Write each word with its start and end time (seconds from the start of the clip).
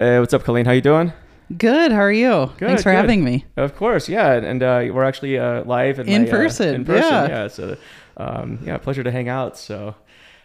Hey, 0.00 0.20
what's 0.20 0.32
up, 0.32 0.44
Colleen? 0.44 0.64
How 0.64 0.70
you 0.70 0.80
doing? 0.80 1.12
Good. 1.56 1.90
How 1.90 2.02
are 2.02 2.12
you? 2.12 2.52
Good, 2.56 2.68
Thanks 2.68 2.84
for 2.84 2.92
good. 2.92 2.98
having 2.98 3.24
me. 3.24 3.46
Of 3.56 3.74
course, 3.74 4.08
yeah, 4.08 4.34
and 4.34 4.62
uh, 4.62 4.86
we're 4.92 5.02
actually 5.02 5.36
uh, 5.36 5.64
live 5.64 5.98
in, 5.98 6.08
In 6.08 6.22
my, 6.22 6.28
uh, 6.28 6.30
person, 6.30 6.74
in 6.76 6.84
person, 6.84 7.10
yeah. 7.10 7.26
yeah. 7.26 7.48
So, 7.48 7.76
um, 8.16 8.60
yeah, 8.64 8.78
pleasure 8.78 9.02
to 9.02 9.10
hang 9.10 9.28
out. 9.28 9.58
So, 9.58 9.96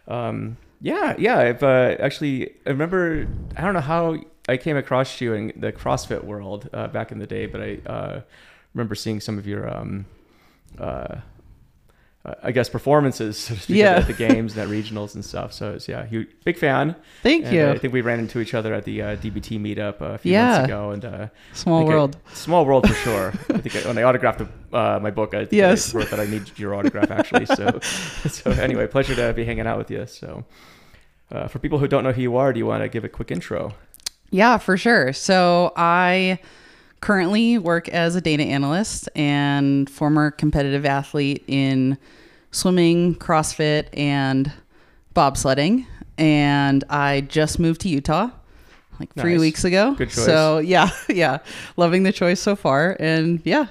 um, 0.07 0.57
yeah, 0.81 1.13
yeah. 1.19 1.37
I've 1.37 1.61
uh, 1.61 1.97
actually, 1.99 2.49
I 2.65 2.69
remember, 2.71 3.27
I 3.55 3.61
don't 3.61 3.75
know 3.75 3.79
how 3.79 4.17
I 4.49 4.57
came 4.57 4.75
across 4.75 5.21
you 5.21 5.33
in 5.33 5.53
the 5.55 5.71
CrossFit 5.71 6.23
world 6.23 6.67
uh, 6.73 6.87
back 6.87 7.11
in 7.11 7.19
the 7.19 7.27
day, 7.27 7.45
but 7.45 7.61
I 7.61 7.77
uh, 7.85 8.21
remember 8.73 8.95
seeing 8.95 9.19
some 9.19 9.37
of 9.37 9.45
your, 9.45 9.71
um, 9.71 10.07
uh, 10.79 11.17
I 12.41 12.53
guess, 12.53 12.69
performances, 12.69 13.37
so 13.45 13.53
speak, 13.55 13.77
Yeah. 13.77 13.97
at 13.97 14.07
the 14.07 14.13
games 14.13 14.53
and 14.55 14.61
at 14.61 14.69
regionals 14.69 15.13
and 15.15 15.25
stuff. 15.25 15.51
So, 15.51 15.73
it's, 15.73 15.89
yeah, 15.89 16.05
huge, 16.05 16.29
big 16.45 16.57
fan. 16.57 16.95
Thank 17.21 17.45
And, 17.45 17.53
you. 17.53 17.63
uh, 17.65 17.73
I 17.73 17.77
think 17.77 17.93
we 17.93 17.99
ran 17.99 18.19
into 18.19 18.39
each 18.39 18.53
other 18.53 18.73
at 18.73 18.85
the 18.85 19.01
uh, 19.01 19.15
DBT 19.17 19.59
meetup 19.59 20.01
uh, 20.01 20.05
a 20.13 20.17
few 20.17 20.31
Yeah. 20.31 20.47
months 20.51 20.65
ago, 20.65 20.91
and 20.91 21.03
uh, 21.05 21.27
Small 21.51 21.79
think 21.81 21.91
I- 21.91 21.93
world. 21.93 22.17
small 22.33 22.65
world 22.65 22.87
for 22.87 22.93
sure. 22.93 23.27
I 23.53 23.57
think 23.57 23.75
I, 23.75 23.87
when 23.89 23.97
I 23.97 24.03
autographed 24.03 24.41
uh, 24.71 24.99
my 25.01 25.11
book, 25.11 25.33
I 25.33 25.39
think 25.39 25.51
Yes. 25.53 25.93
I 25.93 25.97
wrote 25.97 26.11
that 26.11 26.19
I 26.21 26.25
need 26.25 26.57
your 26.57 26.75
autograph 26.75 27.11
actually. 27.11 27.45
So, 27.45 27.79
so 28.29 28.51
anyway, 28.51 28.87
pleasure 28.87 29.15
to 29.15 29.33
be 29.33 29.43
hanging 29.43 29.67
out 29.67 29.77
with 29.77 29.91
you. 29.91 30.05
So, 30.07 30.45
uh, 31.29 31.47
for 31.49 31.59
people 31.59 31.77
who 31.79 31.87
don't 31.89 32.05
know 32.05 32.13
who 32.13 32.21
you 32.21 32.37
are, 32.37 32.53
do 32.53 32.59
you 32.59 32.65
want 32.65 32.83
to 32.83 32.87
give 32.89 33.03
a 33.03 33.09
quick 33.09 33.31
intro? 33.31 33.73
Yeah, 34.29 34.57
for 34.59 34.77
sure. 34.77 35.11
So 35.11 35.73
I 35.75 36.39
currently 37.03 37.57
work 37.57 37.89
as 37.89 38.15
a 38.15 38.21
data 38.21 38.43
analyst 38.43 39.09
and 39.13 39.89
former 39.89 40.31
competitive 40.31 40.85
athlete 40.85 41.43
in 41.47 41.97
swimming, 42.51 43.13
CrossFit, 43.15 43.87
and 43.91 44.49
bobsledding. 45.13 45.85
And 46.17 46.85
I 46.89 47.19
just 47.19 47.59
moved 47.59 47.81
to 47.81 47.89
Utah 47.89 48.29
like 49.01 49.13
three 49.15 49.33
Nice. 49.33 49.41
weeks 49.41 49.63
ago. 49.65 49.95
Good 49.95 50.11
choice. 50.11 50.25
So 50.25 50.57
yeah, 50.63 50.91
yeah, 51.09 51.39
loving 51.75 52.03
the 52.03 52.13
choice 52.13 52.39
so 52.39 52.55
far. 52.55 52.95
And 53.01 53.41
yeah, 53.43 53.67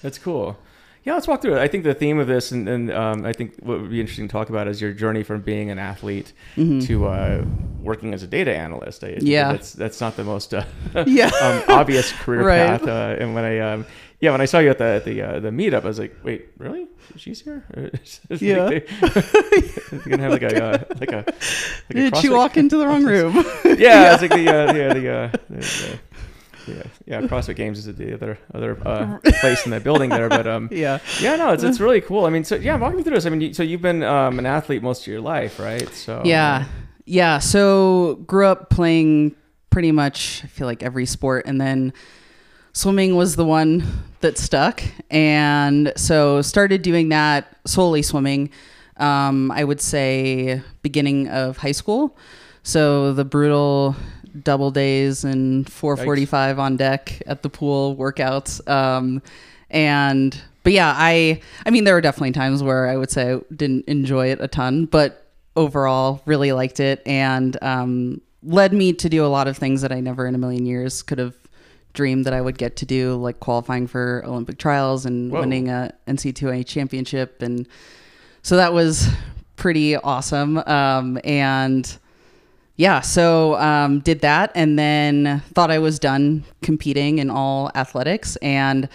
That's 0.00 0.16
cool. 0.16 0.56
Yeah, 1.02 1.14
let's 1.14 1.26
walk 1.26 1.40
through 1.40 1.54
it. 1.56 1.58
I 1.60 1.66
think 1.66 1.84
the 1.84 1.94
theme 1.94 2.18
of 2.18 2.26
this, 2.26 2.52
and, 2.52 2.68
and 2.68 2.92
um, 2.92 3.24
I 3.24 3.32
think 3.32 3.54
what 3.62 3.80
would 3.80 3.90
be 3.90 4.00
interesting 4.00 4.28
to 4.28 4.32
talk 4.32 4.50
about 4.50 4.68
is 4.68 4.82
your 4.82 4.92
journey 4.92 5.22
from 5.22 5.40
being 5.40 5.70
an 5.70 5.78
athlete 5.78 6.32
to 6.56 7.06
uh, 7.06 7.44
working 7.80 8.12
as 8.12 8.22
a 8.22 8.26
data 8.26 8.54
analyst. 8.54 9.02
I, 9.02 9.12
Mm-hmm. 9.12 9.26
Yeah. 9.26 9.52
that's 9.52 9.72
that's 9.72 10.00
not 10.00 10.16
the 10.16 10.24
most 10.24 10.52
uh, 10.52 10.64
Yeah. 11.06 11.30
um, 11.42 11.62
obvious 11.68 12.12
career 12.12 12.42
Right. 12.44 12.66
path. 12.66 12.86
Uh, 12.86 13.16
and 13.18 13.34
when 13.34 13.44
I 13.44 13.58
um, 13.60 13.86
yeah, 14.20 14.32
when 14.32 14.42
I 14.42 14.44
saw 14.44 14.58
you 14.58 14.68
at 14.68 14.76
the 14.76 14.84
at 14.84 15.04
the 15.06 15.22
uh, 15.22 15.40
the 15.40 15.48
meetup, 15.48 15.84
I 15.84 15.86
was 15.86 15.98
like, 15.98 16.14
wait, 16.22 16.48
really? 16.58 16.86
She's 17.16 17.40
here? 17.40 17.64
Like 18.28 18.40
Yeah. 18.42 18.66
they- 18.68 18.84
You're 19.92 20.00
gonna 20.02 20.22
have 20.22 20.32
like 20.32 20.42
a 20.42 20.62
uh, 20.64 20.84
like 21.00 21.12
a 21.12 21.24
like 21.26 21.38
did 21.88 22.04
you 22.22 22.30
CrossFit- 22.30 22.36
walk 22.36 22.56
into 22.58 22.76
the 22.76 22.86
wrong 22.86 23.04
room? 23.04 23.34
yeah, 23.64 24.12
it's 24.12 24.20
like 24.22 24.32
the 24.32 24.48
uh, 24.48 24.74
yeah 24.74 24.92
the 24.92 25.08
uh, 25.08 25.28
the, 25.48 25.56
the, 25.56 25.98
yeah 26.66 26.82
yeah 27.06 27.20
CrossFit 27.22 27.56
Games 27.56 27.78
is 27.78 27.96
the 27.96 28.14
other 28.14 28.38
other 28.54 28.78
uh, 28.86 29.18
place 29.40 29.64
in 29.64 29.70
that 29.70 29.84
building 29.84 30.10
there, 30.10 30.28
but 30.28 30.46
um 30.46 30.68
yeah. 30.72 30.98
yeah 31.20 31.36
no 31.36 31.52
it's 31.52 31.62
it's 31.62 31.80
really 31.80 32.00
cool. 32.00 32.24
I 32.26 32.30
mean 32.30 32.44
so 32.44 32.56
yeah 32.56 32.76
walk 32.76 32.94
me 32.94 33.02
through 33.02 33.14
this. 33.14 33.26
I 33.26 33.30
mean 33.30 33.40
you, 33.40 33.54
so 33.54 33.62
you've 33.62 33.82
been 33.82 34.02
um, 34.02 34.38
an 34.38 34.46
athlete 34.46 34.82
most 34.82 35.02
of 35.02 35.06
your 35.08 35.20
life, 35.20 35.58
right? 35.58 35.88
So 35.94 36.22
Yeah. 36.24 36.66
Yeah. 37.06 37.38
So 37.38 38.22
grew 38.26 38.46
up 38.46 38.70
playing 38.70 39.34
pretty 39.70 39.92
much, 39.92 40.42
I 40.44 40.48
feel 40.48 40.66
like 40.66 40.82
every 40.82 41.06
sport. 41.06 41.46
And 41.46 41.60
then 41.60 41.92
swimming 42.72 43.16
was 43.16 43.36
the 43.36 43.44
one 43.44 43.84
that 44.20 44.36
stuck. 44.36 44.82
And 45.10 45.92
so 45.96 46.42
started 46.42 46.82
doing 46.82 47.08
that 47.08 47.56
solely 47.66 48.02
swimming, 48.02 48.50
um, 48.96 49.50
I 49.52 49.64
would 49.64 49.80
say 49.80 50.62
beginning 50.82 51.28
of 51.28 51.56
high 51.56 51.72
school. 51.72 52.16
So 52.62 53.12
the 53.14 53.24
brutal 53.24 53.96
double 54.42 54.70
days 54.70 55.24
and 55.24 55.70
445 55.70 56.58
on 56.58 56.76
deck 56.76 57.22
at 57.26 57.42
the 57.42 57.50
pool 57.50 57.96
workouts. 57.96 58.66
Um, 58.68 59.22
and, 59.70 60.40
but 60.62 60.72
yeah, 60.72 60.94
I, 60.96 61.40
I 61.64 61.70
mean, 61.70 61.84
there 61.84 61.94
were 61.94 62.00
definitely 62.00 62.32
times 62.32 62.62
where 62.62 62.88
I 62.88 62.96
would 62.96 63.10
say 63.10 63.34
I 63.34 63.40
didn't 63.54 63.86
enjoy 63.86 64.28
it 64.28 64.40
a 64.40 64.48
ton, 64.48 64.86
but 64.86 65.26
overall 65.56 66.22
really 66.26 66.52
liked 66.52 66.80
it 66.80 67.02
and 67.06 67.56
um, 67.62 68.20
led 68.42 68.72
me 68.72 68.92
to 68.94 69.08
do 69.08 69.24
a 69.24 69.28
lot 69.28 69.48
of 69.48 69.56
things 69.56 69.82
that 69.82 69.92
I 69.92 70.00
never 70.00 70.26
in 70.26 70.34
a 70.34 70.38
million 70.38 70.66
years 70.66 71.02
could 71.02 71.18
have 71.18 71.34
dreamed 71.92 72.24
that 72.24 72.32
I 72.32 72.40
would 72.40 72.56
get 72.58 72.76
to 72.76 72.86
do, 72.86 73.16
like 73.16 73.40
qualifying 73.40 73.86
for 73.86 74.22
Olympic 74.24 74.58
trials 74.58 75.06
and 75.06 75.32
Whoa. 75.32 75.40
winning 75.40 75.68
a 75.68 75.92
NC2A 76.06 76.66
championship. 76.66 77.42
And 77.42 77.66
so 78.42 78.56
that 78.56 78.72
was 78.72 79.08
pretty 79.56 79.96
awesome. 79.96 80.58
Um, 80.58 81.18
and 81.24 81.98
yeah, 82.80 83.02
so 83.02 83.56
um, 83.56 84.00
did 84.00 84.22
that 84.22 84.52
and 84.54 84.78
then 84.78 85.42
thought 85.52 85.70
I 85.70 85.78
was 85.78 85.98
done 85.98 86.44
competing 86.62 87.18
in 87.18 87.28
all 87.28 87.70
athletics 87.74 88.36
and 88.36 88.88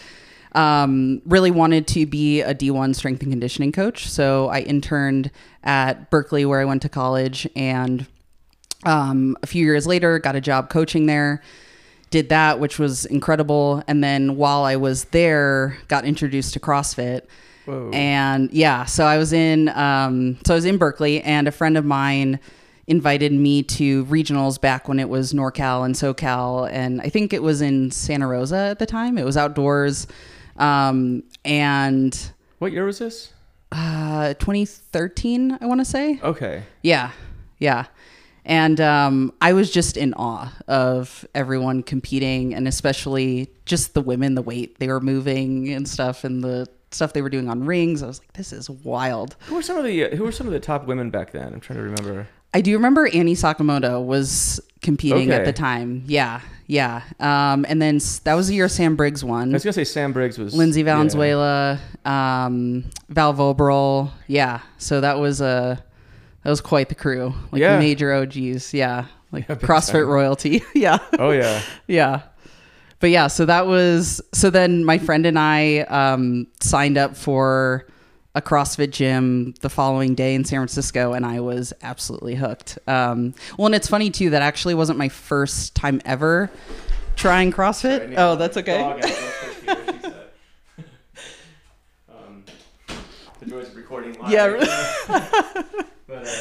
um, 0.54 1.22
really 1.24 1.52
wanted 1.52 1.86
to 1.90 2.08
be 2.08 2.42
a 2.42 2.56
D1 2.56 2.96
strength 2.96 3.22
and 3.22 3.32
conditioning 3.32 3.72
coach. 3.72 4.10
So 4.10 4.48
I 4.48 4.62
interned 4.62 5.30
at 5.64 6.10
Berkeley, 6.10 6.46
where 6.46 6.60
I 6.60 6.66
went 6.66 6.82
to 6.82 6.90
college, 6.90 7.48
and 7.56 8.08
um, 8.86 9.38
a 9.44 9.48
few 9.48 9.64
years 9.64 9.86
later, 9.86 10.18
got 10.18 10.36
a 10.36 10.42
job 10.42 10.72
coaching 10.72 11.06
there. 11.06 11.44
Did 12.10 12.30
that, 12.30 12.60
which 12.60 12.80
was 12.80 13.06
incredible. 13.06 13.84
And 13.88 14.04
then 14.04 14.36
while 14.36 14.64
I 14.64 14.78
was 14.78 15.04
there, 15.06 15.78
got 15.90 16.06
introduced 16.06 16.54
to 16.54 16.60
CrossFit. 16.60 17.22
Whoa. 17.66 17.92
And 17.94 18.52
yeah, 18.52 18.86
so 18.86 19.06
I 19.06 19.20
was 19.20 19.32
in 19.32 19.70
um, 19.70 20.40
so 20.44 20.56
I 20.56 20.58
was 20.58 20.66
in 20.66 20.80
Berkeley, 20.80 21.22
and 21.22 21.48
a 21.48 21.52
friend 21.52 21.78
of 21.78 21.86
mine 21.86 22.40
invited 22.88 23.32
me 23.32 23.64
to 23.64 24.06
regionals 24.06 24.60
back 24.62 24.88
when 24.88 25.00
it 25.00 25.10
was 25.10 25.34
NorCal 25.34 25.86
and 25.86 25.96
SoCal, 25.96 26.70
and 26.72 27.02
I 27.02 27.10
think 27.10 27.34
it 27.34 27.42
was 27.42 27.62
in 27.62 27.92
Santa 27.92 28.28
Rosa 28.28 28.58
at 28.58 28.80
the 28.80 28.86
time. 28.86 29.18
It 29.18 29.26
was 29.26 29.38
outdoors, 29.38 30.08
um, 30.58 31.24
and 31.44 32.32
what 32.60 32.72
year 32.72 32.86
was 32.86 33.00
this? 33.00 33.34
uh, 33.72 34.34
2013, 34.36 35.58
I 35.60 35.66
want 35.66 35.82
to 35.82 35.86
say. 35.86 36.20
Okay. 36.24 36.64
Yeah, 36.82 37.12
yeah. 37.60 37.86
And 38.46 38.80
um, 38.80 39.34
I 39.42 39.54
was 39.54 39.72
just 39.72 39.98
in 39.98 40.14
awe 40.14 40.54
of 40.68 41.26
everyone 41.34 41.82
competing, 41.82 42.54
and 42.54 42.68
especially 42.68 43.50
just 43.66 43.96
the 43.96 44.02
women, 44.02 44.36
the 44.36 44.42
weight 44.44 44.78
they 44.80 44.88
were 44.88 45.02
moving 45.02 45.70
and 45.74 45.88
stuff, 45.88 46.24
and 46.24 46.44
the 46.44 46.68
stuff 46.92 47.14
they 47.14 47.24
were 47.24 47.30
doing 47.30 47.50
on 47.50 47.66
rings. 47.66 48.04
I 48.04 48.08
was 48.08 48.20
like, 48.20 48.34
this 48.34 48.54
is 48.54 48.70
wild. 48.70 49.36
Who 49.48 49.56
were 49.56 49.64
some 49.64 49.78
of 49.78 49.84
the 49.84 50.10
who 50.16 50.24
were 50.24 50.32
some 50.32 50.46
of 50.46 50.54
the 50.54 50.60
top 50.60 50.86
women 50.86 51.10
back 51.10 51.32
then? 51.32 51.54
I'm 51.54 51.60
trying 51.60 51.80
to 51.80 51.84
remember. 51.84 52.28
I 52.56 52.62
do 52.62 52.72
remember 52.74 53.06
Annie 53.06 53.36
Sakamoto 53.36 54.04
was 54.04 54.62
competing 54.82 55.30
at 55.30 55.44
the 55.44 55.52
time. 55.52 56.06
Yeah, 56.08 56.40
yeah. 56.68 57.02
Um, 57.20 57.66
and 57.68 57.82
then 57.82 58.00
that 58.24 58.34
was 58.34 58.48
the 58.48 58.56
year 58.56 58.70
Sam 58.70 58.96
Briggs 58.96 59.26
won. 59.26 59.50
I 59.50 59.52
was 59.52 59.66
gonna 59.66 59.74
say 59.74 59.84
Sam 59.84 60.14
Briggs 60.14 60.38
was 60.38 60.56
Lindsay 60.56 60.80
yeah. 60.80 60.86
Valenzuela, 60.86 61.82
um, 62.06 62.86
Val 63.10 63.34
Voboril. 63.34 64.10
Yeah. 64.28 64.62
So 64.78 65.02
that 65.02 65.20
was 65.20 65.42
a 65.42 65.84
that 66.44 66.50
was 66.50 66.62
quite 66.62 66.88
the 66.88 66.96
crew. 66.96 67.34
Like 67.52 67.60
Yeah. 67.60 67.78
major 67.78 68.14
OGs. 68.14 68.74
Yeah. 68.74 69.08
Like 69.34 69.48
Yeah, 69.50 69.56
CrossFit 69.56 69.92
time. 69.92 70.08
royalty. 70.08 70.64
yeah. 70.74 71.00
Oh 71.20 71.32
yeah. 71.32 71.62
Yeah. 71.88 72.22
But 73.02 73.10
yeah, 73.10 73.28
so 73.28 73.46
that 73.48 73.68
was 73.68 74.22
so 74.34 74.50
then 74.50 74.86
my 74.86 74.98
friend 74.98 75.26
and 75.26 75.38
I 75.38 75.80
um, 75.80 76.48
signed 76.62 76.98
up 76.98 77.18
for 77.18 77.86
a 78.36 78.42
CrossFit 78.42 78.92
gym 78.92 79.54
the 79.62 79.70
following 79.70 80.14
day 80.14 80.36
in 80.36 80.44
San 80.44 80.60
Francisco, 80.60 81.14
and 81.14 81.26
I 81.26 81.40
was 81.40 81.74
absolutely 81.82 82.36
hooked. 82.36 82.78
Um, 82.86 83.34
well, 83.58 83.66
and 83.66 83.74
it's 83.74 83.88
funny 83.88 84.12
too 84.12 84.30
that 84.32 84.42
actually 84.42 84.76
wasn't 84.76 85.00
my 85.00 85.10
first 85.10 85.74
time 85.74 86.02
ever 86.06 86.52
trying 87.16 87.52
CrossFit. 87.52 88.14
Oh, 88.18 88.36
that's 88.36 88.58
okay. 88.58 88.78
Dog 88.78 88.98
out. 88.98 89.04
Let's 89.04 89.20
push 89.40 89.64
you, 89.64 89.68
what 89.68 89.88
she 89.88 90.00
said. 90.02 90.16
um, 92.10 92.44
the 93.40 93.46
joys 93.46 93.70
of 93.70 93.76
recording 93.78 94.20
live. 94.20 94.32
Yeah. 94.32 95.64
but 96.08 96.28
uh, 96.28 96.32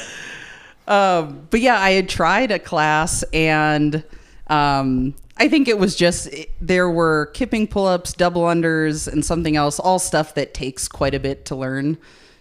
Um, 0.87 1.47
but 1.51 1.61
yeah, 1.61 1.81
I 1.81 1.93
had 1.93 2.09
tried 2.09 2.51
a 2.51 2.59
class 2.59 3.23
and 3.33 4.05
um, 4.49 5.15
I 5.37 5.49
think 5.49 5.67
it 5.67 5.79
was 5.79 5.97
just 5.97 6.29
there 6.61 6.89
were 6.89 7.27
kipping 7.35 7.67
pull 7.67 7.87
ups, 7.87 8.13
double 8.13 8.43
unders, 8.43 9.09
and 9.13 9.25
something 9.25 9.57
else, 9.57 9.81
all 9.81 9.99
stuff 9.99 10.35
that 10.35 10.55
takes 10.55 10.87
quite 10.87 11.15
a 11.15 11.21
bit 11.21 11.45
to 11.47 11.57
learn, 11.57 11.99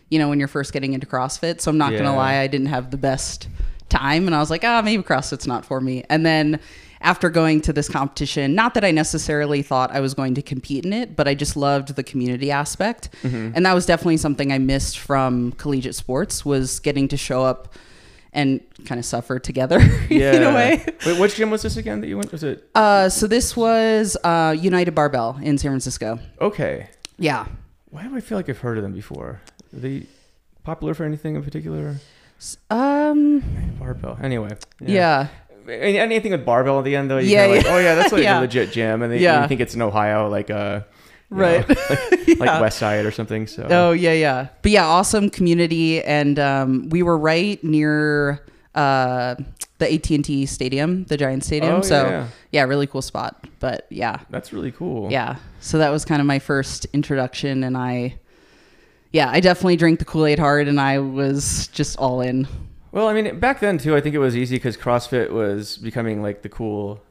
you 0.10 0.20
know, 0.20 0.30
when 0.30 0.38
you're 0.40 0.48
first 0.48 0.74
getting 0.74 0.94
into 0.94 1.08
CrossFit. 1.08 1.60
So 1.60 1.72
I'm 1.72 1.78
not 1.78 1.92
going 1.92 2.04
to 2.04 2.14
lie, 2.14 2.36
I 2.36 2.48
didn't 2.48 2.68
have 2.68 2.92
the 2.92 2.98
best 2.98 3.48
time. 3.90 4.28
And 4.28 4.36
I 4.36 4.40
was 4.40 4.50
like, 4.50 4.64
ah, 4.64 4.82
maybe 4.84 5.02
CrossFit's 5.02 5.48
not 5.48 5.66
for 5.66 5.82
me. 5.82 6.04
And 6.10 6.24
then 6.26 6.60
after 7.02 7.30
going 7.30 7.62
to 7.62 7.74
this 7.74 7.90
competition, 7.90 8.56
not 8.56 8.76
that 8.76 8.86
I 8.86 8.92
necessarily 8.92 9.62
thought 9.62 9.92
I 9.92 10.00
was 10.00 10.14
going 10.14 10.36
to 10.36 10.42
compete 10.42 10.86
in 10.86 10.94
it, 10.94 11.16
but 11.16 11.28
I 11.28 11.34
just 11.36 11.58
loved 11.58 11.96
the 11.96 12.04
community 12.04 12.50
aspect. 12.52 13.10
And 13.56 13.66
that 13.66 13.74
was 13.74 13.86
definitely 13.86 14.18
something 14.18 14.52
I 14.54 14.60
missed 14.60 15.00
from 15.00 15.52
collegiate 15.54 15.96
sports 15.96 16.46
was 16.46 16.80
getting 16.80 17.08
to 17.10 17.18
show 17.18 17.44
up 17.44 17.74
and 18.34 18.60
kind 18.86 19.00
of 19.00 19.06
suffer 19.06 19.40
together 19.40 19.80
yeah. 20.10 20.34
in 20.36 20.44
a 20.44 20.54
way. 20.54 20.84
Wait, 21.06 21.20
which 21.20 21.36
gym 21.36 21.50
was 21.52 21.62
this 21.62 21.78
again 21.78 22.02
that 22.02 22.08
you 22.08 22.18
went? 22.18 22.32
Was 22.32 22.44
it 22.44 22.68
Uh, 22.76 23.08
so 23.10 23.28
this 23.28 23.56
was 23.56 24.18
uh, 24.24 24.56
United 24.60 24.92
Barbell 24.96 25.38
in 25.42 25.58
San 25.58 25.72
Francisco. 25.72 26.20
okay? 26.42 26.90
Yeah. 27.18 27.46
Why 27.92 28.04
do 28.04 28.16
I 28.16 28.22
feel 28.22 28.38
like 28.38 28.50
I've 28.50 28.58
heard 28.60 28.78
of 28.78 28.84
them 28.84 28.94
before? 28.94 29.40
Are 29.74 29.80
they 29.80 30.08
popular 30.64 30.94
for 30.96 31.04
anything 31.04 31.36
in 31.36 31.44
particular? 31.44 31.98
Um. 32.70 33.42
Barbell. 33.80 34.18
Anyway. 34.22 34.50
Yeah. 34.82 35.28
any- 35.70 35.98
anything 36.00 36.32
with 36.32 36.46
barbell 36.46 36.80
at 36.80 36.86
the 36.86 36.96
end 36.96 37.10
though. 37.10 37.20
You 37.20 37.30
Yeah, 37.30 37.46
yeah, 37.46 37.52
like, 37.56 37.66
yeah. 37.66 37.74
oh 37.74 37.78
yeah, 37.78 37.96
that's 37.96 38.12
like 38.12 38.24
Yeah. 38.28 38.40
a 38.40 38.42
legit 38.42 38.72
gym, 38.72 39.02
and 39.02 39.12
they, 39.14 39.20
Yeah. 39.20 39.44
you 39.44 39.48
think 39.48 39.62
it's 39.62 39.76
in 39.76 39.82
Ohio, 39.82 40.28
like 40.30 40.50
uh, 40.50 40.82
Right. 41.36 41.68
know, 41.68 41.76
like, 41.90 42.28
Yeah. 42.28 42.36
like 42.40 42.62
West 42.62 42.78
Side 42.78 43.06
or 43.06 43.12
something. 43.12 43.48
So 43.48 43.68
Oh 43.70 43.92
yeah, 43.92 44.14
yeah. 44.14 44.48
But 44.62 44.72
yeah, 44.72 44.86
awesome 44.86 45.30
community, 45.30 46.02
and 46.04 46.40
um, 46.40 46.90
we 46.90 47.04
were 47.04 47.18
right 47.18 47.64
near 47.64 48.46
uh, 48.76 49.36
the 49.80 49.94
AT 49.94 50.10
and 50.12 50.24
T 50.26 50.46
Stadium, 50.46 51.04
the 51.06 51.18
Giant 51.18 51.44
Stadium. 51.44 51.76
Oh, 51.76 51.82
so 51.82 52.08
yeah. 52.08 52.28
yeah, 52.52 52.64
really 52.64 52.88
cool 52.88 53.02
spot. 53.02 53.46
But 53.60 53.86
yeah, 53.90 54.20
that's 54.30 54.52
really 54.54 54.72
cool. 54.72 55.12
yeah. 55.12 55.38
So 55.60 55.78
that 55.78 55.90
was 55.90 56.06
kind 56.06 56.22
of 56.22 56.26
my 56.28 56.40
first 56.40 56.86
introduction, 56.94 57.64
and 57.64 57.78
I, 57.78 58.18
yeah, 59.12 59.30
I 59.30 59.40
definitely 59.40 59.76
drank 59.78 60.00
the 60.00 60.06
Kool 60.06 60.26
Aid 60.26 60.40
hard, 60.40 60.68
and 60.68 60.80
I 60.80 61.00
was 61.00 61.68
just 61.68 61.98
all 61.98 62.22
in. 62.22 62.48
Well, 62.92 63.08
I 63.08 63.14
mean, 63.14 63.40
back 63.40 63.60
then 63.60 63.78
too, 63.78 63.96
I 63.96 64.02
think 64.02 64.16
it 64.16 64.20
was 64.20 64.36
easy 64.36 64.56
because 64.58 64.78
CrossFit 64.78 65.32
was 65.32 65.78
becoming 65.78 66.22
like 66.22 66.42
the 66.44 66.50
cool 66.50 67.02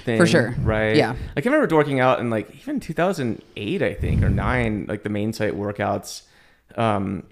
thing, 0.00 0.18
For 0.18 0.26
sure. 0.26 0.54
right? 0.60 0.96
Yeah. 0.96 1.14
Like 1.36 1.46
I 1.46 1.50
remember 1.50 1.74
working 1.76 2.00
out 2.00 2.20
in 2.20 2.30
like 2.30 2.54
even 2.60 2.80
2008, 2.80 3.82
I 3.82 3.94
think, 3.94 4.22
or 4.22 4.30
nine, 4.30 4.86
like 4.88 5.02
the 5.02 5.08
main 5.10 5.32
site 5.32 5.54
workouts. 5.54 6.22
Um, 6.76 7.24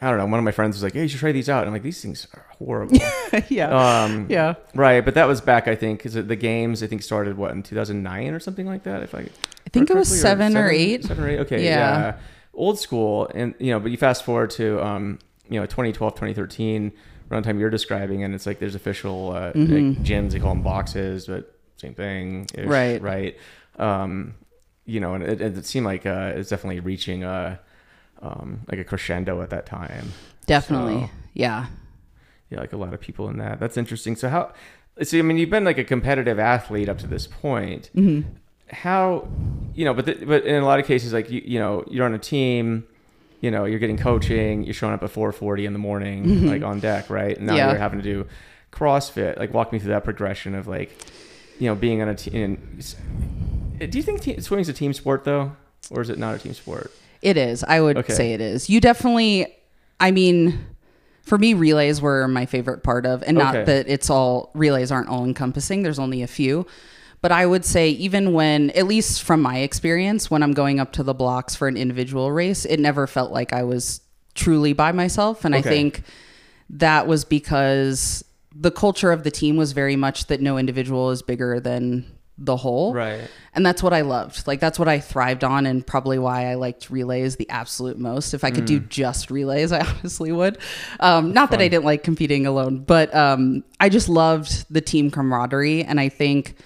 I 0.00 0.08
don't 0.10 0.18
know. 0.18 0.26
One 0.26 0.38
of 0.38 0.44
my 0.44 0.52
friends 0.52 0.76
was 0.76 0.82
like, 0.84 0.92
"Hey, 0.92 1.02
you 1.02 1.08
should 1.08 1.18
try 1.18 1.32
these 1.32 1.48
out." 1.48 1.60
And 1.60 1.68
I'm 1.68 1.72
like, 1.72 1.82
"These 1.82 2.00
things 2.00 2.28
are 2.34 2.46
horrible." 2.58 2.96
yeah, 3.48 4.04
um, 4.04 4.26
yeah. 4.28 4.54
Right, 4.74 5.04
but 5.04 5.14
that 5.14 5.26
was 5.26 5.40
back, 5.40 5.66
I 5.66 5.74
think, 5.74 5.98
because 5.98 6.14
the 6.14 6.36
games 6.36 6.82
I 6.84 6.86
think 6.86 7.02
started 7.02 7.36
what 7.36 7.50
in 7.50 7.62
2009 7.64 8.32
or 8.32 8.38
something 8.38 8.66
like 8.66 8.84
that. 8.84 9.02
If 9.02 9.12
I, 9.14 9.20
I 9.20 9.70
think 9.72 9.90
it 9.90 9.96
was 9.96 10.08
seven 10.20 10.56
or 10.56 10.70
eight. 10.70 11.04
seven 11.04 11.24
or 11.24 11.28
eight. 11.28 11.38
Okay, 11.40 11.64
Yeah. 11.64 11.98
yeah. 12.00 12.16
old 12.54 12.78
school, 12.78 13.28
and 13.34 13.54
you 13.58 13.72
know, 13.72 13.80
but 13.80 13.90
you 13.90 13.96
fast 13.96 14.24
forward 14.24 14.50
to 14.50 14.80
um, 14.86 15.18
you 15.50 15.58
know, 15.58 15.66
2012, 15.66 16.14
2013, 16.14 16.92
around 17.32 17.42
time 17.42 17.58
you're 17.58 17.68
describing, 17.68 18.22
and 18.22 18.36
it's 18.36 18.46
like 18.46 18.60
there's 18.60 18.76
official 18.76 19.32
uh, 19.32 19.52
Mhm. 19.52 19.96
like 19.96 20.04
gyms. 20.06 20.30
They 20.30 20.38
call 20.38 20.54
them 20.54 20.62
boxes, 20.62 21.26
but 21.26 21.57
same 21.78 21.94
thing, 21.94 22.46
Right. 22.56 23.00
Right. 23.00 23.36
Um, 23.78 24.34
you 24.84 25.00
know, 25.00 25.14
and 25.14 25.22
it, 25.24 25.40
it 25.40 25.64
seemed 25.66 25.86
like 25.86 26.04
uh, 26.06 26.32
it's 26.36 26.50
definitely 26.50 26.80
reaching 26.80 27.24
a 27.24 27.58
um, 28.20 28.60
like 28.70 28.78
a 28.80 28.84
crescendo 28.84 29.40
at 29.42 29.50
that 29.50 29.64
time. 29.66 30.12
Definitely, 30.46 31.00
So- 31.06 31.10
yeah. 31.34 31.66
Yeah, 32.50 32.60
like 32.60 32.72
a 32.72 32.76
lot 32.78 32.94
of 32.94 33.00
people 33.00 33.28
in 33.28 33.36
that. 33.38 33.60
That's 33.60 33.76
interesting. 33.76 34.16
So 34.16 34.28
how? 34.30 34.52
See, 35.02 35.18
I 35.18 35.22
mean, 35.22 35.36
you've 35.36 35.50
been 35.50 35.64
like 35.64 35.76
a 35.78 35.84
competitive 35.84 36.38
athlete 36.38 36.88
up 36.88 36.98
to 36.98 37.06
this 37.06 37.26
point. 37.26 37.90
hmm 37.94 38.22
How, 38.70 39.28
you 39.74 39.84
know, 39.84 39.92
but 39.94 40.06
the, 40.06 40.14
but 40.24 40.44
in 40.44 40.60
a 40.62 40.64
lot 40.66 40.80
of 40.80 40.86
cases, 40.86 41.12
like 41.12 41.30
you, 41.30 41.42
you 41.44 41.58
know, 41.58 41.84
you're 41.90 42.04
on 42.06 42.14
a 42.14 42.18
team. 42.18 42.84
You 43.40 43.50
know, 43.52 43.66
you're 43.66 43.78
getting 43.78 43.98
coaching. 43.98 44.64
You're 44.64 44.74
showing 44.74 44.94
up 44.94 45.02
at 45.04 45.10
4:40 45.12 45.64
in 45.66 45.72
the 45.74 45.78
morning, 45.78 46.24
Mhm. 46.24 46.48
like 46.48 46.62
on 46.62 46.80
deck, 46.80 47.08
right? 47.10 47.36
And 47.36 47.46
now 47.46 47.54
Yeah. 47.54 47.68
you're 47.70 47.78
having 47.78 48.00
to 48.00 48.02
do 48.02 48.26
CrossFit. 48.72 49.38
Like, 49.38 49.52
walk 49.54 49.72
me 49.72 49.78
through 49.78 49.90
that 49.90 50.02
progression 50.04 50.54
of 50.54 50.66
like, 50.66 50.90
you 51.58 51.66
know, 51.68 51.74
being 51.74 52.00
on 52.02 52.08
a 52.08 52.14
team. 52.14 52.78
Do 53.78 53.96
you 53.98 54.02
think 54.02 54.20
te- 54.20 54.40
swimming's 54.40 54.68
a 54.68 54.72
team 54.72 54.92
sport 54.92 55.24
though, 55.24 55.52
or 55.90 56.02
is 56.02 56.10
it 56.10 56.18
not 56.18 56.34
a 56.34 56.38
team 56.38 56.54
sport? 56.54 56.90
It 57.22 57.36
is. 57.36 57.64
I 57.64 57.80
would 57.80 57.96
Okay. 57.98 58.12
say 58.12 58.32
it 58.32 58.40
is. 58.40 58.68
You 58.70 58.80
definitely. 58.80 59.46
I 60.00 60.10
mean, 60.12 60.58
for 61.22 61.36
me, 61.38 61.54
relays 61.54 62.00
were 62.00 62.26
my 62.28 62.46
favorite 62.46 62.82
part 62.82 63.04
of, 63.06 63.22
and 63.26 63.36
not 63.36 63.54
Okay. 63.56 63.64
that 63.64 63.88
it's 63.88 64.08
all 64.10 64.50
relays 64.54 64.90
aren't 64.92 65.08
all 65.08 65.24
encompassing. 65.24 65.82
There's 65.82 65.98
only 65.98 66.22
a 66.22 66.26
few, 66.28 66.66
but 67.20 67.32
I 67.32 67.44
would 67.46 67.64
say 67.64 67.90
even 67.90 68.32
when, 68.32 68.70
at 68.70 68.86
least 68.86 69.22
from 69.24 69.42
my 69.42 69.58
experience, 69.58 70.30
when 70.30 70.42
I'm 70.44 70.52
going 70.52 70.78
up 70.78 70.92
to 70.92 71.02
the 71.02 71.14
blocks 71.14 71.56
for 71.56 71.66
an 71.66 71.76
individual 71.76 72.30
race, 72.30 72.64
it 72.64 72.78
never 72.78 73.06
felt 73.08 73.32
like 73.32 73.52
I 73.52 73.64
was 73.64 74.00
truly 74.34 74.72
by 74.72 74.92
myself, 74.92 75.44
and 75.44 75.54
I 75.54 75.60
think 75.62 76.02
that 76.70 77.06
was 77.08 77.24
because 77.24 78.24
the 78.60 78.70
culture 78.70 79.12
of 79.12 79.22
the 79.22 79.30
team 79.30 79.56
was 79.56 79.72
very 79.72 79.96
much 79.96 80.26
that 80.26 80.40
no 80.40 80.58
individual 80.58 81.10
is 81.10 81.22
bigger 81.22 81.60
than 81.60 82.18
the 82.38 82.56
whole. 82.56 82.94
Right. 82.94 83.28
And 83.54 83.66
that's 83.66 83.82
what 83.82 83.92
I 83.92 84.02
loved. 84.02 84.46
Like 84.46 84.60
that's 84.60 84.78
what 84.78 84.88
I 84.88 85.00
thrived 85.00 85.42
on 85.42 85.66
and 85.66 85.84
probably 85.84 86.18
why 86.18 86.46
I 86.46 86.54
liked 86.54 86.88
relays 86.88 87.36
the 87.36 87.50
absolute 87.50 87.98
most. 87.98 88.32
If 88.32 88.44
I 88.44 88.50
could 88.50 88.64
do 88.64 88.78
just 88.78 89.30
relays, 89.30 89.72
I 89.72 89.80
honestly 89.80 90.30
would. 90.30 90.58
Um, 91.00 91.32
not 91.32 91.50
that 91.50 91.60
I 91.60 91.68
didn't 91.68 91.84
like 91.84 92.04
competing 92.04 92.46
alone, 92.46 92.78
but 92.78 93.12
um, 93.14 93.64
I 93.80 93.88
just 93.88 94.08
loved 94.08 94.66
the 94.70 94.80
team 94.80 95.10
camaraderie. 95.10 95.82
And 95.82 95.98
I 95.98 96.08
think, 96.08 96.56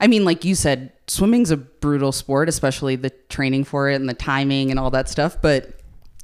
I 0.00 0.06
mean, 0.06 0.24
like 0.24 0.44
you 0.44 0.54
said, 0.54 0.92
swimming's 1.08 1.50
a 1.50 1.56
brutal 1.56 2.12
sport, 2.12 2.48
especially 2.48 2.94
the 2.94 3.10
training 3.28 3.64
for 3.64 3.90
it 3.90 3.96
and 3.96 4.08
the 4.08 4.14
timing 4.14 4.70
and 4.70 4.78
all 4.78 4.90
that 4.92 5.08
stuff. 5.08 5.42
But 5.42 5.80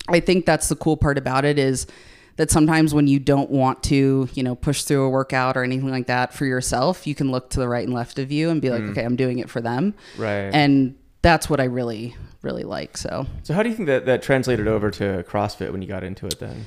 I 0.08 0.20
think 0.20 0.46
that's 0.46 0.68
the 0.68 0.76
cool 0.76 0.96
part 0.96 1.18
about 1.18 1.44
it 1.44 1.58
is 1.58 1.88
that 2.36 2.50
sometimes 2.50 2.92
when 2.92 3.06
you 3.06 3.18
don't 3.18 3.50
want 3.50 3.82
to, 3.84 4.28
you 4.34 4.42
know, 4.42 4.54
push 4.54 4.82
through 4.82 5.04
a 5.04 5.08
workout 5.08 5.56
or 5.56 5.62
anything 5.62 5.90
like 5.90 6.06
that 6.06 6.34
for 6.34 6.44
yourself, 6.44 7.06
you 7.06 7.14
can 7.14 7.30
look 7.30 7.50
to 7.50 7.60
the 7.60 7.68
right 7.68 7.84
and 7.84 7.94
left 7.94 8.18
of 8.18 8.32
you 8.32 8.50
and 8.50 8.60
be 8.60 8.70
like, 8.70 8.82
okay, 8.82 9.04
I'm 9.04 9.16
doing 9.16 9.38
it 9.38 9.48
for 9.48 9.60
them. 9.60 9.94
Right. 10.18 10.50
And 10.52 10.96
that's 11.22 11.48
what 11.48 11.60
I 11.60 11.64
really, 11.64 12.16
really 12.42 12.64
like. 12.64 12.96
So, 12.96 13.26
so 13.42 13.54
how 13.54 13.62
do 13.62 13.68
you 13.68 13.74
think 13.74 13.86
that 13.86 14.06
that 14.06 14.22
translated 14.22 14.66
over 14.66 14.90
to 14.92 15.24
CrossFit 15.28 15.70
when 15.70 15.80
you 15.80 15.88
got 15.88 16.02
into 16.02 16.26
it 16.26 16.38
then? 16.40 16.66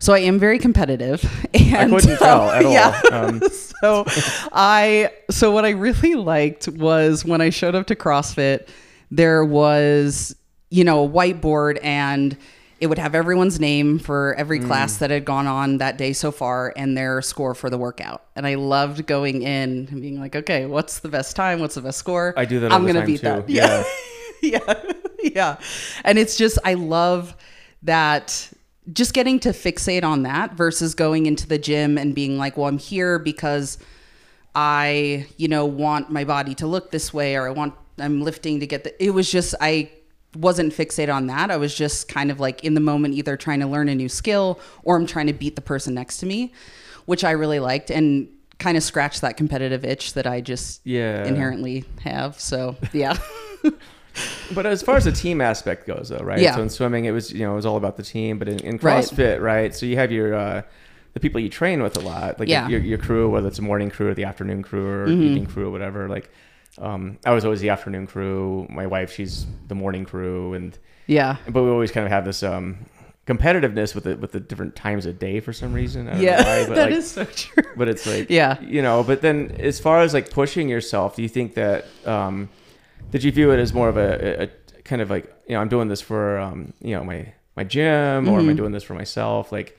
so 0.00 0.12
I 0.12 0.20
am 0.20 0.38
very 0.38 0.58
competitive. 0.58 1.24
And 1.54 1.94
I 1.94 2.00
couldn't 2.00 2.18
tell 2.18 2.50
at 2.50 2.64
all. 2.64 2.72
Yeah. 2.72 3.00
Um, 3.12 3.40
so 3.80 4.04
I 4.52 5.10
so 5.30 5.50
what 5.50 5.64
I 5.64 5.70
really 5.70 6.14
liked 6.14 6.66
was 6.68 7.24
when 7.24 7.40
I 7.40 7.50
showed 7.50 7.74
up 7.74 7.86
to 7.88 7.96
CrossFit, 7.96 8.68
there 9.10 9.44
was, 9.44 10.34
you 10.70 10.82
know, 10.82 11.04
a 11.04 11.08
whiteboard 11.08 11.78
and 11.82 12.36
it 12.80 12.86
would 12.86 12.98
have 12.98 13.14
everyone's 13.14 13.58
name 13.58 13.98
for 13.98 14.34
every 14.38 14.60
Mm. 14.60 14.66
class 14.66 14.98
that 14.98 15.10
had 15.10 15.24
gone 15.24 15.46
on 15.46 15.78
that 15.78 15.98
day 15.98 16.12
so 16.12 16.30
far 16.30 16.72
and 16.76 16.96
their 16.96 17.20
score 17.22 17.54
for 17.54 17.70
the 17.70 17.78
workout. 17.78 18.22
And 18.36 18.46
I 18.46 18.54
loved 18.54 19.06
going 19.06 19.42
in 19.42 19.88
and 19.90 20.00
being 20.00 20.20
like, 20.20 20.36
okay, 20.36 20.64
what's 20.66 21.00
the 21.00 21.08
best 21.08 21.34
time? 21.34 21.58
What's 21.60 21.74
the 21.74 21.80
best 21.80 21.98
score? 21.98 22.34
I 22.36 22.44
do 22.44 22.60
that 22.60 22.72
I'm 22.72 22.86
gonna 22.86 23.04
beat 23.04 23.20
too. 23.20 23.26
that. 23.26 23.48
Yeah. 23.48 23.82
yeah. 24.42 24.74
yeah. 25.34 25.56
And 26.04 26.18
it's 26.18 26.36
just, 26.36 26.58
I 26.64 26.74
love 26.74 27.34
that 27.82 28.50
just 28.92 29.12
getting 29.12 29.40
to 29.40 29.50
fixate 29.50 30.04
on 30.04 30.22
that 30.22 30.54
versus 30.54 30.94
going 30.94 31.26
into 31.26 31.46
the 31.48 31.58
gym 31.58 31.98
and 31.98 32.14
being 32.14 32.38
like, 32.38 32.56
well, 32.56 32.66
I'm 32.68 32.78
here 32.78 33.18
because 33.18 33.78
I, 34.54 35.26
you 35.36 35.48
know, 35.48 35.66
want 35.66 36.10
my 36.10 36.24
body 36.24 36.54
to 36.56 36.66
look 36.66 36.90
this 36.90 37.12
way 37.12 37.36
or 37.36 37.46
I 37.48 37.50
want, 37.50 37.74
I'm 37.98 38.22
lifting 38.22 38.60
to 38.60 38.66
get 38.66 38.84
the, 38.84 39.04
it 39.04 39.10
was 39.10 39.30
just, 39.30 39.54
I 39.60 39.90
wasn't 40.36 40.72
fixated 40.74 41.12
on 41.14 41.26
that. 41.28 41.50
I 41.50 41.56
was 41.56 41.74
just 41.74 42.08
kind 42.08 42.30
of 42.30 42.38
like 42.40 42.62
in 42.64 42.74
the 42.74 42.80
moment, 42.80 43.14
either 43.14 43.36
trying 43.36 43.60
to 43.60 43.66
learn 43.66 43.88
a 43.88 43.94
new 43.94 44.08
skill 44.08 44.60
or 44.82 44.96
I'm 44.96 45.06
trying 45.06 45.26
to 45.28 45.32
beat 45.32 45.56
the 45.56 45.62
person 45.62 45.94
next 45.94 46.18
to 46.18 46.26
me, 46.26 46.52
which 47.06 47.24
I 47.24 47.30
really 47.32 47.60
liked 47.60 47.90
and 47.90 48.28
kind 48.58 48.76
of 48.76 48.82
scratched 48.82 49.20
that 49.22 49.36
competitive 49.36 49.84
itch 49.84 50.14
that 50.14 50.26
I 50.26 50.40
just 50.40 50.80
Yeah. 50.84 51.24
inherently 51.24 51.84
have. 52.02 52.38
So, 52.40 52.76
yeah. 52.92 53.16
But 54.52 54.66
as 54.66 54.82
far 54.82 54.96
as 54.96 55.04
the 55.04 55.12
team 55.12 55.40
aspect 55.40 55.86
goes, 55.86 56.08
though, 56.08 56.18
right? 56.24 56.40
Yeah. 56.40 56.56
So 56.56 56.62
in 56.62 56.70
swimming, 56.70 57.04
it 57.04 57.12
was 57.12 57.32
you 57.32 57.40
know 57.46 57.52
it 57.52 57.56
was 57.56 57.66
all 57.66 57.76
about 57.76 57.96
the 57.96 58.02
team, 58.02 58.36
but 58.38 58.48
in, 58.48 58.58
in 58.60 58.78
CrossFit, 58.78 59.40
right? 59.40 59.72
So 59.72 59.86
you 59.86 59.94
have 59.96 60.10
your 60.10 60.34
uh, 60.34 60.62
the 61.12 61.20
people 61.20 61.40
you 61.40 61.48
train 61.48 61.82
with 61.84 61.96
a 61.96 62.00
lot, 62.00 62.40
like 62.40 62.48
Yeah. 62.48 62.66
your, 62.68 62.80
your 62.80 62.98
crew, 62.98 63.30
whether 63.30 63.46
it's 63.46 63.60
a 63.60 63.62
morning 63.62 63.90
crew 63.90 64.08
or 64.08 64.14
the 64.14 64.24
afternoon 64.24 64.62
crew 64.64 64.86
or 64.88 65.06
Mhm. 65.06 65.22
evening 65.22 65.46
crew 65.46 65.68
or 65.68 65.70
whatever. 65.70 66.08
Like 66.08 66.30
um, 66.80 67.18
I 67.24 67.32
was 67.32 67.44
always 67.44 67.60
the 67.60 67.70
afternoon 67.70 68.06
crew. 68.06 68.66
My 68.70 68.86
wife, 68.86 69.12
she's 69.12 69.46
the 69.68 69.74
morning 69.74 70.04
crew, 70.04 70.54
and 70.54 70.76
yeah. 71.06 71.36
but 71.48 71.62
we 71.62 71.70
always 71.70 71.90
kind 71.92 72.06
of 72.06 72.12
have 72.12 72.24
this 72.24 72.42
um, 72.42 72.78
competitiveness 73.26 73.94
with 73.94 74.04
the 74.04 74.16
with 74.16 74.32
the 74.32 74.40
different 74.40 74.74
times 74.74 75.04
of 75.06 75.18
day 75.18 75.40
for 75.40 75.52
some 75.52 75.72
reason. 75.72 76.08
I 76.08 76.12
don't 76.12 76.22
Yeah. 76.22 76.36
know 76.40 76.44
why, 76.44 76.66
but 76.68 76.74
that 76.76 76.90
like, 76.90 76.94
is 76.94 77.10
so 77.10 77.24
true. 77.24 77.62
but 77.76 77.88
it's 77.88 78.06
like 78.06 78.30
Yeah. 78.40 78.58
you 78.60 78.80
know 78.82 79.02
but 79.02 79.20
then 79.20 79.54
as 79.58 79.78
far 79.80 80.00
as 80.00 80.14
like 80.14 80.30
pushing 80.30 80.68
yourself 80.68 81.14
do 81.16 81.22
you 81.22 81.28
think 81.28 81.54
that 81.54 81.84
um 82.06 82.48
did 83.10 83.22
you 83.22 83.30
view 83.32 83.50
it 83.52 83.58
as 83.58 83.72
more 83.74 83.88
of 83.88 83.96
a, 83.96 84.44
a, 84.44 84.46
kind 84.82 85.02
of 85.02 85.10
like 85.10 85.24
you 85.46 85.54
know 85.54 85.60
i'm 85.60 85.68
doing 85.68 85.88
this 85.88 86.00
for 86.00 86.38
um 86.38 86.72
you 86.80 86.94
know 86.96 87.04
my 87.04 87.32
my 87.56 87.64
gym 87.64 88.28
or 88.28 88.38
am 88.38 88.48
i 88.48 88.52
Mhm. 88.52 88.56
doing 88.56 88.72
this 88.72 88.82
for 88.82 88.94
myself 88.94 89.52
like 89.52 89.78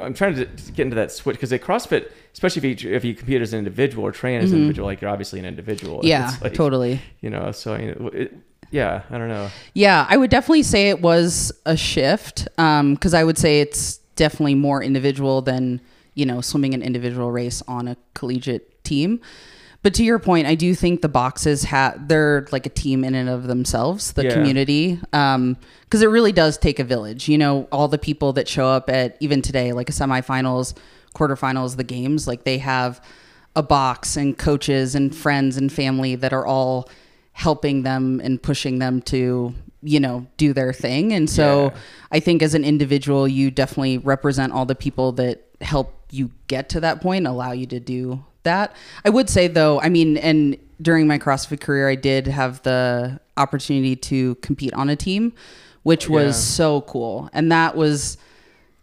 i'm 0.00 0.14
trying 0.14 0.34
to 0.34 0.44
get 0.72 0.80
into 0.84 0.96
that 0.96 1.10
switch 1.12 1.36
because 1.36 1.52
at 1.52 1.60
crossfit 1.62 2.10
especially 2.32 2.68
if 2.70 2.82
you 2.84 2.90
if 2.94 3.04
you 3.04 3.14
compete 3.14 3.40
as 3.42 3.52
an 3.52 3.58
individual 3.58 4.04
or 4.04 4.12
train 4.12 4.40
as 4.40 4.52
an 4.52 4.58
Mhm. 4.58 4.62
individual 4.62 4.86
like 4.86 5.00
you're 5.00 5.10
obviously 5.10 5.38
an 5.38 5.44
individual 5.46 6.00
Yeah, 6.04 6.34
like, 6.42 6.54
totally. 6.54 7.00
you 7.20 7.30
know 7.30 7.52
so 7.52 7.74
I 7.74 7.78
mean, 7.78 8.10
it, 8.12 8.34
yeah 8.70 9.02
i 9.10 9.18
don't 9.18 9.28
know 9.28 9.48
Yeah, 9.74 10.06
I 10.08 10.16
would 10.16 10.30
definitely 10.30 10.62
say 10.62 10.88
it 10.88 11.00
was 11.02 11.52
a 11.66 11.76
shift 11.76 12.44
because 12.56 13.14
I 13.14 13.22
would 13.24 13.36
say 13.38 13.60
it's 13.60 13.98
definitely 14.16 14.54
more 14.54 14.82
individual 14.82 15.42
than 15.42 15.80
you 16.14 16.24
know 16.26 16.40
swimming 16.40 16.74
an 16.74 16.82
individual 16.82 17.30
race 17.32 17.62
on 17.68 17.88
a 17.88 17.96
collegiate 18.14 18.82
team. 18.84 19.20
But 19.82 19.94
to 19.94 20.04
your 20.04 20.20
point, 20.20 20.46
I 20.46 20.54
do 20.54 20.74
think 20.76 21.02
the 21.02 21.08
boxes 21.08 21.64
have 21.64 22.06
they're 22.08 22.46
like 22.52 22.66
a 22.66 22.70
team 22.70 23.02
in 23.04 23.14
and 23.16 23.28
of 23.28 23.48
themselves, 23.48 24.12
the 24.12 24.24
Yeah. 24.24 24.32
community, 24.34 25.00
um, 25.12 25.56
because 25.84 26.02
it 26.02 26.06
really 26.08 26.30
does 26.32 26.56
take 26.56 26.78
a 26.78 26.84
village. 26.84 27.28
You 27.28 27.36
know, 27.38 27.66
all 27.72 27.88
the 27.88 27.98
people 27.98 28.32
that 28.34 28.46
show 28.48 28.66
up 28.66 28.88
at 28.88 29.16
even 29.20 29.42
today, 29.42 29.72
like 29.72 29.88
a 29.88 29.92
semifinals, 29.92 30.74
quarterfinals, 31.16 31.76
the 31.76 31.84
games, 31.84 32.28
like 32.28 32.44
they 32.44 32.58
have 32.58 33.00
a 33.56 33.62
box 33.62 34.16
and 34.16 34.38
coaches 34.38 34.94
and 34.94 35.14
friends 35.14 35.56
and 35.56 35.70
family 35.72 36.14
that 36.14 36.32
are 36.32 36.46
all 36.46 36.88
helping 37.32 37.82
them 37.82 38.20
and 38.22 38.42
pushing 38.42 38.78
them 38.78 39.02
to 39.02 39.52
you 39.82 39.98
know 39.98 40.26
do 40.36 40.52
their 40.52 40.72
thing 40.72 41.12
and 41.12 41.28
so 41.28 41.64
Yeah. 41.74 41.80
i 42.12 42.20
think 42.20 42.40
as 42.42 42.54
an 42.54 42.62
individual 42.64 43.26
you 43.26 43.50
definitely 43.50 43.98
represent 43.98 44.52
all 44.52 44.64
the 44.64 44.74
people 44.76 45.10
that 45.12 45.42
help 45.60 45.92
you 46.12 46.30
get 46.46 46.68
to 46.68 46.80
that 46.80 47.00
point 47.00 47.26
allow 47.26 47.50
you 47.52 47.66
to 47.66 47.80
do 47.80 48.22
that. 48.44 48.74
I 49.04 49.10
would 49.10 49.28
say 49.30 49.46
though, 49.48 49.80
I 49.80 49.88
mean, 49.88 50.16
and 50.18 50.56
during 50.80 51.06
my 51.06 51.18
CrossFit 51.18 51.60
career, 51.60 51.88
I 51.88 51.94
did 51.94 52.26
have 52.26 52.62
the 52.62 53.20
opportunity 53.36 53.96
to 53.96 54.34
compete 54.36 54.72
on 54.74 54.88
a 54.88 54.96
team, 54.96 55.32
which 55.84 56.08
was 56.08 56.24
Yeah. 56.36 56.54
so 56.56 56.80
cool, 56.82 57.30
and 57.32 57.50
that 57.52 57.76
was 57.76 58.18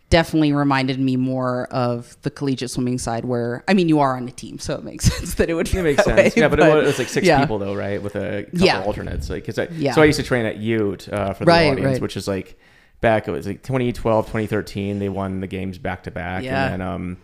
definitely 0.09 0.51
reminded 0.51 0.99
me 0.99 1.15
more 1.15 1.67
of 1.69 2.17
the 2.23 2.31
collegiate 2.31 2.71
swimming 2.71 2.97
side 2.97 3.25
where 3.25 3.63
I 3.67 3.75
mean 3.75 3.87
you 3.87 3.99
are 3.99 4.17
on 4.17 4.27
a 4.27 4.31
team 4.31 4.57
so 4.57 4.73
it 4.73 4.83
makes 4.83 5.05
sense 5.13 5.35
that 5.35 5.51
it 5.51 5.53
would 5.53 5.71
It 5.71 5.83
makes 5.83 6.03
sense. 6.03 6.17
way, 6.17 6.31
yeah, 6.35 6.47
but, 6.47 6.59
it 6.59 6.63
was, 6.63 6.83
it 6.83 6.87
was 6.87 6.97
like 6.99 7.09
six 7.09 7.27
yeah. 7.27 7.39
people 7.41 7.59
though, 7.59 7.75
right? 7.75 8.01
With 8.01 8.15
a 8.15 8.45
couple 8.45 8.65
Yeah. 8.65 8.81
alternates. 8.81 9.29
Like, 9.29 9.45
'cause 9.45 9.59
I, 9.59 9.67
Yeah. 9.71 9.93
So 9.93 10.01
I 10.01 10.05
used 10.05 10.19
to 10.19 10.25
train 10.25 10.47
at 10.47 10.57
Ute 10.57 11.09
uh, 11.13 11.33
for 11.33 11.45
the 11.45 11.49
Right, 11.51 11.71
audience, 11.71 11.85
right. 11.93 12.01
which 12.01 12.17
is 12.17 12.27
like 12.27 12.57
back. 13.01 13.27
It 13.27 13.31
was 13.31 13.45
like 13.45 13.61
2012, 13.61 14.25
2013. 14.25 14.97
They 14.97 15.09
won 15.09 15.41
the 15.41 15.47
games 15.47 15.77
back 15.77 16.01
to 16.03 16.11
back, 16.11 16.43
and 16.43 16.81
then 16.81 16.81
um, 16.81 17.17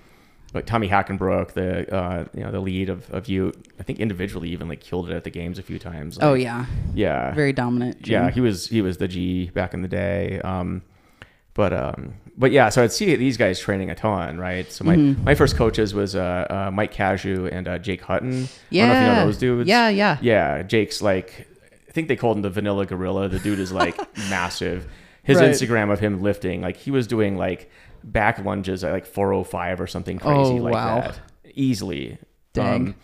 like 0.54 0.66
Tommy 0.66 0.88
Hackenbruck, 0.88 1.52
the 1.54 1.94
uh, 1.94 2.26
you 2.34 2.44
know 2.44 2.52
the 2.52 2.60
lead 2.62 2.90
of, 2.90 3.10
of 3.12 3.28
Ute, 3.28 3.56
I 3.80 3.84
think 3.84 4.00
individually 4.00 4.50
even 4.50 4.68
like 4.70 4.80
killed 4.80 5.10
it 5.10 5.14
at 5.14 5.24
the 5.24 5.30
games 5.32 5.60
a 5.60 5.64
few 5.64 5.80
times. 5.80 6.18
Oh 6.22 6.34
yeah, 6.34 6.66
yeah, 6.94 7.34
very 7.34 7.52
dominant. 7.54 8.08
yeah. 8.08 8.30
He 8.32 8.42
was 8.42 8.68
he 8.68 8.82
was 8.82 8.98
the 8.98 9.08
G 9.08 9.50
back 9.54 9.74
in 9.74 9.82
the 9.82 9.88
day. 9.88 10.40
Um, 10.42 10.82
but 11.54 11.74
um, 11.74 12.14
but 12.38 12.52
yeah, 12.52 12.70
so 12.70 12.84
I'd 12.84 12.92
see 12.92 13.16
these 13.16 13.38
guys 13.38 13.60
training 13.60 13.90
a 13.90 13.96
ton, 13.96 14.38
right? 14.38 14.70
So 14.72 14.84
my, 14.84 14.96
Mm-hmm. 14.96 15.24
my 15.24 15.36
first 15.36 15.56
coaches 15.56 15.94
was 15.94 16.16
uh, 16.16 16.46
uh, 16.50 16.72
Mike 16.72 16.92
Cashew 16.92 17.48
and 17.48 17.68
uh, 17.68 17.78
Jake 17.78 18.02
Hutton. 18.02 18.48
yeah, 18.70 18.86
I 18.86 18.88
don't 18.88 18.96
know 18.96 19.00
if 19.00 19.08
you 19.10 19.16
know 19.20 19.26
those 19.26 19.38
dudes. 19.38 19.70
Yeah, 19.70 19.90
yeah. 19.90 20.18
Yeah, 20.22 20.64
Jake's 20.64 21.02
like, 21.02 21.48
I 21.88 21.92
think 21.94 22.08
they 22.10 22.16
called 22.18 22.36
him 22.38 22.42
the 22.44 22.50
Vanilla 22.50 22.86
Gorilla. 22.86 23.30
The 23.30 23.40
dude 23.40 23.60
is 23.60 23.72
like 23.72 23.98
massive. 24.30 24.88
His 25.24 25.38
Right. 25.40 25.50
Instagram 25.50 25.92
of 25.92 26.00
him 26.00 26.22
lifting, 26.22 26.62
like 26.62 26.76
he 26.78 26.92
was 26.92 27.08
doing 27.08 27.36
like 27.38 27.72
back 28.06 28.40
lunges 28.46 28.84
at 28.84 28.92
like 28.94 29.06
405 29.06 29.82
or 29.82 29.88
something 29.88 30.20
crazy 30.20 30.60
Oh, 30.60 30.64
like 30.64 30.74
wow. 30.74 31.02
that, 31.02 31.20
easily. 31.54 32.12
Um, 32.14 32.18
Dang. 32.54 32.96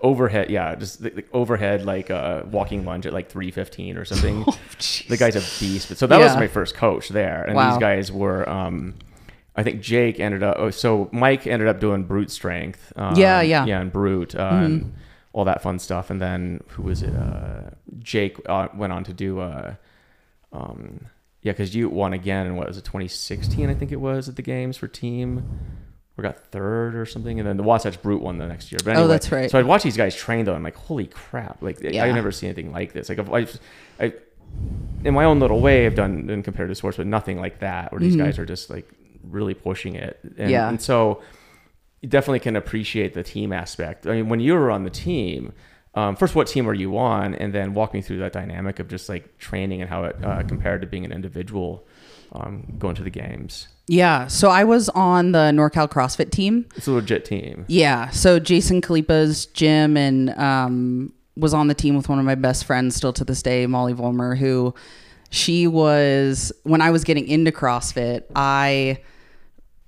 overhead, 0.00 0.50
yeah, 0.50 0.74
just 0.74 1.02
the, 1.02 1.10
the 1.10 1.24
overhead 1.32 1.84
like 1.84 2.10
uh, 2.10 2.42
walking 2.50 2.84
lunge 2.84 3.06
at 3.06 3.12
like 3.12 3.28
315 3.30 3.96
or 3.98 4.04
something. 4.04 4.44
Oh, 4.48 4.58
the 5.08 5.16
guy's 5.16 5.36
a 5.36 5.40
beast. 5.60 5.88
But 5.90 5.98
so 5.98 6.06
that 6.08 6.18
was 6.18 6.34
my 6.36 6.48
first 6.48 6.74
coach 6.74 7.08
there, 7.10 7.44
and 7.44 7.54
Wow. 7.54 7.70
these 7.70 7.78
guys 7.80 8.10
were. 8.10 8.48
Um, 8.48 8.94
I 9.58 9.62
think 9.62 9.80
Jake 9.80 10.20
ended 10.20 10.42
up. 10.42 10.56
Oh, 10.58 10.70
so 10.70 11.08
Mike 11.12 11.46
ended 11.46 11.66
up 11.68 11.80
doing 11.80 12.02
brute 12.04 12.30
strength. 12.30 12.92
Um, 12.96 13.14
Yeah, 13.16 13.40
yeah. 13.40 13.60
Mm-hmm. 13.60 13.68
yeah, 13.68 13.80
and 13.80 13.92
brute, 13.92 14.34
uh, 14.34 14.50
and 14.64 14.94
all 15.32 15.44
that 15.46 15.62
fun 15.62 15.78
stuff. 15.78 16.10
And 16.10 16.20
then 16.20 16.62
who 16.68 16.82
was 16.82 17.02
it? 17.02 17.14
Uh, 17.14 17.70
Jake 17.98 18.36
uh, 18.48 18.68
went 18.74 18.92
on 18.92 19.02
to 19.04 19.12
do. 19.14 19.40
Uh, 19.40 19.74
um, 20.52 21.06
yeah, 21.46 21.52
because 21.52 21.74
you 21.76 21.88
won 21.88 22.12
again 22.12 22.46
in 22.48 22.56
what 22.56 22.66
was 22.66 22.76
it, 22.76 22.84
2016? 22.84 23.70
I 23.70 23.74
think 23.74 23.92
it 23.92 24.00
was 24.00 24.28
at 24.28 24.34
the 24.34 24.42
games 24.42 24.76
for 24.76 24.88
team. 24.88 25.44
We 26.16 26.22
got 26.22 26.38
third 26.50 26.96
or 26.96 27.06
something, 27.06 27.38
and 27.38 27.46
then 27.48 27.56
the 27.56 27.62
Wasatch 27.62 28.02
Brute 28.02 28.20
won 28.20 28.38
the 28.38 28.46
next 28.48 28.72
year. 28.72 28.80
But 28.84 28.96
Oh, 28.96 29.06
that's 29.06 29.30
right. 29.30 29.48
So 29.50 29.58
I'd 29.58 29.66
watch 29.66 29.82
these 29.84 29.96
guys 29.96 30.16
train 30.16 30.44
though. 30.44 30.54
I'm 30.54 30.62
like, 30.64 30.74
holy 30.74 31.06
crap! 31.06 31.62
Like 31.62 31.80
Yeah. 31.80 32.04
I've 32.04 32.14
never 32.14 32.32
seen 32.32 32.48
anything 32.48 32.72
like 32.72 32.92
this. 32.92 33.08
Like 33.08 33.18
I've, 33.20 33.32
I've, 33.32 33.60
I, 34.00 34.12
in 35.04 35.14
my 35.14 35.24
own 35.24 35.38
little 35.40 35.60
way, 35.60 35.86
I've 35.86 35.94
done 35.94 36.28
in 36.30 36.42
competitive 36.42 36.76
sports, 36.78 36.96
but 36.96 37.06
nothing 37.06 37.38
like 37.40 37.60
that. 37.60 37.92
Where 37.92 38.00
these 38.00 38.16
guys 38.16 38.38
are 38.38 38.46
just 38.46 38.70
like 38.70 38.88
really 39.22 39.54
pushing 39.54 39.94
it. 39.94 40.18
And, 40.24 40.32
Mm-hmm. 40.36 40.50
Yeah. 40.50 40.68
and 40.68 40.80
so 40.82 41.22
you 42.00 42.08
definitely 42.08 42.40
can 42.40 42.56
appreciate 42.56 43.14
the 43.14 43.22
team 43.22 43.52
aspect. 43.52 44.06
I 44.06 44.12
mean, 44.12 44.28
when 44.28 44.40
you 44.40 44.54
were 44.54 44.70
on 44.70 44.84
the 44.84 44.90
team, 44.90 45.52
um, 45.96 46.14
first, 46.14 46.34
what 46.34 46.46
team 46.46 46.68
are 46.68 46.74
you 46.74 46.96
on? 46.98 47.34
And 47.34 47.52
then 47.52 47.74
walk 47.74 47.94
me 47.94 48.02
through 48.02 48.18
that 48.18 48.32
dynamic 48.32 48.78
of 48.78 48.88
just 48.88 49.08
like 49.08 49.38
training 49.38 49.80
and 49.80 49.90
how 49.90 50.04
it 50.04 50.16
uh, 50.22 50.42
compared 50.42 50.82
to 50.82 50.86
being 50.86 51.04
an 51.04 51.12
individual 51.12 51.86
um, 52.32 52.74
going 52.78 52.94
to 52.96 53.02
the 53.02 53.10
games. 53.10 53.68
Yeah, 53.88 54.26
so 54.26 54.50
I 54.50 54.64
was 54.64 54.88
on 54.90 55.32
the 55.32 55.50
NorCal 55.54 55.88
CrossFit 55.88 56.30
team. 56.30 56.66
It's 56.74 56.86
a 56.88 56.92
legit 56.92 57.24
team. 57.24 57.64
Yeah, 57.68 58.10
so 58.10 58.38
Jason 58.38 58.80
Khalipa's 58.80 59.46
gym 59.46 59.96
and 59.96 60.30
um, 60.30 61.12
was 61.36 61.54
on 61.54 61.68
the 61.68 61.74
team 61.74 61.96
with 61.96 62.08
one 62.08 62.18
of 62.18 62.24
my 62.24 62.34
best 62.34 62.64
friends 62.64 62.96
still 62.96 63.12
to 63.12 63.24
this 63.24 63.42
day, 63.42 63.66
Molly 63.66 63.94
Volmer, 63.94 64.36
who 64.36 64.74
she 65.30 65.66
was 65.66 66.52
when 66.64 66.80
I 66.80 66.90
was 66.90 67.04
getting 67.04 67.28
into 67.28 67.52
CrossFit. 67.52 68.24
I, 68.34 68.98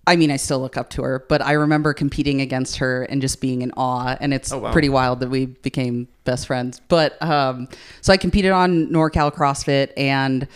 I 0.08 0.16
mean, 0.16 0.30
I 0.30 0.36
still 0.36 0.58
look 0.60 0.76
up 0.76 0.90
to 0.90 1.02
her, 1.02 1.24
but 1.28 1.40
I 1.42 1.52
remember 1.52 1.92
competing 1.94 2.40
against 2.40 2.78
her 2.78 3.04
and 3.04 3.20
just 3.20 3.40
being 3.40 3.62
in 3.62 3.70
awe. 3.76 4.16
And 4.20 4.32
it's 4.34 4.52
Oh, 4.52 4.58
wow. 4.58 4.72
pretty 4.72 4.88
wild 4.88 5.20
that 5.20 5.28
we 5.30 5.46
became 5.46 6.08
best 6.24 6.46
friends. 6.46 6.80
But 6.88 7.20
um, 7.22 7.68
so 8.00 8.12
I 8.12 8.16
competed 8.16 8.50
on 8.50 8.86
NorCal 8.88 9.32
CrossFit 9.34 9.92
and. 9.96 10.48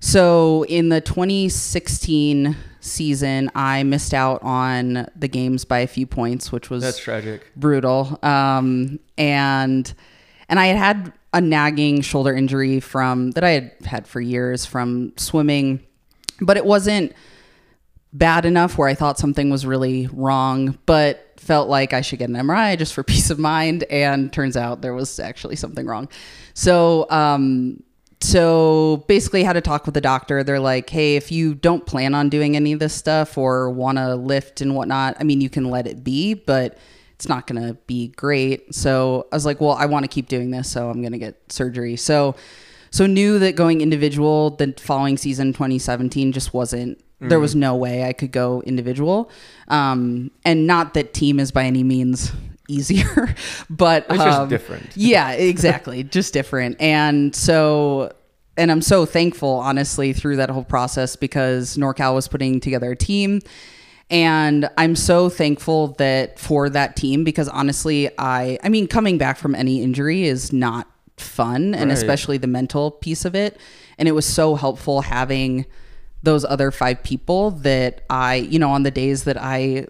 So 0.00 0.64
in 0.66 0.90
the 0.90 1.00
2016 1.00 2.56
season, 2.80 3.50
I 3.56 3.82
missed 3.82 4.14
out 4.14 4.40
on 4.44 5.08
the 5.16 5.26
games 5.26 5.64
by 5.64 5.80
a 5.80 5.86
few 5.88 6.06
points, 6.06 6.52
which 6.52 6.70
was 6.70 6.84
That's 6.84 6.98
tragic. 6.98 7.50
brutal. 7.56 8.16
Um, 8.22 9.00
and 9.18 9.92
and 10.48 10.60
I 10.60 10.66
had 10.66 10.76
had 10.76 11.12
a 11.34 11.40
nagging 11.40 12.00
shoulder 12.02 12.32
injury 12.32 12.78
from 12.78 13.32
that 13.32 13.42
I 13.42 13.50
had 13.50 13.72
had 13.84 14.06
for 14.06 14.20
years 14.20 14.64
from 14.64 15.12
swimming, 15.16 15.80
but 16.40 16.56
it 16.56 16.64
wasn't 16.64 17.12
bad 18.12 18.44
enough 18.44 18.78
where 18.78 18.88
I 18.88 18.94
thought 18.94 19.18
something 19.18 19.50
was 19.50 19.66
really 19.66 20.08
wrong, 20.12 20.78
but 20.86 21.24
felt 21.36 21.68
like 21.68 21.92
I 21.92 22.00
should 22.00 22.18
get 22.18 22.28
an 22.28 22.36
MRI 22.36 22.78
just 22.78 22.94
for 22.94 23.02
peace 23.04 23.30
of 23.30 23.38
mind. 23.38 23.84
And 23.84 24.32
turns 24.32 24.56
out 24.56 24.82
there 24.82 24.94
was 24.94 25.18
actually 25.18 25.56
something 25.56 25.86
wrong. 25.86 26.08
So, 26.54 27.06
um, 27.10 27.82
so 28.20 29.04
basically 29.06 29.44
had 29.44 29.52
to 29.52 29.60
talk 29.60 29.86
with 29.86 29.94
the 29.94 30.00
doctor. 30.00 30.42
They're 30.42 30.58
like, 30.58 30.90
hey, 30.90 31.16
if 31.16 31.30
you 31.30 31.54
don't 31.54 31.86
plan 31.86 32.14
on 32.14 32.28
doing 32.28 32.56
any 32.56 32.72
of 32.72 32.80
this 32.80 32.94
stuff 32.94 33.38
or 33.38 33.70
want 33.70 33.98
to 33.98 34.16
lift 34.16 34.60
and 34.60 34.74
whatnot, 34.74 35.16
I 35.20 35.24
mean, 35.24 35.40
you 35.40 35.48
can 35.48 35.70
let 35.70 35.86
it 35.86 36.02
be, 36.02 36.34
but 36.34 36.78
it's 37.14 37.28
not 37.28 37.46
going 37.46 37.60
to 37.60 37.74
be 37.86 38.08
great. 38.08 38.74
So 38.74 39.26
I 39.32 39.36
was 39.36 39.46
like, 39.46 39.60
well, 39.60 39.72
I 39.72 39.86
want 39.86 40.04
to 40.04 40.08
keep 40.08 40.28
doing 40.28 40.50
this, 40.50 40.70
so 40.70 40.90
I'm 40.90 41.00
going 41.00 41.12
to 41.12 41.18
get 41.18 41.52
surgery. 41.52 41.96
So, 41.96 42.34
so 42.90 43.06
knew 43.06 43.38
that 43.38 43.54
going 43.54 43.80
individual 43.80 44.50
the 44.50 44.74
following 44.78 45.16
season, 45.16 45.52
2017, 45.52 46.32
just 46.32 46.54
wasn't. 46.54 47.00
There 47.20 47.40
was 47.40 47.56
no 47.56 47.74
way 47.74 48.04
I 48.04 48.12
could 48.12 48.30
go 48.30 48.62
individual, 48.64 49.30
um, 49.66 50.30
and 50.44 50.66
not 50.68 50.94
that 50.94 51.12
team 51.14 51.40
is 51.40 51.50
by 51.50 51.64
any 51.64 51.82
means 51.82 52.30
easier, 52.68 53.34
but 53.70 54.06
It's 54.08 54.18
just 54.22 54.38
um, 54.40 54.48
different. 54.48 54.90
yeah, 54.96 55.32
exactly. 55.32 56.04
Just 56.04 56.32
different. 56.32 56.80
And 56.80 57.34
so, 57.34 58.12
and 58.56 58.70
I'm 58.70 58.82
so 58.82 59.04
thankful, 59.04 59.50
honestly, 59.54 60.12
through 60.12 60.36
that 60.36 60.48
whole 60.50 60.62
process 60.64 61.16
because 61.16 61.76
NorCal 61.76 62.14
was 62.14 62.28
putting 62.28 62.60
together 62.60 62.92
a 62.92 62.96
team. 62.96 63.40
And 64.10 64.70
I'm 64.78 64.94
so 64.96 65.28
thankful 65.28 65.88
that 65.98 66.38
for 66.38 66.70
that 66.70 66.94
team 66.96 67.24
because 67.24 67.48
honestly, 67.48 68.08
I, 68.16 68.58
I 68.62 68.68
mean, 68.68 68.86
coming 68.86 69.18
back 69.18 69.38
from 69.38 69.54
any 69.54 69.82
injury 69.82 70.24
is 70.24 70.52
not 70.52 70.86
fun 71.16 71.74
and 71.74 71.88
Right. 71.90 71.98
especially 71.98 72.38
the 72.38 72.46
mental 72.46 72.90
piece 72.90 73.24
of 73.24 73.34
it. 73.34 73.58
And 73.98 74.08
it 74.08 74.12
was 74.12 74.24
so 74.24 74.54
helpful 74.54 75.00
having 75.02 75.66
those 76.22 76.44
other 76.44 76.70
five 76.70 77.02
people 77.02 77.52
that 77.52 78.04
I, 78.10 78.36
you 78.36 78.58
know, 78.58 78.70
on 78.70 78.82
the 78.82 78.90
days 78.90 79.24
that 79.24 79.40
I 79.40 79.86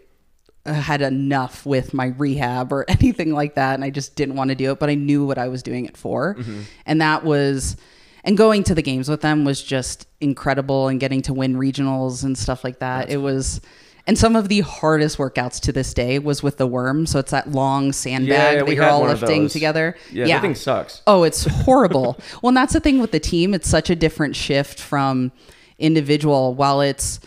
uh, 0.67 0.75
had 0.75 1.01
enough 1.01 1.65
with 1.65 1.95
my 1.95 2.07
rehab 2.19 2.73
or 2.73 2.85
anything 2.89 3.33
like 3.33 3.55
that 3.55 3.75
and 3.75 3.85
I 3.85 3.91
just 3.91 4.17
didn't 4.17 4.37
want 4.37 4.51
to 4.51 4.55
do 4.55 4.73
it 4.73 4.79
but 4.79 4.91
I 4.91 4.95
knew 4.95 5.25
what 5.25 5.39
I 5.39 5.49
was 5.49 5.63
doing 5.63 5.87
it 5.87 5.97
for. 5.97 6.35
Mm-hmm. 6.35 6.63
And 6.87 7.01
that 7.01 7.25
was 7.25 7.77
and 8.25 8.37
going 8.37 8.65
to 8.65 8.75
the 8.75 8.83
games 8.83 9.09
with 9.09 9.23
them 9.23 9.45
was 9.45 9.63
just 9.63 10.07
incredible 10.21 10.89
and 10.89 11.01
getting 11.01 11.23
to 11.23 11.33
win 11.33 11.55
regionals 11.55 12.25
and 12.25 12.37
stuff 12.37 12.65
like 12.65 12.81
that. 12.81 13.09
It 13.09 13.19
was 13.19 13.61
and 14.07 14.19
some 14.19 14.37
of 14.37 14.49
the 14.49 14.61
hardest 14.61 15.19
workouts 15.19 15.61
to 15.61 15.73
this 15.73 15.93
day 15.93 16.19
was 16.19 16.43
with 16.43 16.57
the 16.57 16.67
worm. 16.67 17.05
So 17.05 17.19
it's 17.19 17.31
that 17.31 17.53
long 17.53 17.93
sandbag 17.93 18.29
Yeah, 18.31 18.55
that 18.57 18.67
we 18.67 18.77
you're 18.77 18.89
all 18.89 19.05
lifting 19.05 19.49
together. 19.49 19.97
Yeah, 20.11 20.27
that 20.29 20.41
thing 20.41 20.55
sucks. 20.55 21.03
Oh, 21.07 21.25
it's 21.25 21.45
horrible. 21.45 22.19
well, 22.43 22.49
and 22.49 22.57
that's 22.57 22.73
the 22.73 22.81
thing 22.81 23.01
with 23.01 23.13
the 23.13 23.21
team. 23.21 23.53
It's 23.53 23.69
such 23.69 23.91
a 23.91 23.97
different 23.97 24.35
shift 24.35 24.81
from 24.81 25.31
individual. 25.79 26.55
While 26.55 26.81
it's 26.81 27.21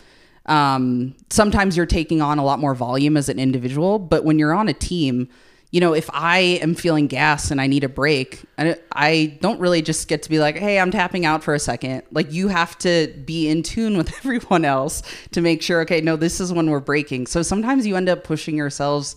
um, 0.45 1.15
sometimes 1.29 1.77
you're 1.77 1.85
taking 1.85 2.21
on 2.21 2.37
a 2.37 2.43
lot 2.43 2.59
more 2.59 2.75
volume 2.75 3.17
as 3.17 3.29
an 3.29 3.39
individual, 3.39 3.99
but 3.99 4.23
when 4.23 4.39
you're 4.39 4.53
on 4.53 4.67
a 4.67 4.73
team, 4.73 5.29
you 5.71 5.79
know, 5.79 5.93
if 5.93 6.09
I 6.13 6.39
am 6.39 6.75
feeling 6.75 7.07
gas 7.07 7.49
and 7.49 7.61
I 7.61 7.67
need 7.67 7.85
a 7.85 7.89
break, 7.89 8.43
I, 8.57 8.75
I 8.91 9.37
don't 9.39 9.59
really 9.59 9.81
just 9.81 10.09
get 10.09 10.23
to 10.23 10.29
be 10.29 10.37
like, 10.37 10.57
hey, 10.57 10.77
I'm 10.77 10.91
tapping 10.91 11.25
out 11.25 11.43
for 11.43 11.53
a 11.53 11.59
second. 11.59 12.03
Like, 12.11 12.31
you 12.33 12.49
have 12.49 12.77
to 12.79 13.07
be 13.25 13.47
in 13.47 13.63
tune 13.63 13.97
with 13.97 14.13
everyone 14.17 14.65
else 14.65 15.01
to 15.31 15.39
make 15.41 15.61
sure, 15.61 15.81
okay, 15.81 16.01
no, 16.01 16.17
this 16.17 16.41
is 16.41 16.51
when 16.51 16.69
we're 16.69 16.81
breaking. 16.81 17.27
So 17.27 17.41
sometimes 17.41 17.87
you 17.87 17.95
end 17.95 18.09
up 18.09 18.25
pushing 18.25 18.57
yourselves 18.57 19.15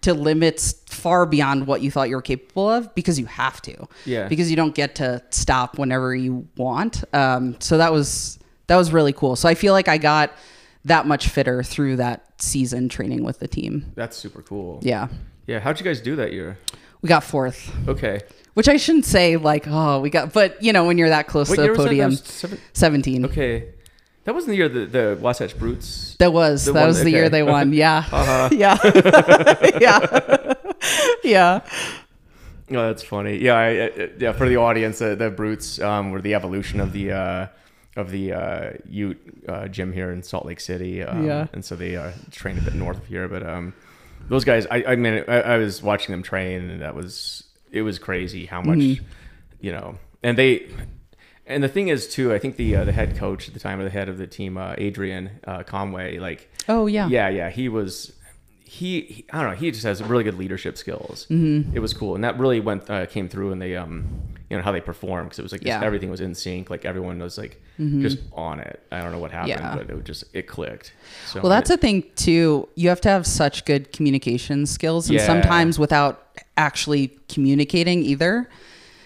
to 0.00 0.14
limits 0.14 0.72
far 0.86 1.26
beyond 1.26 1.66
what 1.66 1.82
you 1.82 1.90
thought 1.90 2.08
you 2.08 2.16
were 2.16 2.22
capable 2.22 2.68
of 2.70 2.92
because 2.94 3.18
you 3.18 3.26
have 3.26 3.60
to. 3.62 3.86
Yeah. 4.06 4.28
Because 4.28 4.50
you 4.50 4.56
don't 4.56 4.74
get 4.74 4.94
to 4.96 5.22
stop 5.30 5.78
whenever 5.78 6.14
you 6.14 6.48
want. 6.56 7.04
Um, 7.12 7.60
so 7.60 7.76
that 7.78 7.92
was 7.92 8.38
that 8.66 8.76
was 8.76 8.92
really 8.92 9.12
cool. 9.12 9.36
So 9.36 9.48
I 9.48 9.54
feel 9.54 9.72
like 9.72 9.88
I 9.88 9.98
got 9.98 10.32
that 10.84 11.06
much 11.06 11.28
fitter 11.28 11.62
through 11.62 11.96
that 11.96 12.26
season 12.40 12.88
training 12.88 13.24
with 13.24 13.38
the 13.38 13.48
team. 13.48 13.92
That's 13.94 14.16
super 14.16 14.42
cool. 14.42 14.80
Yeah. 14.82 15.08
Yeah. 15.46 15.60
How'd 15.60 15.78
you 15.78 15.84
guys 15.84 16.00
do 16.00 16.16
that 16.16 16.32
year? 16.32 16.58
We 17.00 17.08
got 17.08 17.24
fourth. 17.24 17.74
Okay. 17.88 18.20
Which 18.54 18.68
I 18.68 18.76
shouldn't 18.76 19.04
say 19.04 19.36
like, 19.36 19.64
oh, 19.66 20.00
we 20.00 20.10
got 20.10 20.32
but 20.32 20.62
you 20.62 20.72
know, 20.72 20.84
when 20.84 20.98
you're 20.98 21.08
that 21.08 21.26
close 21.26 21.48
to 21.48 21.56
the 21.56 21.68
was 21.68 21.78
that? 21.78 21.82
That 21.82 21.88
podium. 21.88 22.12
seven- 22.12 22.58
17. 22.74 23.24
Okay. 23.26 23.68
That 24.24 24.34
wasn't 24.34 24.50
the 24.50 24.56
year 24.56 24.68
the, 24.68 24.86
the 24.86 25.18
Wasatch 25.20 25.58
Brutes. 25.58 26.14
That 26.18 26.32
was 26.32 26.66
that 26.66 26.86
was 26.86 27.02
the 27.02 27.10
year 27.10 27.28
they 27.28 27.42
won. 27.42 27.72
Yeah. 27.72 28.04
Uh-huh. 28.12 28.48
yeah. 28.52 28.78
yeah. 29.80 30.54
yeah. 31.24 31.60
Oh, 32.70 32.86
that's 32.86 33.02
funny. 33.02 33.36
Yeah, 33.38 33.54
I, 33.54 33.66
I, 33.66 34.10
yeah. 34.18 34.32
For 34.32 34.48
the 34.48 34.56
audience, 34.56 35.02
uh, 35.02 35.14
the 35.14 35.30
brutes 35.30 35.80
um, 35.80 36.10
were 36.10 36.22
the 36.22 36.34
evolution 36.34 36.80
of 36.80 36.92
the 36.92 37.12
uh, 37.12 37.46
of 37.96 38.10
the 38.10 38.32
uh, 38.32 38.70
Ute 38.88 39.20
uh, 39.48 39.68
gym 39.68 39.92
here 39.92 40.10
in 40.10 40.22
Salt 40.22 40.46
Lake 40.46 40.60
City. 40.60 41.02
Um, 41.02 41.24
Yeah. 41.24 41.46
and 41.52 41.64
so 41.64 41.76
they 41.76 41.96
uh, 41.96 42.12
train 42.30 42.58
a 42.58 42.62
bit 42.62 42.74
north 42.74 42.98
of 42.98 43.06
here. 43.06 43.28
But 43.28 43.46
um, 43.46 43.74
those 44.28 44.44
guys, 44.44 44.66
I, 44.70 44.84
I 44.88 44.96
mean, 44.96 45.24
I, 45.28 45.40
I 45.40 45.56
was 45.58 45.82
watching 45.82 46.12
them 46.12 46.22
train, 46.22 46.70
and 46.70 46.80
that 46.82 46.94
was 46.94 47.44
it 47.70 47.82
was 47.82 47.98
crazy 47.98 48.46
how 48.46 48.60
much 48.62 48.78
Mm-hmm. 48.78 49.04
you 49.60 49.72
know. 49.72 49.98
And 50.22 50.38
they 50.38 50.68
and 51.46 51.62
the 51.62 51.68
thing 51.68 51.88
is 51.88 52.08
too, 52.08 52.32
I 52.32 52.38
think 52.38 52.56
the 52.56 52.76
uh, 52.76 52.84
the 52.84 52.92
head 52.92 53.16
coach 53.16 53.48
at 53.48 53.54
the 53.54 53.60
time, 53.60 53.80
or 53.80 53.84
the 53.84 53.90
head 53.90 54.08
of 54.08 54.16
the 54.18 54.26
team, 54.26 54.56
uh, 54.56 54.74
Adrian 54.78 55.30
uh, 55.46 55.62
Conway, 55.64 56.18
like 56.18 56.50
Oh 56.68 56.86
yeah. 56.86 57.08
yeah, 57.08 57.28
yeah, 57.28 57.50
he 57.50 57.68
was. 57.68 58.12
He, 58.72 59.02
he, 59.02 59.24
I 59.30 59.42
don't 59.42 59.50
know. 59.50 59.56
He 59.56 59.70
just 59.70 59.84
has 59.84 60.02
really 60.02 60.24
good 60.24 60.38
leadership 60.38 60.78
skills. 60.78 61.26
Mm-hmm. 61.28 61.76
It 61.76 61.80
was 61.80 61.92
cool, 61.92 62.14
and 62.14 62.24
that 62.24 62.38
really 62.38 62.58
went 62.58 62.88
uh, 62.88 63.04
came 63.04 63.28
through 63.28 63.52
in 63.52 63.58
the 63.58 63.76
um, 63.76 64.06
you 64.48 64.56
know 64.56 64.62
how 64.62 64.72
they 64.72 64.80
performed 64.80 65.26
because 65.28 65.38
it 65.38 65.42
was 65.42 65.52
like 65.52 65.62
Yeah. 65.62 65.74
Mm-hmm. 65.76 65.84
everything 65.84 66.10
was 66.10 66.22
in 66.22 66.34
sync. 66.34 66.70
Like 66.70 66.86
everyone 66.86 67.18
was 67.18 67.36
like 67.36 67.60
just 67.78 68.18
on 68.32 68.60
it. 68.60 68.82
I 68.90 69.02
don't 69.02 69.12
know 69.12 69.18
what 69.18 69.30
happened, 69.30 69.50
Yeah. 69.50 69.74
but 69.76 69.90
it 69.90 70.04
just 70.04 70.24
it 70.32 70.46
clicked. 70.46 70.94
So 71.26 71.42
Well, 71.42 71.50
that's 71.50 71.68
a 71.68 71.76
thing 71.76 72.02
too. 72.16 72.66
You 72.74 72.88
have 72.88 73.02
to 73.02 73.10
have 73.10 73.26
such 73.26 73.66
good 73.66 73.92
communication 73.92 74.64
skills, 74.64 75.10
and 75.10 75.18
Yeah. 75.18 75.26
sometimes 75.26 75.78
without 75.78 76.38
actually 76.56 77.08
communicating 77.28 78.02
either, 78.02 78.48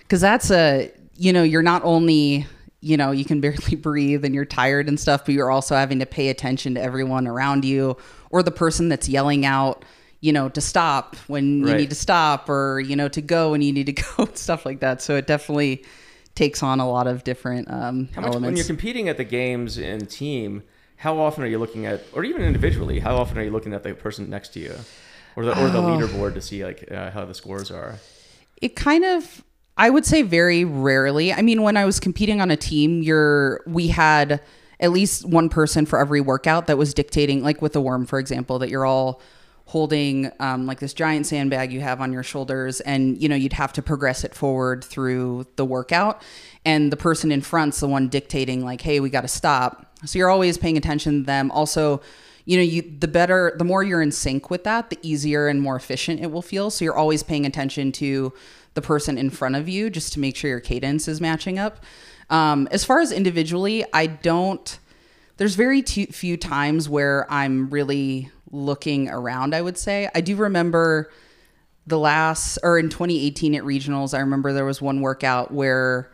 because 0.03 0.21
that's 0.21 0.53
a 0.53 0.93
you 1.17 1.33
know 1.33 1.43
you're 1.43 1.63
not 1.63 1.83
only 1.85 2.47
you 2.81 2.97
know 2.97 3.11
you 3.11 3.25
can 3.25 3.41
barely 3.41 3.75
breathe 3.89 4.25
and 4.25 4.33
you're 4.33 4.45
tired 4.45 4.87
and 4.87 5.01
stuff, 5.01 5.25
but 5.25 5.35
you're 5.35 5.51
also 5.51 5.75
having 5.75 5.99
to 5.99 6.07
pay 6.07 6.29
attention 6.29 6.75
to 6.77 6.81
everyone 6.81 7.27
around 7.27 7.65
you 7.65 7.97
or 8.31 8.43
the 8.43 8.51
person 8.51 8.89
that's 8.89 9.09
yelling 9.09 9.45
out. 9.47 9.85
You 10.21 10.33
know, 10.33 10.49
to 10.49 10.61
stop 10.63 11.15
when 11.29 11.59
you 11.61 11.75
need 11.75 11.91
to 11.91 11.95
stop, 11.95 12.49
or 12.49 12.81
you 12.81 12.97
know, 12.97 13.07
to 13.09 13.21
go 13.21 13.51
when 13.53 13.61
you 13.63 13.73
need 13.73 13.87
to 13.87 13.93
go, 14.17 14.25
and 14.25 14.37
stuff 14.37 14.65
like 14.65 14.81
that. 14.81 15.03
So 15.03 15.15
it 15.17 15.27
definitely 15.27 15.85
takes 16.35 16.63
on 16.63 16.81
a 16.81 16.89
lot 16.89 17.07
of 17.07 17.23
different 17.23 17.71
um, 17.71 18.09
how 18.15 18.23
much 18.23 18.41
when 18.41 18.57
you're 18.57 18.65
competing 18.65 19.09
at 19.09 19.19
the 19.19 19.25
games 19.25 19.79
in 19.79 20.07
team. 20.07 20.63
How 20.99 21.19
often 21.19 21.45
are 21.45 21.47
you 21.47 21.59
looking 21.59 21.85
at, 21.85 22.01
or 22.15 22.25
even 22.25 22.41
individually, 22.41 23.01
how 23.01 23.17
often 23.17 23.37
are 23.37 23.43
you 23.43 23.51
looking 23.51 23.75
at 23.75 23.83
the 23.83 23.95
person 23.95 24.31
next 24.31 24.55
to 24.55 24.61
you, 24.61 24.75
or 25.37 25.45
the 25.45 25.53
or 25.53 25.69
the 25.69 25.79
Oh. 25.79 25.83
leaderboard 25.87 26.33
to 26.35 26.41
see 26.41 26.65
like 26.65 26.91
uh, 26.91 27.11
how 27.11 27.27
the 27.27 27.35
scores 27.35 27.71
are? 27.71 27.97
it 28.63 28.75
kind 28.75 29.05
of 29.05 29.45
i 29.77 29.91
would 29.91 30.07
say 30.07 30.23
very 30.23 30.65
rarely 30.65 31.31
i 31.31 31.43
mean 31.43 31.61
when 31.61 31.77
i 31.77 31.85
was 31.85 32.01
competing 32.01 32.41
on 32.41 32.51
a 32.51 32.57
team 32.57 33.03
you're 33.03 33.61
we 33.67 33.89
had 33.89 34.41
at 34.81 34.91
least 34.91 35.25
one 35.25 35.49
person 35.49 35.87
for 35.87 35.99
every 35.99 36.21
workout 36.21 36.67
that 36.67 36.79
was 36.79 36.95
dictating 36.95 37.43
like 37.43 37.63
with 37.63 37.73
the 37.73 37.81
worm 37.81 38.07
for 38.07 38.19
example 38.19 38.59
that 38.59 38.69
you're 38.69 38.85
all 38.85 39.21
holding 39.67 40.31
um, 40.39 40.65
like 40.65 40.79
this 40.79 40.95
giant 40.95 41.27
sandbag 41.27 41.73
you 41.73 41.81
have 41.81 42.01
on 42.01 42.13
your 42.13 42.23
shoulders 42.23 42.81
and 42.81 43.21
you 43.21 43.29
know 43.29 43.35
you'd 43.35 43.53
have 43.53 43.73
to 43.73 43.83
progress 43.83 44.23
it 44.23 44.35
forward 44.35 44.83
through 44.83 45.45
the 45.57 45.65
workout. 45.65 46.23
And 46.65 46.93
the 46.93 46.97
person 46.97 47.31
in 47.33 47.43
front's 47.43 47.81
the 47.81 47.89
one 47.89 48.09
dictating 48.09 48.65
like 48.65 48.81
hey 48.81 49.01
we 49.01 49.11
got 49.11 49.23
to 49.23 49.29
stop. 49.29 49.87
So 50.05 50.19
you're 50.19 50.31
always 50.31 50.57
paying 50.57 50.77
attention 50.77 51.21
to 51.21 51.27
them. 51.27 51.51
Also 51.51 52.01
you 52.45 52.57
know 52.57 52.63
you 52.63 52.83
the 52.83 53.09
better 53.09 53.55
the 53.59 53.65
more 53.65 53.83
you're 53.83 54.03
in 54.03 54.13
sync 54.13 54.51
with 54.51 54.63
that 54.65 54.91
the 54.91 54.99
easier 55.03 55.49
and 55.49 55.61
more 55.61 55.77
efficient 55.77 56.21
it 56.21 56.31
will 56.31 56.43
feel. 56.43 56.71
So 56.71 56.85
you're 56.85 56.97
always 56.97 57.25
paying 57.25 57.45
attention 57.45 57.91
to 57.93 58.33
the 58.75 58.83
person 58.83 59.19
in 59.19 59.31
front 59.31 59.57
of 59.57 59.69
you 59.69 59.91
just 59.91 60.13
to 60.13 60.21
make 60.21 60.37
sure 60.37 60.49
your 60.49 60.61
cadence 60.61 61.09
is 61.09 61.21
matching 61.21 61.59
up 61.59 61.81
um, 62.31 62.69
as 62.71 62.85
far 62.85 63.01
as 63.01 63.13
individually 63.13 63.85
i 63.93 64.07
don't 64.07 64.79
there's 65.37 65.55
very 65.55 65.83
too, 65.83 66.07
few 66.07 66.37
times 66.37 66.89
where 66.89 67.31
i'm 67.31 67.69
really 67.71 68.31
looking 68.51 69.09
around 69.09 69.55
i 69.55 69.61
would 69.63 69.77
say. 69.79 70.09
I 70.15 70.21
do 70.21 70.37
remember 70.37 71.11
the 71.87 71.99
last 71.99 72.59
or 72.63 72.79
in 72.79 72.89
2018 72.89 73.55
at 73.55 73.63
regionals 73.63 74.15
i 74.15 74.21
remember 74.21 74.53
there 74.53 74.65
was 74.65 74.81
one 74.83 75.01
workout 75.01 75.53
where 75.53 76.11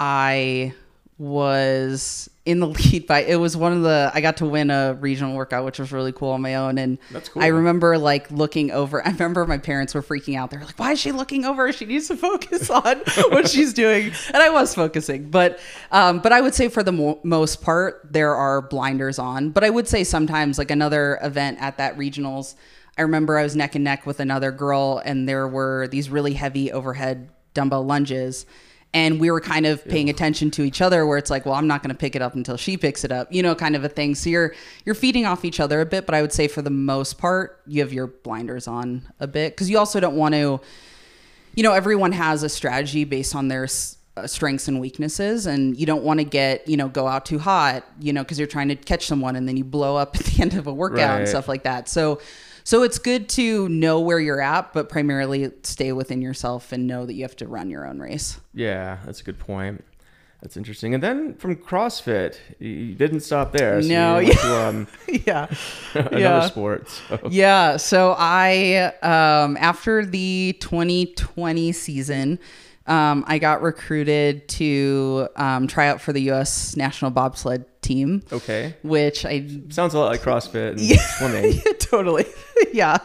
i 0.00 0.74
was 1.18 2.28
in 2.44 2.60
the 2.60 2.66
lead 2.92 3.06
by 3.06 3.22
it 3.22 3.36
was 3.36 3.56
one 3.56 3.72
of 3.72 3.82
the 3.82 4.10
i 4.14 4.20
got 4.20 4.36
to 4.36 4.46
win 4.46 4.70
a 4.70 4.94
regional 5.00 5.34
workout 5.34 5.64
which 5.64 5.78
was 5.78 5.90
really 5.90 6.12
cool 6.12 6.30
on 6.30 6.42
my 6.42 6.56
own. 6.56 6.78
And 6.78 6.98
That's 7.10 7.28
cool. 7.28 7.42
i 7.42 7.46
remember 7.46 7.96
like 7.98 8.30
looking 8.30 8.70
over 8.70 9.02
i 9.06 9.10
remember 9.10 9.46
my 9.46 9.58
parents 9.58 9.94
were 9.94 10.02
freaking 10.02 10.36
out. 10.36 10.50
They 10.50 10.58
were 10.58 10.64
like 10.64 10.78
why 10.78 10.92
is 10.92 11.00
she 11.00 11.12
looking 11.12 11.44
over? 11.44 11.72
She 11.72 11.86
needs 11.86 12.08
to 12.08 12.16
focus 12.16 12.68
on 12.70 12.98
what 13.30 13.48
she's 13.48 13.72
doing. 13.72 14.12
And 14.28 14.36
i 14.36 14.50
was 14.50 14.74
focusing. 14.74 15.30
But 15.30 15.58
um 15.90 16.20
but 16.20 16.32
i 16.32 16.40
would 16.40 16.54
say 16.54 16.68
for 16.68 16.82
the 16.82 16.92
mo- 16.92 17.20
most 17.22 17.62
part 17.62 18.06
there 18.10 18.34
are 18.34 18.60
blinders 18.60 19.18
on. 19.18 19.50
But 19.50 19.64
i 19.64 19.70
would 19.70 19.88
say 19.88 20.04
sometimes 20.04 20.58
like 20.58 20.70
another 20.70 21.18
event 21.22 21.58
at 21.60 21.78
that 21.78 21.96
regionals 21.96 22.54
I 22.98 23.02
remember 23.02 23.36
I 23.36 23.42
was 23.42 23.54
neck 23.54 23.74
and 23.74 23.84
neck 23.84 24.06
with 24.06 24.20
another 24.20 24.50
girl, 24.50 25.02
and 25.04 25.28
there 25.28 25.46
were 25.46 25.86
these 25.86 26.08
really 26.08 26.32
heavy 26.32 26.72
overhead 26.72 27.28
dumbbell 27.52 27.84
lunges. 27.84 28.46
And 28.94 29.20
we 29.20 29.30
were 29.30 29.40
kind 29.40 29.66
of 29.66 29.84
paying 29.84 30.08
attention 30.08 30.50
to 30.52 30.62
each 30.62 30.80
other, 30.80 31.06
where 31.06 31.18
it's 31.18 31.28
like, 31.28 31.44
well, 31.44 31.54
I'm 31.54 31.66
not 31.66 31.82
going 31.82 31.94
to 31.94 31.98
pick 31.98 32.16
it 32.16 32.22
up 32.22 32.34
until 32.34 32.56
she 32.56 32.78
picks 32.78 33.04
it 33.04 33.12
up, 33.12 33.30
you 33.30 33.42
know, 33.42 33.54
kind 33.54 33.76
of 33.76 33.84
a 33.84 33.90
thing. 33.90 34.14
So 34.14 34.30
you're 34.30 34.54
you're 34.84 34.94
feeding 34.94 35.26
off 35.26 35.44
each 35.44 35.60
other 35.60 35.80
a 35.82 35.86
bit, 35.86 36.06
but 36.06 36.14
I 36.14 36.22
would 36.22 36.32
say 36.32 36.48
for 36.48 36.62
the 36.62 36.70
most 36.70 37.18
part, 37.18 37.60
you 37.66 37.82
have 37.82 37.92
your 37.92 38.06
blinders 38.06 38.66
on 38.66 39.02
a 39.20 39.26
bit 39.26 39.52
because 39.52 39.68
you 39.68 39.78
also 39.78 40.00
don't 40.00 40.16
want 40.16 40.34
to, 40.34 40.60
you 41.54 41.62
know, 41.62 41.72
everyone 41.72 42.12
has 42.12 42.42
a 42.42 42.48
strategy 42.48 43.04
based 43.04 43.34
on 43.34 43.48
their 43.48 43.66
uh, 44.16 44.26
strengths 44.26 44.66
and 44.66 44.80
weaknesses, 44.80 45.44
and 45.44 45.76
you 45.76 45.84
don't 45.84 46.02
want 46.02 46.18
to 46.20 46.24
get 46.24 46.66
you 46.66 46.78
know 46.78 46.88
go 46.88 47.06
out 47.06 47.26
too 47.26 47.38
hot, 47.38 47.84
you 48.00 48.14
know, 48.14 48.22
because 48.22 48.38
you're 48.38 48.48
trying 48.48 48.68
to 48.68 48.76
catch 48.76 49.06
someone 49.06 49.36
and 49.36 49.46
then 49.46 49.58
you 49.58 49.64
blow 49.64 49.94
up 49.96 50.16
at 50.18 50.24
the 50.24 50.40
end 50.40 50.54
of 50.54 50.66
a 50.66 50.72
workout 50.72 51.18
and 51.18 51.28
stuff 51.28 51.48
like 51.48 51.64
that. 51.64 51.86
So 51.88 52.20
so 52.66 52.82
it's 52.82 52.98
good 52.98 53.28
to 53.30 53.68
know 53.68 54.00
where 54.00 54.18
you're 54.18 54.40
at, 54.40 54.72
but 54.72 54.88
primarily 54.88 55.52
stay 55.62 55.92
within 55.92 56.20
yourself 56.20 56.72
and 56.72 56.84
know 56.88 57.06
that 57.06 57.14
you 57.14 57.22
have 57.22 57.36
to 57.36 57.46
run 57.46 57.70
your 57.70 57.86
own 57.86 58.00
race. 58.00 58.40
Yeah, 58.52 58.98
that's 59.04 59.20
a 59.20 59.22
good 59.24 59.38
point. 59.38 59.84
That's 60.42 60.56
interesting. 60.56 60.92
And 60.92 61.00
then 61.02 61.34
from 61.36 61.54
CrossFit, 61.56 62.36
you- 62.58 62.94
didn't 62.94 63.20
stop 63.20 63.52
there. 63.52 63.80
So 63.80 63.88
No, 63.88 64.14
went 64.16 64.32
to 64.32 64.56
um, 64.68 64.86
yeah. 65.26 65.46
another 65.94 66.18
Yeah. 66.18 66.40
sport. 66.48 66.88
So. 66.88 67.28
Yeah. 67.30 67.76
So 67.76 68.16
I, 68.18 68.92
um, 69.00 69.56
after 69.58 70.04
the 70.04 70.56
2020 70.60 71.70
season, 71.72 72.38
um, 72.88 73.24
I 73.26 73.38
got 73.38 73.62
recruited 73.62 74.46
to 74.48 75.28
um, 75.36 75.66
try 75.68 75.88
out 75.88 76.00
for 76.00 76.12
the 76.12 76.22
U.S. 76.22 76.76
national 76.76 77.10
bobsled 77.12 77.64
team, 77.86 78.22
Okay. 78.32 78.74
which 78.82 79.24
I 79.24 79.46
Sounds 79.70 79.94
a 79.94 79.98
lot 79.98 80.10
like 80.10 80.22
CrossFit 80.22 80.72
and 80.72 81.00
swimming. 81.18 81.60
totally. 81.78 82.26
yeah. 82.72 82.98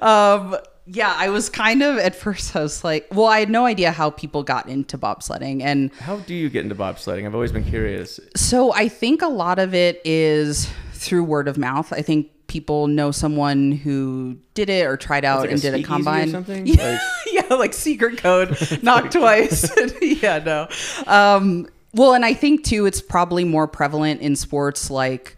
um, 0.00 0.56
yeah, 0.86 1.14
I 1.16 1.28
was 1.28 1.48
kind 1.48 1.82
of 1.82 1.98
at 1.98 2.14
first. 2.16 2.56
I 2.56 2.62
was 2.62 2.82
like, 2.82 3.06
well, 3.12 3.26
I 3.26 3.38
had 3.40 3.50
no 3.50 3.64
idea 3.66 3.92
how 3.92 4.10
people 4.10 4.42
got 4.42 4.68
into 4.68 4.98
bobsledding, 4.98 5.62
and 5.62 5.92
How 5.94 6.16
do 6.18 6.34
you 6.34 6.48
get 6.50 6.64
into 6.64 6.74
bobsledding? 6.74 7.26
I've 7.26 7.34
always 7.34 7.52
been 7.52 7.64
curious. 7.64 8.18
so 8.36 8.72
I 8.72 8.88
think 8.88 9.22
a 9.22 9.28
lot 9.28 9.58
of 9.58 9.72
it 9.74 10.00
is 10.04 10.68
through 10.92 11.24
word 11.24 11.48
of 11.48 11.56
mouth. 11.58 11.92
I 11.92 12.02
think 12.02 12.28
people 12.48 12.88
know 12.88 13.12
someone 13.12 13.70
who 13.70 14.36
did 14.54 14.68
it 14.68 14.84
or 14.84 14.96
tried 14.96 15.24
out 15.24 15.40
like 15.42 15.52
and 15.52 15.62
did 15.62 15.68
a 15.74 15.76
speakeasy 15.78 15.92
or 15.92 15.96
combine. 15.96 16.30
something? 16.30 16.66
Yeah, 16.66 16.98
Like- 17.26 17.48
yeah, 17.50 17.54
like 17.54 17.72
secret 17.72 18.18
code, 18.18 18.56
knock 18.82 19.10
twice. 19.12 19.70
yeah, 20.02 20.38
no. 20.44 20.68
Um, 21.06 21.68
well, 21.94 22.14
and 22.14 22.24
I 22.24 22.34
think 22.34 22.64
too, 22.64 22.86
it's 22.86 23.00
probably 23.00 23.44
more 23.44 23.66
prevalent 23.66 24.20
in 24.20 24.36
sports 24.36 24.90
like 24.90 25.36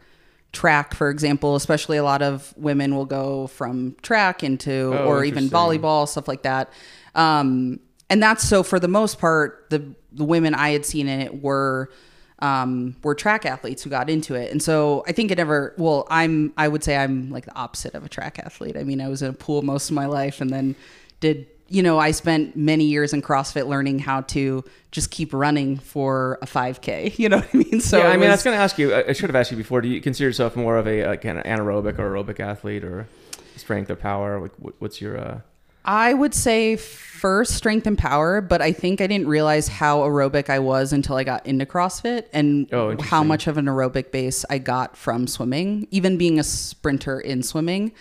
track, 0.53 0.95
for 0.95 1.11
example. 1.11 1.57
Especially 1.57 1.97
a 1.97 2.05
lot 2.05 2.23
of 2.23 2.53
women 2.57 2.95
will 2.95 3.07
go 3.07 3.47
from 3.49 3.97
track 4.03 4.43
into, 4.45 4.93
Oh, 4.95 5.07
or 5.07 5.25
even 5.25 5.49
volleyball, 5.49 6.09
stuff 6.09 6.29
like 6.29 6.43
that. 6.43 6.71
Um, 7.15 7.81
and 8.11 8.23
that's 8.23 8.47
so 8.47 8.63
for 8.63 8.79
the 8.79 8.89
most 8.89 9.19
part, 9.19 9.71
the 9.71 9.95
the 10.13 10.25
women 10.25 10.55
I 10.55 10.71
had 10.71 10.85
seen 10.85 11.09
in 11.09 11.21
it 11.21 11.43
were 11.43 11.91
um, 12.43 12.97
were 13.05 13.15
track 13.15 13.47
athletes 13.47 13.85
who 13.85 13.91
got 13.91 14.11
into 14.11 14.35
it. 14.35 14.51
And 14.51 14.61
so 14.61 15.05
I 15.07 15.13
think 15.13 15.31
it 15.31 15.39
never, 15.39 15.75
well, 15.79 16.09
I'm, 16.11 16.53
I 16.57 16.67
would 16.67 16.83
say 16.83 16.97
I'm 16.97 17.31
like 17.31 17.45
the 17.45 17.55
opposite 17.55 17.95
of 17.95 18.05
a 18.05 18.09
track 18.09 18.41
athlete. 18.41 18.77
I 18.77 18.83
mean, 18.83 19.01
I 19.01 19.09
was 19.09 19.23
in 19.23 19.31
a 19.31 19.33
pool 19.33 19.63
most 19.63 19.89
of 19.91 19.95
my 19.95 20.07
life 20.07 20.41
and 20.41 20.51
then 20.51 20.75
did, 21.21 21.47
you 21.73 21.83
know, 21.83 21.99
I 21.99 22.11
spent 22.11 22.55
many 22.55 22.85
years 22.85 23.13
in 23.15 23.23
CrossFit 23.23 23.67
learning 23.67 23.99
how 24.01 24.21
to 24.23 24.63
just 24.91 25.11
keep 25.11 25.33
running 25.33 25.79
for 25.79 26.39
a 26.43 26.47
5K. 26.47 27.19
You 27.19 27.29
know 27.31 27.39
what 27.39 27.49
I 27.55 27.57
mean? 27.57 27.81
So 27.81 27.99
yeah, 27.99 28.09
I 28.09 28.17
mean, 28.19 28.29
I 28.29 28.33
was- 28.33 28.39
was 28.39 28.43
going 28.45 28.57
to 28.59 28.63
ask 28.63 28.79
you. 28.79 28.95
I 28.95 29.13
should 29.13 29.31
have 29.31 29.37
asked 29.37 29.51
you 29.51 29.57
before. 29.57 29.81
Do 29.81 29.89
you 29.89 30.01
consider 30.03 30.29
yourself 30.29 30.55
more 30.55 30.77
of 30.77 30.87
a, 30.87 31.17
kind 31.17 31.39
of 31.39 31.45
anaerobic 31.45 31.99
or 31.99 32.11
aerobic 32.13 32.41
athlete, 32.41 32.85
or 32.85 33.07
strength 33.57 33.91
or 33.91 33.97
power? 33.97 34.39
Like, 34.41 34.53
what's 34.81 35.01
your? 35.01 35.19
Uh, 35.19 35.41
I 35.85 36.13
would 36.15 36.35
say 36.35 36.77
first 36.77 37.55
strength 37.57 37.87
and 37.87 37.97
power, 37.99 38.41
but 38.41 38.61
I 38.63 38.73
think 38.73 39.01
I 39.01 39.07
didn't 39.07 39.27
realize 39.29 39.67
how 39.67 40.01
aerobic 40.01 40.49
I 40.51 40.59
was 40.61 40.93
until 40.93 41.17
I 41.17 41.25
got 41.25 41.45
into 41.47 41.65
CrossFit 41.67 42.27
and 42.33 42.73
Oh, 42.73 42.97
how 43.01 43.25
much 43.25 43.47
of 43.47 43.57
an 43.59 43.65
aerobic 43.65 44.13
base 44.13 44.45
I 44.51 44.59
got 44.59 44.97
from 44.97 45.27
swimming. 45.27 45.89
Even 45.91 46.19
being 46.19 46.39
a 46.39 46.45
sprinter 46.45 47.19
in 47.19 47.43
swimming, 47.43 47.93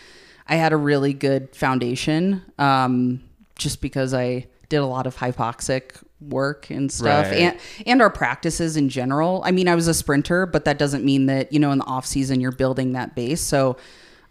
I 0.48 0.56
had 0.58 0.74
a 0.74 0.78
really 0.78 1.14
good 1.14 1.56
foundation 1.56 2.44
um, 2.60 3.22
just 3.62 3.82
because 3.82 4.14
I 4.14 4.48
did 4.70 4.78
a 4.78 4.86
lot 4.86 5.06
of 5.08 5.16
hypoxic 5.18 6.02
work 6.20 6.70
and 6.70 6.92
stuff 6.92 7.28
Right. 7.28 7.38
and 7.40 7.58
and 7.86 8.02
our 8.02 8.10
practices 8.10 8.78
in 8.78 8.90
general. 8.90 9.42
I 9.46 9.52
mean, 9.52 9.68
I 9.68 9.76
was 9.76 9.88
a 9.88 9.94
sprinter, 9.94 10.46
but 10.46 10.66
that 10.66 10.78
doesn't 10.78 11.04
mean 11.04 11.26
that, 11.26 11.52
you 11.52 11.60
know, 11.60 11.72
in 11.72 11.80
the 11.80 11.86
off 11.86 12.06
season 12.06 12.40
you're 12.40 12.52
building 12.52 12.94
that 12.94 13.16
base. 13.16 13.42
So 13.42 13.78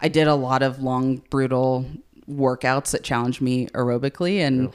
I 0.00 0.08
did 0.08 0.28
a 0.28 0.34
lot 0.34 0.62
of 0.62 0.82
long 0.82 1.16
brutal 1.30 1.84
workouts 2.28 2.92
that 2.92 3.02
challenged 3.02 3.40
me 3.40 3.66
aerobically, 3.68 4.38
and 4.38 4.70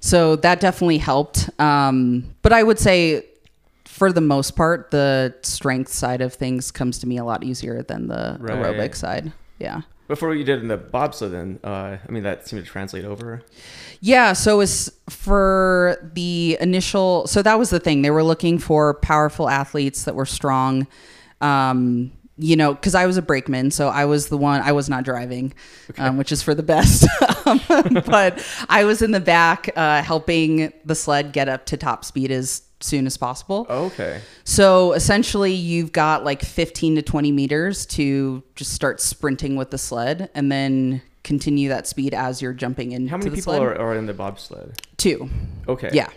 so 0.00 0.36
that 0.36 0.60
definitely 0.60 0.98
helped. 0.98 1.50
Um, 1.60 2.34
but 2.42 2.52
I 2.52 2.62
would 2.62 2.78
say, 2.78 3.26
for 3.84 4.12
the 4.12 4.20
most 4.20 4.56
part, 4.56 4.90
the 4.92 5.34
strength 5.42 5.92
side 5.92 6.20
of 6.22 6.32
things 6.32 6.70
comes 6.70 6.98
to 7.00 7.06
me 7.08 7.18
a 7.18 7.24
lot 7.24 7.44
easier 7.44 7.82
than 7.82 8.06
the 8.08 8.36
Right. 8.40 8.56
aerobic 8.56 8.94
side. 8.94 9.32
Yeah. 9.58 9.82
Before 10.12 10.28
what 10.28 10.36
you 10.36 10.44
did 10.44 10.60
in 10.60 10.68
the 10.68 10.76
bobsled, 10.76 11.32
then 11.32 11.58
uh, 11.64 11.96
I 12.06 12.12
mean 12.12 12.22
that 12.24 12.46
seemed 12.46 12.62
to 12.62 12.70
translate 12.70 13.06
over. 13.06 13.40
Yeah, 14.00 14.34
so 14.34 14.56
it 14.56 14.58
was 14.58 14.92
for 15.08 15.96
the 16.12 16.58
initial. 16.60 17.26
So 17.26 17.40
that 17.40 17.58
was 17.58 17.70
the 17.70 17.80
thing. 17.80 18.02
They 18.02 18.10
were 18.10 18.22
looking 18.22 18.58
for 18.58 18.92
powerful 18.92 19.48
athletes 19.48 20.04
that 20.04 20.14
were 20.14 20.26
strong. 20.26 20.86
Um, 21.40 22.12
you 22.36 22.56
know, 22.56 22.74
because 22.74 22.94
I 22.94 23.06
was 23.06 23.16
a 23.16 23.22
brakeman, 23.22 23.70
so 23.70 23.88
I 23.88 24.04
was 24.04 24.28
the 24.28 24.36
one. 24.36 24.60
I 24.60 24.72
was 24.72 24.90
not 24.90 25.04
driving, 25.04 25.54
um, 25.96 26.18
which 26.18 26.30
is 26.30 26.42
for 26.42 26.54
the 26.54 26.62
best. 26.62 27.06
Um, 27.44 27.60
but 28.06 28.46
I 28.68 28.84
was 28.84 29.02
in 29.02 29.10
the 29.10 29.20
back 29.20 29.68
uh, 29.74 30.00
helping 30.02 30.72
the 30.84 30.94
sled 30.94 31.32
get 31.32 31.48
up 31.48 31.66
to 31.66 31.76
top 31.76 32.04
speed 32.04 32.30
as 32.30 32.62
soon 32.82 33.06
as 33.06 33.16
possible. 33.16 33.66
Oh, 33.68 33.86
okay. 33.86 34.20
So 34.44 34.92
essentially, 34.92 35.52
you've 35.52 35.92
got 35.92 36.24
like 36.24 36.42
15 36.42 36.96
to 36.96 37.02
20 37.02 37.32
meters 37.32 37.86
to 37.86 38.42
just 38.54 38.72
start 38.72 39.00
sprinting 39.00 39.56
with 39.56 39.70
the 39.70 39.78
sled, 39.78 40.30
and 40.34 40.50
then 40.50 41.02
continue 41.24 41.68
that 41.68 41.86
speed 41.86 42.14
as 42.14 42.42
you're 42.42 42.52
jumping 42.52 42.92
in. 42.92 43.06
How 43.08 43.16
many 43.16 43.30
the 43.30 43.36
people 43.36 43.54
are, 43.54 43.78
are 43.78 43.94
in 43.94 44.06
the 44.06 44.14
bobsled? 44.14 44.80
Two. 44.96 45.28
Okay. 45.68 45.90
Yeah. 45.92 46.08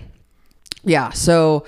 Yeah. 0.83 1.11
So, 1.11 1.65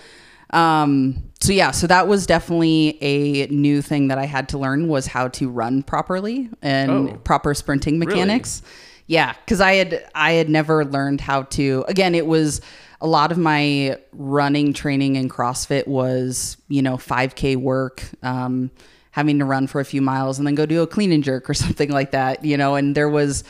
um, 0.52 1.24
so 1.40 1.54
yeah, 1.54 1.72
so 1.72 1.88
that 1.88 2.08
was 2.08 2.26
definitely 2.26 2.98
a 3.02 3.48
new 3.48 3.82
thing 3.82 4.08
that 4.08 4.18
I 4.18 4.26
had 4.26 4.50
to 4.50 4.58
learn 4.58 4.88
was 4.88 5.08
how 5.08 5.28
to 5.30 5.50
run 5.50 5.84
properly 5.84 6.50
and 6.62 6.92
Oh. 6.92 7.18
proper 7.24 7.54
sprinting 7.54 8.00
mechanics. 8.00 8.62
Yeah, 9.06 9.34
because 9.46 9.62
I 9.62 9.76
had 9.76 10.10
I 10.16 10.34
had 10.34 10.50
never 10.50 10.84
learned 10.84 11.22
how 11.22 11.44
to. 11.44 11.86
Again, 11.88 12.14
it 12.16 12.26
was 12.28 12.60
a 13.02 13.08
lot 13.08 13.32
of 13.32 13.38
my 13.38 13.98
running 14.12 14.74
training 14.74 15.16
in 15.16 15.30
CrossFit 15.30 15.88
was 15.88 16.58
you 16.68 16.82
know 16.82 16.98
5K 16.98 17.56
work. 17.58 18.04
Um, 18.24 18.72
having 19.18 19.40
to 19.40 19.46
run 19.46 19.66
for 19.66 19.82
a 19.82 19.86
few 19.86 20.00
miles 20.00 20.38
and 20.38 20.46
then 20.46 20.54
go 20.54 20.64
do 20.68 20.84
a 20.84 20.86
clean 20.86 21.12
and 21.12 21.24
jerk 21.24 21.50
or 21.50 21.54
something 21.66 21.90
like 21.90 22.12
that, 22.12 22.46
you 22.46 22.56
know, 22.56 22.76
and 22.76 22.96
there 22.96 23.10
was 23.10 23.44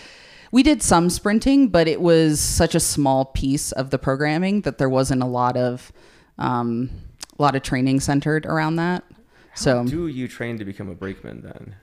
we 0.49 0.63
did 0.63 0.81
some 0.81 1.09
sprinting, 1.09 1.67
but 1.67 1.89
it 1.89 1.99
was 1.99 2.39
such 2.39 2.73
a 2.73 2.79
small 2.79 3.25
piece 3.25 3.73
of 3.73 3.89
the 3.89 3.99
programming 3.99 4.61
that 4.61 4.77
there 4.77 4.87
wasn't 4.87 5.21
a 5.21 5.25
lot 5.25 5.57
of 5.57 5.91
um, 6.37 6.89
a 7.37 7.41
lot 7.41 7.55
of 7.55 7.63
training 7.63 7.99
centered 7.99 8.45
around 8.45 8.77
that. 8.77 9.03
So, 9.55 9.83
Do 9.85 10.07
you 10.07 10.27
train 10.27 10.57
to 10.59 10.65
become 10.65 10.87
a 10.87 10.95
brakeman 10.95 11.41
then? 11.41 11.75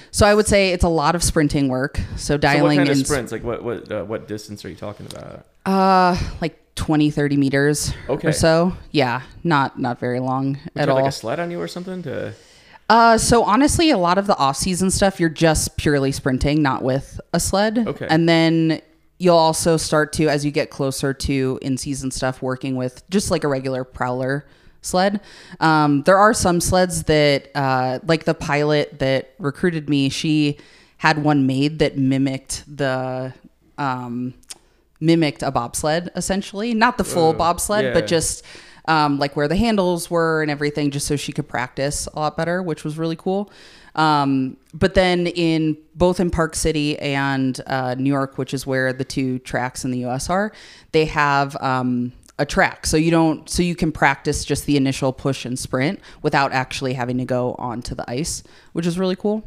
so 0.10 0.26
I 0.26 0.34
would 0.34 0.46
say 0.46 0.72
it's 0.72 0.84
a 0.84 0.88
lot 0.88 1.14
of 1.14 1.22
sprinting 1.22 1.68
work. 1.68 2.00
So 2.16 2.36
dialing 2.36 2.60
So 2.60 2.64
what 2.64 2.76
kind 2.76 2.88
of 2.88 2.98
in 2.98 3.04
sprints? 3.04 3.32
Like 3.32 3.44
what 3.44 3.62
what 3.62 3.92
uh, 3.92 4.04
what 4.04 4.26
distance 4.26 4.64
are 4.64 4.70
you 4.70 4.76
talking 4.76 5.06
about? 5.06 5.46
Uh 5.66 6.16
like 6.40 6.58
20 6.74 7.10
30 7.10 7.36
meters 7.36 7.94
Okay. 8.08 8.28
or 8.28 8.32
so. 8.32 8.76
Yeah, 8.90 9.22
not 9.44 9.78
not 9.78 10.00
very 10.00 10.20
long 10.20 10.58
Would 10.74 10.82
at 10.82 10.88
all. 10.88 10.96
like 10.96 11.06
a 11.06 11.12
sled 11.12 11.38
on 11.40 11.50
you 11.50 11.60
or 11.60 11.68
something 11.68 12.02
to? 12.02 12.34
Uh, 12.90 13.16
so 13.16 13.44
honestly, 13.44 13.90
a 13.90 13.96
lot 13.96 14.18
of 14.18 14.26
the 14.26 14.36
off-season 14.36 14.90
stuff, 14.90 15.18
you're 15.18 15.30
just 15.30 15.74
purely 15.78 16.12
sprinting, 16.12 16.60
not 16.60 16.82
with 16.82 17.18
a 17.32 17.40
sled. 17.40 17.78
Okay. 17.88 18.06
And 18.10 18.28
then 18.28 18.82
you'll 19.16 19.38
also 19.38 19.78
start 19.78 20.12
to, 20.14 20.28
as 20.28 20.44
you 20.44 20.50
get 20.50 20.68
closer 20.68 21.14
to 21.14 21.58
in-season 21.62 22.10
stuff, 22.10 22.42
working 22.42 22.76
with 22.76 23.02
just 23.08 23.30
like 23.30 23.42
a 23.42 23.48
regular 23.48 23.84
prowler 23.84 24.44
sled. 24.82 25.20
Um, 25.60 26.02
there 26.02 26.18
are 26.18 26.34
some 26.34 26.60
sleds 26.60 27.04
that, 27.04 27.48
uh, 27.54 28.00
like 28.06 28.24
the 28.24 28.34
pilot 28.34 28.98
that 28.98 29.32
recruited 29.38 29.88
me, 29.88 30.10
she 30.10 30.58
had 30.98 31.24
one 31.24 31.46
made 31.46 31.78
that 31.78 31.96
mimicked 31.96 32.64
the, 32.66 33.32
um, 33.78 34.34
mimicked 35.04 35.42
a 35.42 35.50
bobsled 35.50 36.10
essentially, 36.16 36.74
not 36.74 36.98
the 36.98 37.04
full 37.04 37.30
Oh, 37.30 37.32
bobsled, 37.32 37.84
yeah. 37.84 37.92
but 37.92 38.06
just 38.06 38.44
um, 38.86 39.18
like 39.18 39.36
where 39.36 39.48
the 39.48 39.56
handles 39.56 40.10
were 40.10 40.42
and 40.42 40.50
everything, 40.50 40.90
just 40.90 41.06
so 41.06 41.16
she 41.16 41.32
could 41.32 41.48
practice 41.48 42.06
a 42.14 42.18
lot 42.18 42.36
better, 42.36 42.62
which 42.62 42.84
was 42.84 42.98
really 42.98 43.16
cool. 43.16 43.50
Um, 43.94 44.56
but 44.72 44.94
then 44.94 45.26
in 45.28 45.76
both 45.94 46.20
in 46.20 46.30
Park 46.30 46.54
City 46.56 46.98
and 46.98 47.60
uh, 47.66 47.94
New 47.94 48.10
York, 48.12 48.36
which 48.38 48.52
is 48.52 48.66
where 48.66 48.92
the 48.92 49.04
two 49.04 49.38
tracks 49.40 49.84
in 49.84 49.90
the 49.90 49.98
U.S. 50.00 50.28
are, 50.28 50.52
they 50.92 51.04
have 51.06 51.56
um, 51.62 52.12
a 52.38 52.44
track, 52.44 52.84
so 52.86 52.96
you 52.96 53.10
don't, 53.10 53.48
so 53.48 53.62
you 53.62 53.76
can 53.76 53.92
practice 53.92 54.44
just 54.44 54.66
the 54.66 54.76
initial 54.76 55.12
push 55.12 55.44
and 55.44 55.58
sprint 55.58 56.00
without 56.22 56.52
actually 56.52 56.94
having 56.94 57.18
to 57.18 57.24
go 57.24 57.54
onto 57.54 57.94
the 57.94 58.04
ice, 58.10 58.42
which 58.72 58.86
is 58.86 58.98
really 58.98 59.16
cool. 59.16 59.44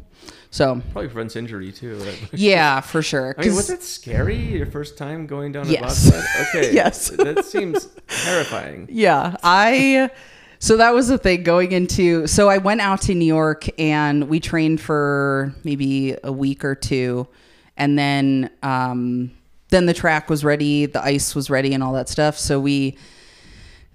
So 0.50 0.82
Probably 0.92 1.08
prevents 1.08 1.36
injury 1.36 1.72
too. 1.72 2.00
Yeah, 2.32 2.80
for 2.80 3.02
sure. 3.02 3.34
I 3.38 3.42
mean, 3.42 3.54
was 3.54 3.70
it 3.70 3.82
scary 3.82 4.36
your 4.36 4.66
first 4.66 4.96
time 4.96 5.26
going 5.26 5.52
down 5.52 5.66
a 5.66 5.70
Yes. 5.70 6.10
bobsled? 6.10 6.24
Okay. 6.54 6.74
Yes. 6.74 7.08
that 7.10 7.44
seems 7.44 7.88
terrifying. 8.08 8.88
Yeah, 8.90 9.36
I. 9.42 10.10
So 10.60 10.76
that 10.78 10.92
was 10.92 11.06
the 11.08 11.18
thing 11.18 11.44
going 11.44 11.70
into. 11.72 12.26
So 12.26 12.48
I 12.48 12.58
went 12.58 12.80
out 12.80 13.02
to 13.02 13.14
New 13.14 13.24
York 13.26 13.68
and 13.78 14.28
we 14.28 14.40
trained 14.40 14.80
for 14.80 15.54
maybe 15.62 16.16
a 16.24 16.32
week 16.32 16.64
or 16.64 16.74
two, 16.74 17.28
and 17.76 17.96
then 17.96 18.50
um, 18.64 19.30
then 19.68 19.86
the 19.86 19.94
track 19.94 20.28
was 20.28 20.44
ready, 20.44 20.86
the 20.86 21.00
ice 21.04 21.34
was 21.34 21.48
ready, 21.48 21.74
and 21.74 21.82
all 21.84 21.92
that 21.92 22.08
stuff. 22.08 22.36
So 22.38 22.58
we 22.58 22.96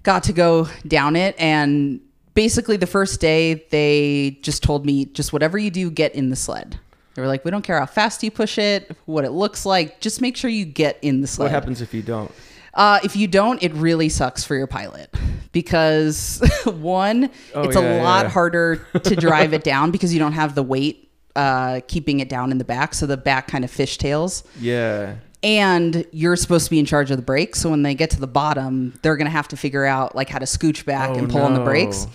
got 0.04 0.24
to 0.24 0.32
go 0.32 0.68
down 0.86 1.16
it, 1.16 1.34
and 1.38 2.00
basically 2.34 2.76
the 2.76 2.86
first 2.86 3.20
day 3.20 3.64
they 3.70 4.38
just 4.42 4.62
told 4.62 4.84
me 4.86 5.06
just 5.06 5.32
whatever 5.32 5.56
you 5.58 5.70
do, 5.70 5.90
get 5.90 6.14
in 6.14 6.30
the 6.30 6.36
sled. 6.36 6.78
They 7.14 7.22
were 7.22 7.28
like, 7.28 7.44
we 7.44 7.50
don't 7.52 7.62
care 7.62 7.78
how 7.78 7.86
fast 7.86 8.22
you 8.24 8.30
push 8.30 8.58
it, 8.58 8.96
what 9.06 9.24
it 9.24 9.30
looks 9.30 9.64
like, 9.64 10.00
just 10.00 10.20
make 10.20 10.36
sure 10.36 10.50
you 10.50 10.64
get 10.64 10.98
in 11.00 11.20
the 11.20 11.26
sled. 11.28 11.44
What 11.46 11.52
happens 11.52 11.80
if 11.80 11.94
you 11.94 12.02
don't? 12.02 12.30
Uh, 12.74 12.98
if 13.04 13.14
you 13.14 13.28
don't, 13.28 13.62
it 13.62 13.72
really 13.74 14.08
sucks 14.08 14.42
for 14.42 14.56
your 14.56 14.66
pilot 14.66 15.14
because 15.52 16.42
one, 16.64 17.30
Oh, 17.54 17.62
it's 17.62 17.76
yeah, 17.76 18.00
a 18.00 18.02
lot 18.02 18.24
yeah. 18.24 18.30
harder 18.30 18.76
to 19.04 19.14
drive 19.16 19.52
it 19.52 19.62
down 19.62 19.92
because 19.92 20.12
you 20.12 20.18
don't 20.18 20.32
have 20.32 20.56
the 20.56 20.62
weight 20.64 21.08
uh, 21.36 21.80
keeping 21.86 22.18
it 22.20 22.28
down 22.28 22.50
in 22.50 22.58
the 22.58 22.64
back, 22.64 22.94
so 22.94 23.06
the 23.06 23.16
back 23.16 23.46
kind 23.48 23.64
of 23.64 23.70
fishtails. 23.70 24.44
Yeah. 24.58 25.14
And 25.44 26.06
you're 26.10 26.36
supposed 26.36 26.64
to 26.64 26.70
be 26.70 26.78
in 26.78 26.86
charge 26.86 27.10
of 27.10 27.18
the 27.18 27.22
brakes, 27.22 27.60
so 27.60 27.68
when 27.70 27.82
they 27.82 27.94
get 27.94 28.08
to 28.10 28.20
the 28.20 28.26
bottom, 28.26 28.94
they're 29.02 29.16
gonna 29.16 29.28
have 29.30 29.46
to 29.48 29.56
figure 29.56 29.84
out 29.84 30.16
like 30.16 30.30
how 30.30 30.38
to 30.38 30.46
scooch 30.46 30.84
back 30.86 31.10
Oh, 31.10 31.18
and 31.18 31.30
pull 31.30 31.42
on 31.42 31.52
the 31.54 31.60
brakes. 31.60 32.06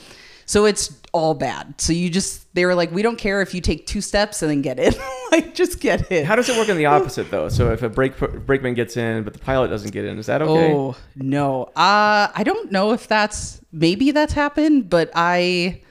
So 0.48 0.66
it's 0.66 1.00
all 1.12 1.36
bad. 1.36 1.80
So 1.80 1.94
you 1.94 2.10
just 2.10 2.52
they 2.56 2.66
were 2.66 2.74
like, 2.74 2.92
we 2.92 3.04
don't 3.04 3.18
care 3.20 3.44
if 3.44 3.54
you 3.54 3.62
take 3.62 3.86
two 3.86 4.02
steps 4.02 4.42
and 4.42 4.50
then 4.50 4.64
get 4.64 4.80
in, 4.80 4.96
like 5.32 5.54
just 5.54 5.80
get 5.80 6.12
in. 6.12 6.26
How 6.26 6.36
does 6.36 6.50
it 6.50 6.58
work 6.58 6.70
in 6.70 6.78
the 6.78 6.86
opposite 6.98 7.30
though? 7.30 7.50
So 7.50 7.72
if 7.72 7.84
a 7.84 7.90
brake 7.90 8.18
brakeman 8.18 8.74
gets 8.74 8.98
in, 8.98 9.22
but 9.24 9.34
the 9.34 9.40
pilot 9.40 9.68
doesn't 9.68 9.92
get 9.92 10.06
in, 10.06 10.18
is 10.18 10.26
that 10.26 10.42
okay? 10.42 10.74
Oh 10.74 10.98
no. 11.16 11.66
Uh 11.76 12.32
I 12.34 12.42
don't 12.44 12.72
know 12.72 12.94
if 12.94 13.08
that's 13.08 13.62
maybe 13.72 14.10
that's 14.10 14.34
happened, 14.34 14.90
but 14.90 15.12
I 15.14 15.82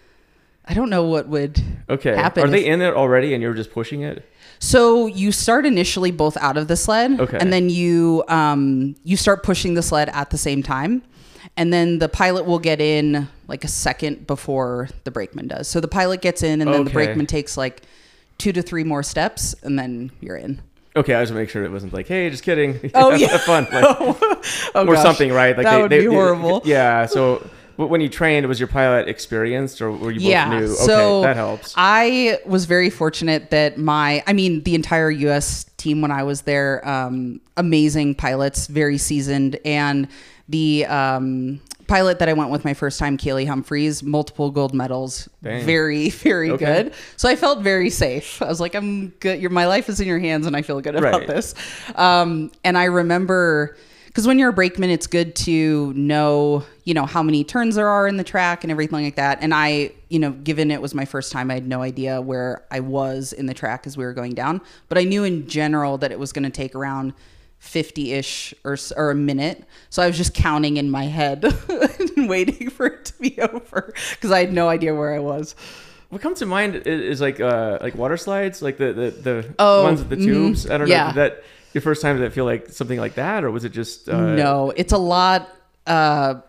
I 0.64 0.74
don't 0.74 0.90
know 0.90 1.04
what 1.04 1.28
would 1.28 1.62
Okay. 1.88 2.16
happen. 2.16 2.42
Are 2.42 2.48
they 2.48 2.62
if- 2.62 2.66
in 2.74 2.82
it 2.82 2.94
already 2.94 3.32
and 3.34 3.40
you're 3.44 3.54
just 3.54 3.70
pushing 3.70 4.00
it? 4.02 4.27
So 4.58 5.06
you 5.06 5.30
start 5.32 5.64
initially 5.66 6.10
both 6.10 6.36
out 6.38 6.56
of 6.56 6.68
the 6.68 6.76
sled 6.76 7.20
Okay. 7.20 7.38
and 7.40 7.52
then 7.52 7.70
you 7.70 8.24
um 8.28 8.96
you 9.04 9.16
start 9.16 9.42
pushing 9.42 9.74
the 9.74 9.82
sled 9.82 10.08
at 10.10 10.30
the 10.30 10.38
same 10.38 10.62
time. 10.62 11.02
And 11.56 11.72
then 11.72 11.98
the 11.98 12.08
pilot 12.08 12.44
will 12.44 12.58
get 12.60 12.80
in 12.80 13.28
like 13.48 13.64
a 13.64 13.68
second 13.68 14.26
before 14.28 14.88
the 15.04 15.10
brakeman 15.10 15.48
does. 15.48 15.66
So 15.66 15.80
the 15.80 15.88
pilot 15.88 16.20
gets 16.20 16.42
in 16.42 16.60
and 16.60 16.72
then 16.72 16.84
the 16.84 16.90
brakeman 16.90 17.26
takes 17.26 17.56
like 17.56 17.82
two 18.36 18.52
to 18.52 18.62
three 18.62 18.84
more 18.84 19.02
steps 19.02 19.54
and 19.64 19.76
then 19.78 20.10
you're 20.20 20.36
in. 20.36 20.60
Okay, 20.94 21.14
I 21.14 21.22
just 21.22 21.32
make 21.32 21.48
sure 21.48 21.64
it 21.64 21.70
wasn't 21.72 21.92
like, 21.92 22.06
hey, 22.06 22.28
just 22.30 22.42
kidding. 22.44 22.90
Oh, 22.94 23.12
yeah. 23.14 23.38
fun, 23.38 23.66
like, 23.72 23.84
oh, 24.00 24.56
or 24.74 24.94
gosh. 24.94 25.02
something, 25.02 25.32
right? 25.32 25.56
Like 25.56 25.64
that 25.64 25.76
they- 25.76 25.82
would 25.82 25.90
they- 25.90 26.00
be 26.00 26.06
horrible. 26.06 26.62
yeah. 26.64 27.06
So 27.06 27.44
when 27.86 28.00
you 28.00 28.08
trained, 28.08 28.46
was 28.48 28.58
your 28.58 28.66
pilot 28.66 29.08
experienced, 29.08 29.80
or 29.80 29.92
were 29.92 30.10
you 30.10 30.18
both 30.20 30.28
yeah, 30.30 30.48
new? 30.50 30.64
Okay, 30.64 30.84
so 30.86 31.20
that 31.22 31.36
helps. 31.36 31.74
I 31.76 32.38
was 32.44 32.64
very 32.64 32.90
fortunate 32.90 33.50
that 33.50 33.78
my, 33.78 34.22
I 34.26 34.32
mean, 34.32 34.64
the 34.64 34.74
entire 34.74 35.10
U.S. 35.10 35.64
team 35.76 36.00
when 36.00 36.10
I 36.10 36.24
was 36.24 36.42
there, 36.42 36.86
um, 36.88 37.40
amazing 37.56 38.16
pilots, 38.16 38.66
very 38.66 38.98
seasoned, 38.98 39.58
and 39.64 40.08
the 40.48 40.86
um, 40.86 41.60
pilot 41.86 42.18
that 42.18 42.28
I 42.28 42.32
went 42.32 42.50
with 42.50 42.64
my 42.64 42.74
first 42.74 42.98
time, 42.98 43.16
Kaillie 43.16 43.46
Humphries, 43.46 44.02
multiple 44.02 44.50
gold 44.50 44.74
medals, 44.74 45.28
Dang. 45.42 45.64
very, 45.64 46.10
very 46.28 46.50
Okay. 46.50 46.64
good. 46.64 46.94
So 47.16 47.28
I 47.28 47.36
felt 47.36 47.60
very 47.60 47.90
safe. 47.90 48.42
I 48.42 48.48
was 48.48 48.60
like, 48.60 48.74
I'm 48.74 49.08
good. 49.20 49.40
Your 49.40 49.50
my 49.50 49.66
life 49.66 49.88
is 49.88 50.00
in 50.00 50.08
your 50.08 50.18
hands, 50.18 50.46
and 50.48 50.56
I 50.56 50.62
feel 50.62 50.80
good 50.80 50.96
about 50.96 51.20
Right. 51.20 51.26
this. 51.28 51.54
Um, 51.94 52.50
and 52.64 52.76
I 52.76 52.84
remember 52.84 53.76
because 54.08 54.26
when 54.26 54.38
you're 54.38 54.48
a 54.50 54.52
brakeman, 54.52 54.90
it's 54.90 55.06
good 55.06 55.36
to 55.36 55.92
know, 55.94 56.64
you 56.84 56.92
know, 56.94 57.06
how 57.06 57.22
many 57.22 57.44
turns 57.44 57.76
there 57.76 57.88
are 57.88 58.08
in 58.08 58.16
the 58.16 58.24
track 58.24 58.64
and 58.64 58.70
everything 58.70 59.04
like 59.04 59.14
that. 59.16 59.38
And 59.40 59.54
I, 59.54 59.92
you 60.08 60.18
know, 60.18 60.32
given 60.32 60.70
it 60.70 60.82
was 60.82 60.94
my 60.94 61.04
first 61.04 61.30
time, 61.30 61.50
I 61.50 61.54
had 61.54 61.66
no 61.66 61.82
idea 61.82 62.20
where 62.20 62.64
I 62.70 62.80
was 62.80 63.32
in 63.32 63.46
the 63.46 63.54
track 63.54 63.86
as 63.86 63.96
we 63.96 64.04
were 64.04 64.12
going 64.14 64.34
down. 64.34 64.60
But 64.88 64.98
I 64.98 65.04
knew 65.04 65.24
in 65.24 65.46
general 65.48 65.98
that 65.98 66.10
it 66.10 66.18
was 66.18 66.32
going 66.32 66.44
to 66.44 66.50
take 66.50 66.74
around 66.74 67.12
50 67.58 68.12
ish 68.12 68.54
or, 68.64 68.76
or 68.96 69.10
a 69.10 69.14
minute. 69.14 69.64
So 69.90 70.02
I 70.02 70.06
was 70.06 70.16
just 70.16 70.34
counting 70.34 70.76
in 70.76 70.90
my 70.90 71.04
head 71.04 71.44
and 72.16 72.28
waiting 72.28 72.70
for 72.70 72.86
it 72.86 73.04
to 73.06 73.18
be 73.20 73.40
over 73.40 73.92
because 74.10 74.30
I 74.30 74.40
had 74.40 74.52
no 74.52 74.68
idea 74.68 74.94
where 74.94 75.14
I 75.14 75.18
was. 75.18 75.54
what 76.08 76.20
comes 76.22 76.38
to 76.38 76.46
mind 76.46 76.74
is, 76.86 77.20
like 77.20 77.38
uh 77.40 77.78
like 77.82 77.94
water 77.94 78.16
slides, 78.16 78.62
like 78.62 78.78
the 78.78 78.92
the, 78.92 79.10
the 79.10 79.54
Oh, 79.58 79.82
ones 79.84 80.00
with 80.00 80.08
the 80.08 80.16
mhm. 80.16 80.24
tubes. 80.24 80.70
I 80.70 80.78
don't 80.78 80.88
know. 80.88 80.94
Yeah. 80.94 81.12
Did 81.12 81.16
that 81.16 81.44
your 81.72 81.82
first 81.82 82.02
time 82.02 82.16
did 82.16 82.24
it 82.24 82.32
feel 82.32 82.44
like 82.44 82.68
something 82.70 82.98
like 82.98 83.14
that, 83.14 83.44
or 83.44 83.50
was 83.50 83.64
it 83.64 83.70
just 83.70 84.08
uh, 84.08 84.34
no, 84.34 84.72
it's 84.76 84.92
a 84.92 84.98
lot. 84.98 85.48
Uh, 85.86 86.40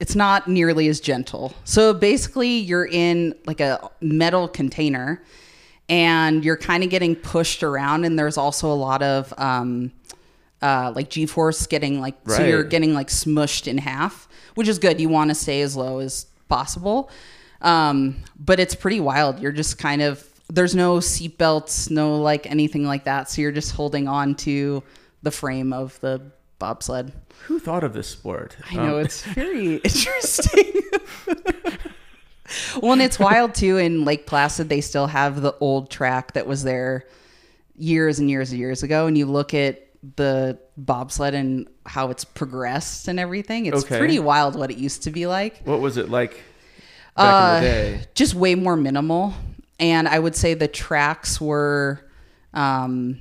it's 0.00 0.14
not 0.14 0.46
nearly 0.46 0.88
as 0.88 1.00
gentle. 1.00 1.52
So 1.64 1.92
basically, 1.92 2.58
you're 2.58 2.86
in 2.86 3.34
like 3.46 3.60
a 3.60 3.90
metal 4.00 4.48
container, 4.48 5.22
and 5.88 6.44
you're 6.44 6.56
kind 6.56 6.84
of 6.84 6.90
getting 6.90 7.16
pushed 7.16 7.62
around. 7.62 8.04
And 8.04 8.18
there's 8.18 8.36
also 8.36 8.70
a 8.70 8.74
lot 8.74 9.02
of 9.02 9.34
um, 9.38 9.90
uh, 10.62 10.92
like 10.94 11.10
G-force 11.10 11.66
getting 11.66 12.00
like 12.00 12.16
so 12.26 12.44
you're 12.44 12.64
getting 12.64 12.94
like 12.94 13.08
smushed 13.08 13.66
in 13.66 13.78
half, 13.78 14.28
which 14.54 14.68
is 14.68 14.78
good. 14.78 15.00
You 15.00 15.08
want 15.08 15.30
to 15.30 15.34
stay 15.34 15.62
as 15.62 15.76
low 15.76 15.98
as 15.98 16.26
possible, 16.48 17.10
um, 17.60 18.16
but 18.38 18.60
it's 18.60 18.74
pretty 18.74 19.00
wild. 19.00 19.40
You're 19.40 19.52
just 19.52 19.78
kind 19.78 20.02
of 20.02 20.24
there's 20.50 20.74
no 20.74 20.96
seatbelts, 20.98 21.90
no 21.90 22.16
like 22.20 22.46
anything 22.50 22.84
like 22.84 23.04
that. 23.04 23.30
So 23.30 23.42
you're 23.42 23.52
just 23.52 23.72
holding 23.72 24.08
on 24.08 24.34
to 24.36 24.82
the 25.22 25.30
frame 25.30 25.72
of 25.72 25.98
the 26.00 26.22
bobsled. 26.58 27.12
Who 27.46 27.58
thought 27.58 27.84
of 27.84 27.92
this 27.92 28.08
sport? 28.08 28.56
I 28.70 28.74
know 28.76 28.98
Um, 28.98 29.04
it's 29.04 29.22
very 29.22 29.74
interesting. 29.84 30.72
well, 32.80 32.92
and 32.92 33.02
it's 33.02 33.18
wild 33.18 33.54
too. 33.54 33.76
In 33.76 34.04
Lake 34.04 34.26
Placid, 34.26 34.68
they 34.68 34.80
still 34.80 35.06
have 35.06 35.42
the 35.42 35.54
old 35.60 35.90
track 35.90 36.32
that 36.32 36.46
was 36.46 36.64
there 36.64 37.04
years 37.76 38.18
and 38.18 38.28
years 38.30 38.50
and 38.50 38.58
years 38.58 38.82
ago. 38.82 39.06
And 39.06 39.16
you 39.16 39.26
look 39.26 39.54
at 39.54 39.84
the 40.16 40.58
bobsled 40.76 41.34
and 41.34 41.68
how 41.84 42.10
it's 42.10 42.24
progressed 42.24 43.08
and 43.08 43.18
everything. 43.20 43.66
It's 43.66 43.84
Okay. 43.84 43.98
pretty 43.98 44.18
wild 44.18 44.56
what 44.56 44.70
it 44.70 44.78
used 44.78 45.02
to 45.04 45.10
be 45.10 45.26
like. 45.26 45.60
what 45.64 45.80
was 45.80 45.96
it 45.96 46.08
like 46.08 46.40
back 47.16 47.18
in 47.18 47.24
the 47.24 47.24
Uh, 47.24 47.60
day? 47.60 48.00
Just 48.14 48.34
way 48.34 48.54
more 48.54 48.76
minimal. 48.76 49.34
And 49.78 50.08
I 50.08 50.18
would 50.18 50.34
say 50.34 50.54
the 50.54 50.68
tracks 50.68 51.40
were, 51.40 52.00
um, 52.54 53.18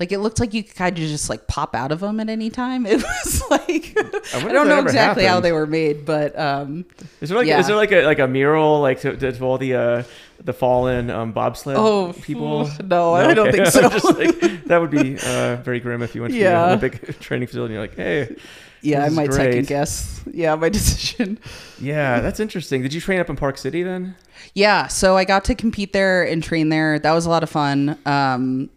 like 0.00 0.10
it 0.10 0.18
looked 0.18 0.40
like 0.40 0.52
you 0.52 0.64
could 0.64 0.74
kind 0.74 0.98
of 0.98 1.04
just 1.04 1.30
like 1.30 1.46
pop 1.46 1.74
out 1.76 1.92
of 1.92 2.00
them 2.00 2.18
at 2.18 2.28
any 2.28 2.50
time. 2.50 2.84
It 2.94 2.96
was 3.02 3.42
like 3.48 3.96
I, 3.96 4.40
if 4.40 4.52
don't 4.52 4.66
know 4.68 4.80
exactly 4.80 5.24
how 5.24 5.38
they 5.38 5.52
were 5.52 5.66
made, 5.68 6.04
but 6.04 6.36
um, 6.38 6.84
Is 7.20 7.28
there 7.28 7.38
like 7.38 7.46
yeah. 7.46 7.60
is 7.60 7.68
there 7.68 7.76
like 7.76 7.92
a 7.92 8.04
like 8.04 8.18
a 8.18 8.26
mural 8.26 8.80
like 8.80 9.00
to, 9.02 9.16
to 9.16 9.44
all 9.44 9.56
the 9.56 9.74
uh 9.74 10.02
the 10.42 10.52
fallen 10.52 11.10
um 11.10 11.30
bobsled 11.30 11.76
Oh, 11.78 12.12
people? 12.22 12.68
no, 12.84 13.14
I 13.14 13.32
don't 13.34 13.52
think 13.52 13.66
so. 13.68 13.82
Like, 14.10 14.64
that 14.64 14.78
would 14.80 14.90
be 14.90 15.16
uh, 15.24 15.56
very 15.62 15.78
grim 15.78 16.02
if 16.02 16.16
you 16.16 16.22
went 16.22 16.34
to 16.34 16.40
Yeah. 16.40 16.60
the 16.60 16.66
Olympic 16.86 17.20
training 17.20 17.46
facility 17.46 17.76
and 17.76 17.80
you're 17.80 17.82
like, 17.82 17.96
hey, 17.96 18.36
yeah, 18.84 19.00
This 19.08 19.12
I 19.12 19.16
might 19.16 19.30
great. 19.30 19.36
second 19.52 19.66
guess. 19.66 20.10
Yeah, 20.32 20.54
my 20.54 20.68
decision. 20.78 21.38
yeah, 21.80 22.20
that's 22.20 22.40
interesting. 22.40 22.82
Did 22.82 22.94
you 22.94 23.00
train 23.00 23.20
up 23.20 23.28
in 23.28 23.36
Park 23.36 23.58
City 23.58 23.82
then? 23.82 24.14
Yeah, 24.54 24.86
so 24.86 25.16
I 25.16 25.24
got 25.24 25.44
to 25.46 25.54
compete 25.54 25.92
there 25.92 26.22
and 26.22 26.42
train 26.42 26.68
there. 26.70 26.98
That 26.98 27.12
was 27.12 27.26
a 27.26 27.30
lot 27.30 27.42
of 27.42 27.50
fun. 27.50 27.98
Um, 28.06 28.70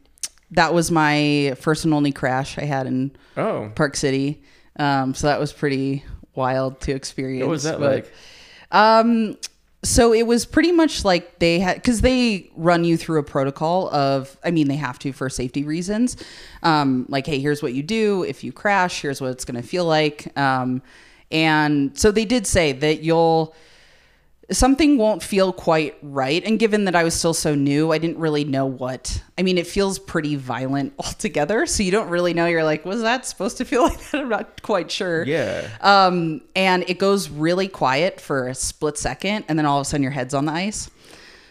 that 0.51 0.73
was 0.73 0.91
my 0.91 1.55
first 1.59 1.85
and 1.85 1.93
only 1.93 2.11
crash 2.11 2.57
I 2.57 2.63
had 2.65 2.85
in 2.87 3.11
Oh, 3.37 3.71
Park 3.75 3.95
City. 3.95 4.41
Um, 4.77 5.13
so 5.13 5.27
that 5.27 5.39
was 5.39 5.51
pretty 5.53 6.03
wild 6.35 6.79
to 6.81 6.91
experience. 6.93 7.41
what 7.45 7.49
was 7.51 7.63
that 7.63 7.79
but- 7.79 7.91
like? 7.95 8.13
Um, 8.71 9.37
so 9.83 10.13
it 10.13 10.25
was 10.25 10.45
pretty 10.45 10.71
much 10.71 11.05
like 11.05 11.39
they 11.39 11.59
had 11.59 11.75
because 11.75 12.01
they 12.01 12.49
run 12.55 12.83
you 12.83 12.97
through 12.97 13.19
a 13.19 13.23
protocol 13.23 13.89
of 13.89 14.37
i 14.43 14.51
mean 14.51 14.67
they 14.67 14.75
have 14.75 14.97
to 14.99 15.11
for 15.13 15.29
safety 15.29 15.63
reasons. 15.63 16.17
Um, 16.63 17.05
like 17.09 17.27
hey 17.27 17.39
here's 17.39 17.61
what 17.61 17.73
you 17.73 17.83
do. 17.83 18.23
If 18.23 18.43
you 18.43 18.51
crash 18.51 19.01
here's 19.01 19.21
what 19.21 19.31
it's 19.31 19.45
going 19.45 19.61
to 19.61 19.67
feel 19.67 19.85
like. 19.85 20.37
Um, 20.37 20.81
and 21.31 21.97
so 21.97 22.11
they 22.11 22.25
did 22.25 22.47
say 22.47 22.71
that 22.71 23.01
you'll 23.01 23.53
something 24.49 24.97
won't 24.97 25.21
feel 25.21 25.51
quite 25.51 25.97
right 26.01 26.41
and 26.45 26.57
given 26.57 26.85
that 26.85 26.95
i 26.95 27.03
was 27.03 27.13
still 27.13 27.33
so 27.33 27.53
new 27.53 27.91
i 27.91 27.97
didn't 27.97 28.17
really 28.17 28.45
know 28.45 28.65
what 28.65 29.21
i 29.37 29.43
mean 29.43 29.57
it 29.57 29.67
feels 29.67 29.99
pretty 29.99 30.35
violent 30.37 30.93
altogether 30.99 31.65
so 31.65 31.83
you 31.83 31.91
don't 31.91 32.07
really 32.09 32.33
know 32.33 32.45
you're 32.45 32.63
like 32.63 32.85
was 32.85 33.01
that 33.01 33.25
supposed 33.25 33.57
to 33.57 33.65
feel 33.65 33.83
like 33.89 33.99
that 34.11 34.21
i'm 34.21 34.29
not 34.29 34.61
quite 34.61 34.89
sure 34.89 35.25
Yeah. 35.25 35.67
um, 35.81 36.41
and 36.55 36.85
it 36.89 36.97
goes 36.97 37.29
really 37.29 37.67
quiet 37.67 38.21
for 38.21 38.47
a 38.47 38.55
split 38.55 38.97
second, 38.97 39.43
and 39.49 39.59
then 39.59 39.65
all 39.65 39.79
of 39.79 39.81
a 39.81 39.85
sudden 39.85 40.01
your 40.03 40.11
head's 40.13 40.33
on 40.33 40.45
the 40.45 40.53
ice. 40.53 40.89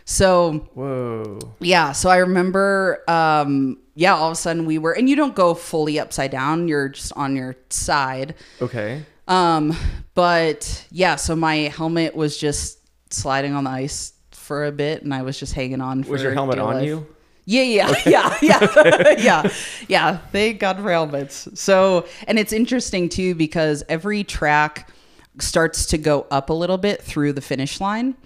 So 0.05 0.69
Whoa. 0.75 1.39
yeah, 1.61 1.93
so 1.93 2.09
I 2.11 2.19
remember, 2.19 3.03
um, 3.09 3.79
yeah, 3.95 4.15
all 4.15 4.29
of 4.29 4.33
a 4.33 4.37
sudden 4.37 4.65
we 4.65 4.79
were, 4.79 4.93
and 4.93 5.09
you 5.09 5.17
don't 5.17 5.35
go 5.35 5.53
fully 5.55 5.99
upside 5.99 6.31
down; 6.31 6.69
you're 6.69 6.89
just 6.91 7.13
on 7.15 7.35
your 7.37 7.57
side. 7.71 8.35
Okay. 8.63 9.03
Um, 9.29 9.77
but 10.15 10.87
yeah, 10.93 11.17
so 11.17 11.35
my 11.35 11.57
helmet 11.57 12.15
was 12.15 12.37
just 12.39 12.76
sliding 13.11 13.53
on 13.55 13.65
the 13.65 13.71
ice 13.71 14.13
for 14.31 14.65
a 14.67 14.73
bit, 14.73 15.03
and 15.03 15.13
I 15.15 15.23
was 15.23 15.39
just 15.39 15.53
hanging 15.55 15.81
on. 15.81 16.03
For 16.05 16.13
Was 16.13 16.23
your 16.23 16.33
helmet 16.33 16.59
on 16.59 16.75
life. 16.77 16.87
you? 16.87 17.07
Yeah, 17.45 17.63
yeah, 17.63 17.95
yeah, 18.07 18.37
yeah, 18.43 19.15
yeah, 19.19 19.53
yeah. 19.89 20.17
Thank 20.33 20.59
God 20.61 20.79
for 20.79 20.91
helmets. 20.91 21.49
So, 21.55 22.07
and 22.27 22.39
it's 22.39 22.53
interesting 22.53 23.09
too 23.09 23.35
because 23.35 23.85
every 23.89 24.25
track 24.25 24.91
starts 25.39 25.87
to 25.87 25.99
go 25.99 26.27
up 26.31 26.51
a 26.51 26.53
little 26.53 26.79
bit 26.79 27.03
through 27.03 27.33
the 27.35 27.41
finish 27.41 27.81
line, 27.81 28.17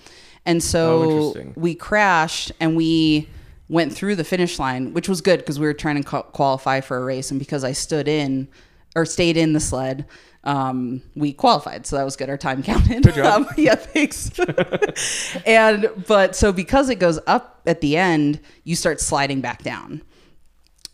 and 0.47 0.59
Oh, 0.59 0.61
so 0.61 1.03
interesting. 1.35 1.53
we 1.57 1.75
crashed 1.75 2.53
and 2.61 2.77
we 2.77 3.29
went 3.69 3.93
through 3.93 4.16
the 4.16 4.25
finish 4.25 4.59
line, 4.59 4.93
which 4.95 5.09
was 5.09 5.21
good 5.21 5.38
because 5.40 5.59
we 5.61 5.66
were 5.66 5.75
trying 5.75 6.03
to 6.03 6.23
qualify 6.23 6.81
for 6.81 6.97
a 6.97 7.05
race, 7.05 7.31
and 7.31 7.38
because 7.38 7.62
I 7.62 7.73
stood 7.73 8.09
in 8.09 8.49
or 8.97 9.05
stayed 9.05 9.37
in 9.37 9.53
the 9.53 9.61
sled. 9.61 10.07
Um, 10.42 11.03
we 11.14 11.33
qualified, 11.35 11.87
so 11.87 11.96
that 11.96 12.05
was 12.05 12.16
good. 12.16 12.31
Our 12.31 12.38
time 12.38 12.62
counted. 12.62 13.03
Good 13.03 13.14
job. 13.14 13.42
Um, 13.48 13.55
yeah, 13.59 13.74
thanks. 13.74 14.31
and 15.46 15.88
but 16.07 16.35
so 16.37 16.53
because 16.53 16.88
it 16.88 16.96
goes 16.96 17.18
up 17.26 17.61
at 17.66 17.81
the 17.81 17.96
end, 17.96 18.40
you 18.64 18.76
start 18.76 19.00
sliding 19.00 19.40
back 19.40 19.62
down. 19.62 20.03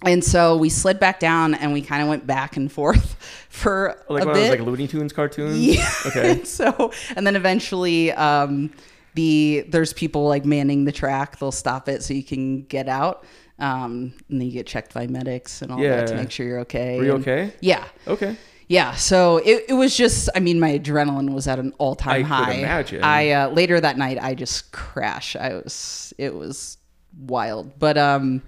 And 0.05 0.23
so 0.23 0.57
we 0.57 0.69
slid 0.69 1.01
back 1.01 1.21
down 1.21 1.55
and 1.55 1.73
we 1.73 1.81
kind 1.81 2.03
of 2.03 2.09
went 2.09 2.27
back 2.27 2.57
and 2.57 2.71
forth 2.71 3.15
for 3.49 4.03
Like 4.11 4.25
a 4.25 4.27
one 4.27 4.29
of 4.29 4.35
bit. 4.35 4.51
those 4.51 4.59
like 4.59 4.67
Looney 4.67 4.87
Tunes 4.89 5.13
cartoons? 5.13 5.59
Yeah. 5.59 5.89
Okay. 6.07 6.45
so 6.45 6.93
and 7.17 7.27
then 7.27 7.35
eventually 7.37 8.13
um 8.13 8.73
the 9.15 9.65
there's 9.69 9.93
people 9.95 10.27
like 10.29 10.45
manning 10.45 10.85
the 10.85 10.93
track. 10.93 11.39
They'll 11.39 11.51
stop 11.53 11.89
it 11.89 12.03
so 12.03 12.13
you 12.13 12.23
can 12.25 12.63
get 12.65 12.89
out. 12.89 13.25
Um 13.59 14.13
and 14.29 14.41
then 14.41 14.47
you 14.47 14.53
get 14.53 14.67
checked 14.67 14.93
by 14.93 15.07
medics 15.07 15.63
and 15.63 15.73
all 15.73 15.79
that 15.81 16.09
to 16.09 16.15
make 16.17 16.31
sure 16.31 16.47
you're 16.47 16.61
okay. 16.61 16.99
Were 16.99 17.05
you 17.05 17.15
And- 17.15 17.23
okay? 17.27 17.55
Yeah. 17.61 17.85
Okay. 18.07 18.37
Yeah, 18.69 18.95
so 18.95 19.37
it, 19.39 19.67
it 19.69 19.75
was 19.75 19.97
just 19.97 20.29
I 20.35 20.41
mean 20.41 20.59
my 20.59 20.79
adrenaline 20.79 21.33
was 21.33 21.47
at 21.47 21.59
an 21.59 21.73
all-time 21.79 22.11
I 22.11 22.23
time 22.23 22.45
could 22.45 22.55
high. 22.55 22.61
imagine. 22.61 23.05
I 23.05 23.31
uh, 23.31 23.49
later 23.51 23.81
that 23.81 23.97
night 23.97 24.19
I 24.21 24.35
just 24.35 24.73
crashed. 24.73 25.37
I 25.37 25.55
was 25.55 26.13
it 26.19 26.35
was 26.35 26.79
wild. 27.17 27.79
But 27.79 27.97
um 27.97 28.43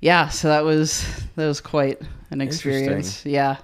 yeah, 0.00 0.28
so 0.28 0.48
that 0.48 0.64
was 0.64 1.06
that 1.36 1.46
was 1.46 1.60
quite 1.60 2.00
an 2.30 2.40
experience. 2.40 3.24
Yeah. 3.24 3.56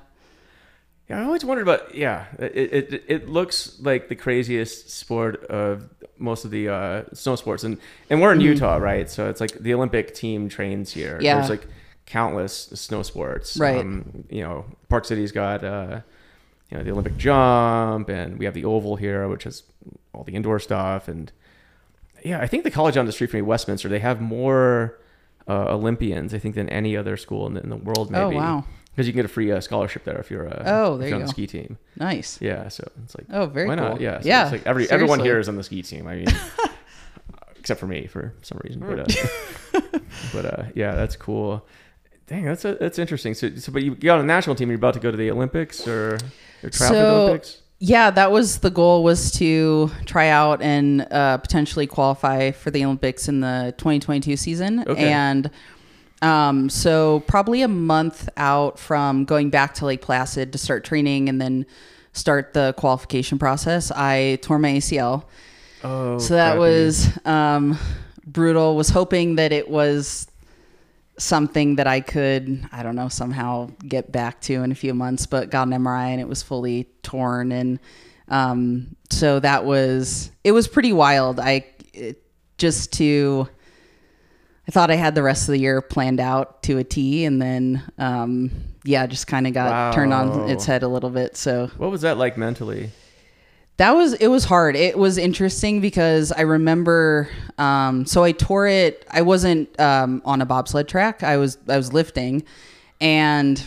Yeah, 1.09 1.21
I 1.21 1.25
always 1.25 1.45
wondered 1.45 1.63
about. 1.63 1.95
Yeah, 1.95 2.25
it, 2.39 2.93
it 2.93 3.05
it 3.07 3.29
looks 3.29 3.79
like 3.81 4.09
the 4.09 4.17
craziest 4.17 4.89
sport 4.89 5.45
of 5.45 5.91
most 6.17 6.47
of 6.47 6.51
the 6.51 6.69
uh, 6.71 7.03
snow 7.13 7.37
sports, 7.37 7.63
and 7.63 7.79
and 8.09 8.23
we're 8.23 8.33
in 8.33 8.41
Utah, 8.41 8.77
right? 8.77 9.11
So 9.11 9.29
it's 9.29 9.41
like 9.41 9.53
the 9.59 9.75
Olympic 9.75 10.15
team 10.15 10.49
trains 10.49 10.93
here. 10.93 11.15
Mm-hmm. 11.15 11.23
Yeah. 11.25 11.35
there's 11.37 11.51
like 11.51 11.67
countless 12.07 12.55
snow 12.75 13.03
sports. 13.03 13.57
Right. 13.57 13.79
Um, 13.81 14.25
you 14.31 14.43
know, 14.43 14.65
Park 14.89 15.05
City's 15.05 15.33
got 15.33 15.65
uh, 15.65 16.01
you 16.71 16.79
know 16.79 16.85
the 16.85 16.91
Olympic 16.91 17.17
jump, 17.17 18.09
and 18.09 18.39
we 18.39 18.45
have 18.45 18.55
the 18.55 18.65
Oval 18.65 18.97
here, 18.97 19.29
which 19.29 19.45
has 19.45 19.63
all 20.13 20.25
the 20.25 20.35
indoor 20.35 20.59
stuff, 20.59 21.09
and 21.09 21.33
yeah, 22.25 22.41
I 22.41 22.47
think 22.47 22.65
the 22.65 22.71
college 22.71 22.97
on 22.97 23.05
the 23.07 23.13
street 23.13 23.31
from 23.31 23.39
me, 23.39 23.43
Westminster, 23.43 23.89
they 23.89 23.99
have 23.99 24.21
more 24.21 24.99
uh, 25.47 25.75
Olympians, 25.75 26.33
I 26.33 26.39
think, 26.39 26.55
than 26.55 26.69
any 26.71 26.97
other 26.97 27.17
school 27.19 27.47
in 27.47 27.55
the, 27.55 27.63
in 27.63 27.69
the 27.69 27.77
world. 27.77 28.11
Maybe. 28.11 28.23
Oh, 28.37 28.39
wow. 28.39 28.65
Because 28.91 29.07
you 29.09 29.13
can 29.13 29.19
get 29.19 29.25
a 29.25 29.29
free 29.29 29.51
uh, 29.53 29.61
scholarship 29.61 30.05
there 30.05 30.17
if 30.19 30.31
you're 30.31 30.47
a 30.47 30.63
Oh, 30.65 30.95
if 30.95 31.01
there 31.01 31.09
you're 31.09 31.17
you 31.19 31.23
on 31.23 31.27
the 31.27 31.29
ski 31.29 31.47
team. 31.49 31.77
Nice. 31.97 32.41
Yeah, 32.41 32.69
so 32.69 32.89
it's 33.03 33.15
like 33.17 33.27
Oh, 33.31 33.47
very 33.47 33.67
why 33.67 33.75
not? 33.75 33.95
cool. 33.95 34.03
Yeah, 34.03 34.21
so 34.21 34.29
Yeah, 34.29 34.43
It's 34.45 34.53
like 34.53 34.67
every 34.67 34.89
everyone 34.89 35.19
here 35.21 35.39
is 35.41 35.49
on 35.49 35.57
the 35.57 35.65
ski 35.65 35.83
team. 35.83 36.07
I 36.07 36.15
mean, 36.15 36.27
except 37.59 37.81
for 37.81 37.87
me 37.87 38.07
for 38.07 38.33
some 38.43 38.61
reason. 38.63 38.81
But 38.81 39.01
uh, 39.01 39.81
but 40.33 40.45
uh, 40.47 40.63
yeah, 40.77 40.95
that's 40.95 41.17
cool. 41.17 41.67
Dang, 42.27 42.45
that's 42.45 42.65
a, 42.65 42.75
that's 42.77 42.99
interesting. 42.99 43.35
So, 43.35 43.55
so 43.57 43.73
but 43.73 43.83
you 43.83 43.95
got 43.95 44.19
on 44.19 44.25
a 44.25 44.27
national 44.27 44.57
team. 44.57 44.69
You're 44.71 44.77
about 44.77 44.95
to 44.95 45.01
go 45.01 45.11
to 45.11 45.17
the 45.17 45.31
Olympics 45.31 45.87
or 45.87 46.15
or 46.63 46.71
try 46.71 46.89
the 46.89 46.95
So- 46.95 47.23
Olympics. 47.25 47.61
Yeah, 47.81 48.11
that 48.13 48.31
was 48.31 48.61
the 48.61 48.71
goal 48.71 49.03
was 49.05 49.31
to 49.33 49.91
try 50.07 50.29
out 50.29 50.63
and 50.63 51.07
uh, 51.11 51.37
potentially 51.39 51.87
qualify 51.87 52.53
for 52.53 52.71
the 52.71 52.83
Olympics 52.83 53.29
in 53.29 53.41
the 53.41 53.75
2022 53.77 54.37
season. 54.39 54.85
Okay. 54.87 55.13
And 55.13 55.51
um, 56.23 56.71
so 56.71 57.21
probably 57.27 57.61
a 57.61 57.69
month 57.69 58.29
out 58.39 58.79
from 58.79 59.25
going 59.27 59.51
back 59.51 59.75
to 59.75 59.87
Lake 59.87 60.01
Placid 60.01 60.53
to 60.53 60.59
start 60.59 60.85
training 60.85 61.29
and 61.29 61.43
then 61.43 61.67
start 62.15 62.55
the 62.55 62.73
qualification 62.79 63.39
process, 63.39 63.91
I 63.91 64.39
tore 64.41 64.59
my 64.59 64.71
ACL. 64.75 65.25
Oh, 65.83 66.19
so 66.19 66.35
that 66.35 66.57
crappy. 66.57 66.59
was 66.61 67.19
um, 67.27 67.79
brutal. 68.25 68.77
Was 68.77 68.89
hoping 68.89 69.35
that 69.35 69.53
it 69.53 69.69
was 69.69 70.27
something 71.19 71.77
that 71.77 71.87
I 71.87 72.01
could, 72.01 72.67
I 72.73 72.83
don't 72.83 72.97
know, 72.97 73.09
somehow 73.09 73.71
get 73.87 74.11
back 74.11 74.41
to 74.43 74.63
in 74.63 74.73
a 74.73 74.75
few 74.75 74.95
months, 74.95 75.27
but 75.27 75.51
got 75.51 75.69
an 75.69 75.73
MRI 75.75 76.09
and 76.09 76.21
it 76.21 76.29
was 76.29 76.43
fully 76.43 76.89
torn. 77.03 77.53
And 77.53 77.79
um, 78.29 78.97
so 79.11 79.39
that 79.41 79.65
was, 79.65 80.31
it 80.43 80.53
was 80.53 80.67
pretty 80.67 80.93
wild. 80.93 81.39
I, 81.41 81.67
it, 81.93 82.23
just 82.59 82.93
to 82.95 83.49
I 84.67 84.71
thought 84.71 84.91
I 84.91 84.95
had 84.95 85.15
the 85.15 85.23
rest 85.23 85.43
of 85.49 85.53
the 85.53 85.59
year 85.59 85.83
planned 85.83 86.21
out 86.21 86.63
to 86.63 86.79
a 86.79 86.85
T 86.85 87.25
and 87.25 87.43
then 87.43 87.83
um 87.99 88.51
yeah, 88.85 89.07
just 89.07 89.27
kind 89.27 89.47
of 89.47 89.53
got 89.55 89.71
Wow. 89.71 89.93
turned 89.93 90.13
on 90.15 90.49
its 90.49 90.65
head 90.65 90.83
a 90.85 90.89
little 90.89 91.11
bit. 91.11 91.37
So 91.37 91.71
What 91.79 91.91
was 91.91 92.03
that 92.03 92.17
like 92.17 92.37
mentally? 92.39 92.91
That 93.77 93.93
was 93.93 94.15
it 94.15 94.29
was 94.29 94.45
hard. 94.45 94.77
It 94.77 94.97
was 94.99 95.19
interesting 95.19 95.81
because 95.81 96.31
I 96.33 96.43
remember 96.43 97.29
um 97.59 98.07
so 98.07 98.23
I 98.23 98.33
tore 98.33 98.67
it 98.69 99.05
I 99.11 99.23
wasn't 99.23 99.79
um 99.81 100.23
on 100.25 100.41
a 100.41 100.47
bobsled 100.47 100.89
track. 100.89 101.23
I 101.23 101.37
was 101.37 101.59
I 101.69 101.77
was 101.77 101.93
lifting 101.93 102.45
and 103.01 103.63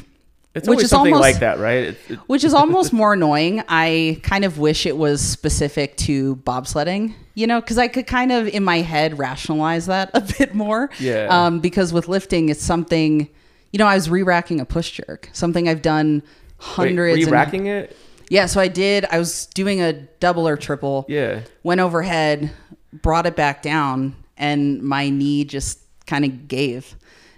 It's 0.56 0.67
Which 0.67 0.82
is 0.82 0.89
something 0.89 1.13
almost- 1.13 1.30
like 1.34 1.39
that, 1.41 1.60
right? 1.60 1.84
It, 1.89 1.98
it, 2.10 2.20
which 2.28 2.43
is 2.43 2.54
almost 2.54 2.91
more 3.02 3.13
annoying. 3.13 3.63
I 3.67 4.20
kind 4.24 4.43
of 4.46 4.58
wish 4.58 4.86
it 4.86 4.98
was 4.98 5.22
specific 5.22 5.98
to 5.98 6.38
bobsledding, 6.38 7.13
you 7.36 7.46
know, 7.46 7.60
because 7.62 7.78
I 7.78 7.88
could 7.88 8.08
kind 8.08 8.32
of 8.32 8.48
in 8.48 8.63
my 8.63 8.78
head 8.78 9.20
rationalize 9.20 9.86
that 9.88 10.10
a 10.15 10.22
bit 10.22 10.56
more. 10.56 10.89
Yeah. 11.00 11.28
Um, 11.30 11.60
because 11.60 11.93
with 11.93 12.08
lifting, 12.08 12.50
it's 12.50 12.63
something, 12.63 13.30
you 13.72 13.78
know, 13.78 13.86
I 13.86 13.93
was 13.96 14.10
re-racking 14.10 14.60
a 14.62 14.65
push 14.65 14.91
jerk, 14.91 15.30
something 15.34 15.67
I've 15.70 15.82
done 15.84 16.24
wait, 16.24 16.24
hundreds. 16.60 17.17
were 17.17 17.20
you 17.20 17.30
racking 17.30 17.67
it? 17.67 17.96
Yeah. 18.30 18.46
So 18.46 18.60
I 18.60 18.68
did. 18.68 19.06
I 19.12 19.18
was 19.20 19.46
doing 19.48 19.82
a 19.82 19.94
double 19.94 20.48
or 20.48 20.58
triple. 20.58 21.06
Yeah. 21.08 21.42
Went 21.63 21.82
overhead, 21.82 22.52
brought 22.94 23.26
it 23.26 23.36
back 23.36 23.62
down, 23.62 24.16
and 24.38 24.82
my 24.82 25.10
knee 25.10 25.44
just 25.46 25.80
kind 26.06 26.24
of 26.26 26.48
gave, 26.48 26.96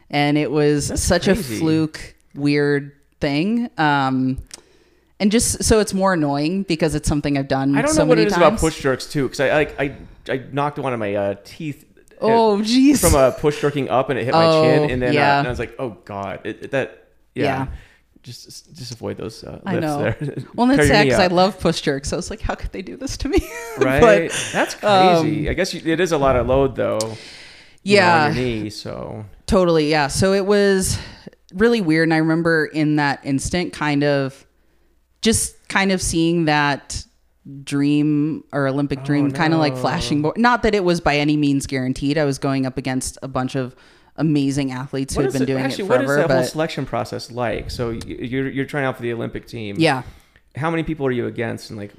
and 0.10 0.38
it 0.38 0.52
was 0.52 0.90
That's 0.90 1.02
such 1.02 1.24
crazy. 1.26 1.56
a 1.56 1.60
fluke, 1.60 2.16
weird 2.36 2.92
thing. 3.20 3.70
Um, 3.78 4.38
and 5.20 5.32
just 5.32 5.64
so 5.64 5.80
it's 5.80 5.94
more 5.94 6.14
annoying 6.14 6.64
because 6.64 6.96
it's 6.96 7.08
something 7.10 7.38
I've 7.38 7.48
done. 7.50 7.76
I 7.78 7.82
don't 7.82 7.94
so 7.94 8.04
know 8.04 8.08
what 8.08 8.20
it 8.20 8.28
is 8.28 8.34
times. 8.34 8.46
about 8.46 8.60
push 8.60 8.82
jerks 8.82 9.06
too, 9.06 9.24
because 9.28 9.40
I 9.42 9.54
like 9.54 9.80
I 9.80 9.96
I 10.30 10.44
knocked 10.52 10.80
one 10.80 10.94
of 10.94 11.00
my 11.00 11.14
uh, 11.16 11.36
teeth. 11.44 11.86
Oh, 12.22 12.58
jeez. 12.62 13.00
From 13.00 13.16
a 13.16 13.32
push 13.32 13.62
jerking 13.62 13.90
up 13.90 14.10
and 14.10 14.20
it 14.20 14.26
hit 14.26 14.34
my 14.34 14.46
Oh, 14.46 14.62
chin, 14.64 14.90
and 14.92 15.02
then 15.02 15.16
uh, 15.18 15.20
and 15.40 15.48
I 15.48 15.50
was 15.50 15.60
like, 15.60 15.76
oh 15.80 15.98
god, 16.06 16.42
it, 16.46 16.64
it- 16.64 16.72
that 16.72 17.08
yeah. 17.36 17.44
Yeah. 17.44 17.68
Just 18.22 18.76
just 18.76 18.92
avoid 18.92 19.18
those 19.18 19.44
uh, 19.44 19.62
I 19.66 19.80
know. 19.80 20.02
there. 20.04 20.18
Well, 20.56 20.70
and 20.70 20.76
Tear 20.78 20.82
it's 20.82 20.88
sad 20.90 21.04
because 21.06 21.20
I 21.20 21.28
love 21.28 21.60
push 21.60 21.82
jerks. 21.82 22.10
So 22.10 22.16
I 22.16 22.20
was 22.20 22.30
like, 22.30 22.42
how 22.42 22.54
could 22.54 22.72
they 22.72 22.82
do 22.82 22.98
this 22.98 23.16
to 23.18 23.30
me? 23.30 23.40
right. 23.78 24.02
but 24.02 24.50
That's 24.52 24.76
um, 24.84 25.24
crazy. 25.24 25.50
I 25.50 25.54
guess 25.54 25.74
you, 25.74 25.82
it 25.86 26.00
is 26.00 26.12
a 26.12 26.18
lot 26.18 26.36
of 26.36 26.48
load 26.48 26.76
though. 26.76 27.00
you 27.02 27.08
know, 27.08 27.16
yeah, 27.84 28.26
on 28.26 28.36
your 28.36 28.44
knee. 28.44 28.70
So 28.70 29.26
Totally, 29.46 29.90
yeah. 29.90 30.08
So 30.08 30.34
it 30.34 30.46
was 30.46 31.00
really 31.54 31.82
weird, 31.82 32.08
and 32.08 32.14
I 32.14 32.18
remember 32.18 32.66
in 32.66 32.98
that 32.98 33.22
instant, 33.26 33.74
kind 33.74 34.04
of, 34.04 34.46
just 35.22 35.68
kind 35.70 35.92
of 35.92 36.02
seeing 36.02 36.46
that 36.46 37.04
dream 37.64 38.44
or 38.52 38.68
Olympic 38.68 39.04
dream, 39.04 39.32
kind 39.32 39.54
of 39.54 39.60
like 39.60 39.76
flashing. 39.76 40.22
Bo- 40.22 40.34
Not 40.38 40.62
that 40.64 40.76
it 40.76 40.84
was 40.84 41.02
by 41.02 41.18
any 41.18 41.36
means 41.36 41.66
guaranteed. 41.66 42.18
I 42.18 42.26
was 42.26 42.38
going 42.38 42.66
up 42.66 42.78
against 42.78 43.18
a 43.24 43.28
bunch 43.28 43.56
of 43.56 43.76
amazing 44.20 44.72
athletes 44.72 45.16
who 45.16 45.22
have 45.24 45.34
been 45.34 45.42
it- 45.44 45.46
doing 45.48 45.64
actually, 45.64 45.86
it 45.86 45.90
what 45.90 46.02
is 46.02 46.06
forever. 46.08 46.28
that 46.28 46.34
whole 46.34 46.42
But 46.44 46.50
selection 46.50 46.86
process 46.86 47.32
like? 47.32 47.72
So 47.72 47.90
you're 47.92 48.48
you're 48.50 48.66
trying 48.66 48.86
out 48.86 48.96
for 48.98 49.02
the 49.02 49.12
Olympic 49.14 49.48
team. 49.48 49.76
yeah, 49.80 50.04
How 50.56 50.70
many 50.70 50.84
people 50.84 51.06
are 51.08 51.12
you 51.12 51.26
against, 51.28 51.70
and 51.72 51.80
like, 51.80 51.92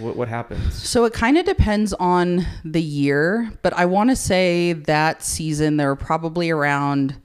what 0.00 0.16
what 0.16 0.28
happens? 0.28 0.74
So 0.74 1.04
it 1.04 1.12
kind 1.12 1.38
of 1.38 1.44
depends 1.46 1.92
on 1.94 2.44
the 2.64 2.82
year, 2.82 3.50
but 3.62 3.72
I 3.74 3.84
want 3.86 4.10
to 4.10 4.16
say 4.16 4.72
that 4.72 5.22
season 5.22 5.76
there 5.76 5.88
were 5.88 5.96
probably 5.96 6.50
around 6.50 7.16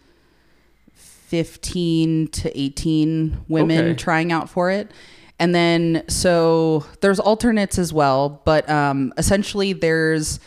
15 0.93 2.27
to 2.27 2.59
18 2.59 3.45
women 3.47 3.85
Okay. 3.85 3.95
trying 3.95 4.31
out 4.31 4.49
for 4.49 4.69
it. 4.69 4.91
And 5.39 5.53
then 5.53 6.03
so 6.07 6.85
there's 7.01 7.19
alternates 7.19 7.79
as 7.79 7.91
well, 7.91 8.41
but 8.45 8.69
um, 8.69 9.13
essentially 9.17 9.73
there's 9.73 10.39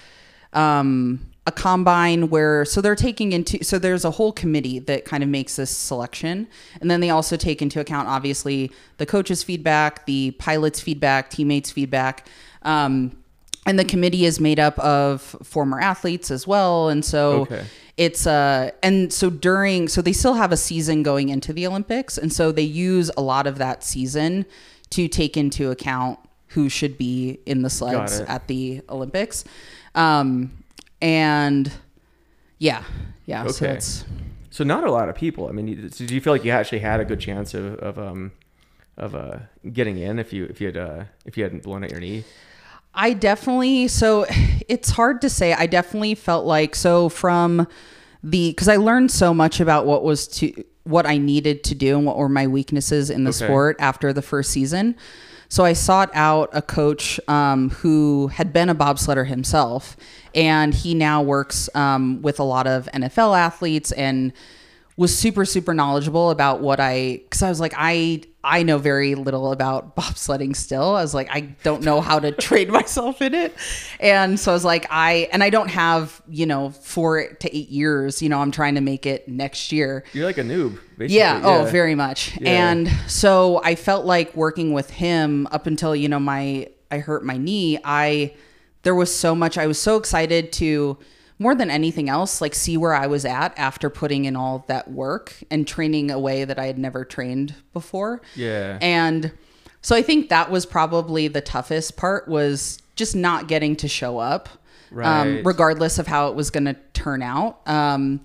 um, 0.52 1.25
a 1.46 1.52
combine 1.52 2.28
where 2.28 2.64
so 2.64 2.80
they're 2.80 2.96
taking 2.96 3.32
into 3.32 3.62
so 3.62 3.78
there's 3.78 4.04
a 4.04 4.10
whole 4.10 4.32
committee 4.32 4.80
that 4.80 5.04
kind 5.04 5.22
of 5.22 5.28
makes 5.28 5.56
this 5.56 5.70
selection. 5.70 6.48
And 6.80 6.90
then 6.90 7.00
they 7.00 7.10
also 7.10 7.36
take 7.36 7.62
into 7.62 7.78
account 7.80 8.08
obviously 8.08 8.72
the 8.98 9.06
coaches 9.06 9.42
feedback 9.44 10.06
the 10.06 10.32
pilots 10.32 10.80
feedback 10.80 11.30
teammates 11.30 11.70
feedback. 11.70 12.26
Um, 12.62 13.16
and 13.64 13.78
the 13.78 13.84
committee 13.84 14.24
is 14.24 14.38
made 14.40 14.60
up 14.60 14.78
of 14.80 15.20
former 15.42 15.80
athletes 15.80 16.30
as 16.30 16.46
well. 16.46 16.88
And 16.88 17.04
so 17.04 17.42
Okay. 17.42 17.64
it's 17.96 18.26
uh 18.26 18.70
and 18.82 19.12
so 19.12 19.30
during 19.30 19.88
so 19.88 20.02
they 20.02 20.12
still 20.12 20.34
have 20.34 20.52
a 20.52 20.56
season 20.56 21.02
going 21.02 21.28
into 21.28 21.52
the 21.52 21.66
olympics. 21.66 22.18
And 22.18 22.32
so 22.32 22.50
they 22.52 22.62
use 22.62 23.10
a 23.16 23.22
lot 23.22 23.46
of 23.46 23.58
that 23.58 23.84
season 23.84 24.46
to 24.90 25.08
take 25.08 25.36
into 25.36 25.70
account 25.70 26.18
who 26.48 26.68
should 26.68 26.96
be 26.98 27.38
in 27.46 27.62
the 27.62 27.70
sleds 27.70 28.20
at 28.28 28.46
the 28.48 28.82
olympics. 28.88 29.44
Um 29.94 30.50
and 31.00 31.70
yeah 32.58 32.82
yeah 33.26 33.46
so 33.48 33.66
it's 33.66 34.04
So 34.50 34.64
not 34.64 34.84
a 34.84 34.90
lot 34.90 35.08
of 35.10 35.14
people. 35.14 35.48
I 35.48 35.52
mean, 35.52 35.68
you- 35.68 35.88
so 35.90 36.06
do 36.06 36.14
you 36.14 36.20
feel 36.20 36.32
like 36.32 36.44
you 36.44 36.50
actually 36.50 36.78
had 36.78 37.00
a 37.00 37.04
good 37.04 37.20
chance 37.20 37.52
of 37.54 37.74
of 37.80 37.98
um 37.98 38.32
of 38.96 39.14
uh 39.14 39.38
getting 39.72 39.98
in 39.98 40.18
if 40.18 40.32
you 40.32 40.44
if 40.46 40.60
you 40.60 40.68
had 40.68 40.76
uh 40.78 41.04
if 41.26 41.36
you 41.36 41.42
hadn't 41.44 41.62
blown 41.62 41.84
out 41.84 41.90
your 41.90 42.00
knee? 42.00 42.24
I 42.94 43.12
definitely 43.12 43.88
so 43.88 44.24
it's 44.68 44.90
hard 44.90 45.20
to 45.20 45.28
say. 45.28 45.52
I 45.52 45.66
definitely 45.66 46.14
felt 46.14 46.46
like 46.46 46.74
so 46.74 47.08
from 47.10 47.68
the 48.22 48.50
because 48.50 48.68
I 48.68 48.76
learned 48.76 49.10
so 49.10 49.34
much 49.34 49.60
about 49.60 49.84
what 49.84 50.02
was 50.02 50.26
to 50.28 50.64
what 50.84 51.04
I 51.04 51.18
needed 51.18 51.62
to 51.64 51.74
do 51.74 51.96
and 51.98 52.06
what 52.06 52.16
were 52.16 52.28
my 52.28 52.46
weaknesses 52.46 53.10
in 53.10 53.24
the 53.24 53.30
Okay. 53.30 53.44
sport 53.44 53.76
after 53.80 54.12
the 54.14 54.22
first 54.22 54.50
season. 54.52 54.94
So 55.48 55.64
I 55.64 55.72
sought 55.72 56.10
out 56.14 56.50
a 56.52 56.62
coach 56.62 57.20
um, 57.28 57.70
who 57.70 58.28
had 58.28 58.52
been 58.52 58.68
a 58.68 58.74
bobsledder 58.74 59.26
himself, 59.26 59.96
and 60.34 60.74
he 60.74 60.94
now 60.94 61.22
works 61.22 61.68
um, 61.74 62.20
with 62.22 62.40
a 62.40 62.44
lot 62.44 62.66
of 62.66 62.86
NFL 62.92 63.38
athletes 63.38 63.92
and 63.92 64.32
was 64.96 65.16
super 65.16 65.44
super 65.44 65.74
knowledgeable 65.74 66.30
about 66.30 66.60
what 66.60 66.80
I 66.80 67.20
because 67.22 67.42
I 67.42 67.48
was 67.48 67.60
like 67.60 67.74
I 67.76 68.22
I 68.42 68.62
know 68.62 68.78
very 68.78 69.14
little 69.14 69.52
about 69.52 69.96
bobsledding 69.96 70.54
still. 70.56 70.94
I 70.94 71.02
was 71.02 71.12
like 71.12 71.28
I 71.30 71.40
don't 71.62 71.82
know 71.82 72.00
how 72.00 72.18
to 72.18 72.32
trade 72.32 72.70
myself 72.70 73.20
in 73.20 73.34
it, 73.34 73.54
and 74.00 74.38
so 74.40 74.52
I 74.52 74.54
was 74.54 74.64
like 74.64 74.86
I 74.90 75.28
and 75.32 75.42
I 75.42 75.50
don't 75.50 75.68
have 75.68 76.22
you 76.28 76.46
know 76.46 76.70
four 76.70 77.28
to 77.28 77.56
eight 77.56 77.68
years. 77.68 78.22
You 78.22 78.28
know 78.28 78.40
I'm 78.40 78.50
trying 78.50 78.76
to 78.76 78.80
make 78.80 79.04
it 79.04 79.28
next 79.28 79.72
year. 79.72 80.04
You're 80.12 80.26
like 80.26 80.38
a 80.38 80.42
noob, 80.42 80.78
basically. 80.96 81.18
Yeah. 81.18 81.40
Oh, 81.44 81.64
very 81.64 81.94
much. 81.94 82.36
Yeah. 82.40 82.70
And 82.70 82.88
so 83.06 83.60
I 83.64 83.74
felt 83.74 84.06
like 84.06 84.34
working 84.34 84.72
with 84.72 84.90
him 84.90 85.46
up 85.50 85.66
until 85.66 85.94
you 85.94 86.08
know 86.08 86.20
my 86.20 86.68
I 86.90 86.98
hurt 86.98 87.24
my 87.24 87.36
knee. 87.36 87.78
I 87.84 88.34
there 88.82 88.94
was 88.94 89.14
so 89.14 89.34
much. 89.34 89.58
I 89.58 89.66
was 89.66 89.78
so 89.78 89.96
excited 89.96 90.52
to 90.54 90.96
more 91.38 91.54
than 91.54 91.70
anything 91.70 92.08
else, 92.08 92.40
like 92.40 92.54
see 92.54 92.76
where 92.76 92.94
I 92.94 93.06
was 93.06 93.24
at 93.24 93.52
after 93.58 93.90
putting 93.90 94.24
in 94.24 94.36
all 94.36 94.64
that 94.68 94.90
work 94.90 95.34
and 95.50 95.66
training 95.66 96.10
a 96.10 96.18
way 96.18 96.44
that 96.44 96.58
I 96.58 96.66
had 96.66 96.78
never 96.78 97.04
trained 97.04 97.54
before. 97.72 98.22
Yeah. 98.34 98.78
And 98.80 99.32
so 99.82 99.94
I 99.94 100.02
think 100.02 100.30
that 100.30 100.50
was 100.50 100.64
probably 100.64 101.28
the 101.28 101.40
toughest 101.42 101.96
part 101.96 102.26
was 102.26 102.78
just 102.96 103.14
not 103.14 103.48
getting 103.48 103.76
to 103.76 103.88
show 103.88 104.18
up, 104.18 104.48
Right. 104.90 105.20
um, 105.20 105.42
regardless 105.44 105.98
of 105.98 106.06
how 106.06 106.28
it 106.28 106.34
was 106.34 106.50
going 106.50 106.64
to 106.64 106.76
turn 106.94 107.20
out. 107.22 107.60
Um, 107.66 108.22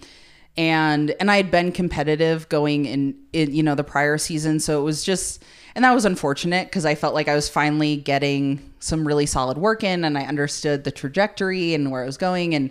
and 0.58 1.14
and 1.20 1.32
I 1.32 1.38
had 1.38 1.50
been 1.52 1.72
competitive 1.72 2.48
going 2.50 2.86
in, 2.86 3.16
in 3.34 3.54
you 3.54 3.64
know 3.64 3.74
the 3.76 3.84
prior 3.84 4.18
season, 4.18 4.60
so 4.60 4.80
it 4.80 4.84
was 4.84 5.04
just 5.04 5.44
and 5.76 5.86
that 5.86 5.94
was 5.94 6.04
unfortunate 6.04 6.68
because 6.68 6.86
I 6.86 6.94
felt 6.96 7.14
like 7.14 7.30
I 7.30 7.36
was 7.36 7.48
finally 7.48 7.96
getting 7.96 8.60
some 8.80 9.08
really 9.08 9.26
solid 9.26 9.58
work 9.58 9.84
in, 9.84 10.04
and 10.04 10.18
I 10.18 10.24
understood 10.24 10.84
the 10.84 10.92
trajectory 10.92 11.74
and 11.74 11.90
where 11.90 12.04
I 12.04 12.06
was 12.06 12.18
going, 12.18 12.54
and 12.54 12.70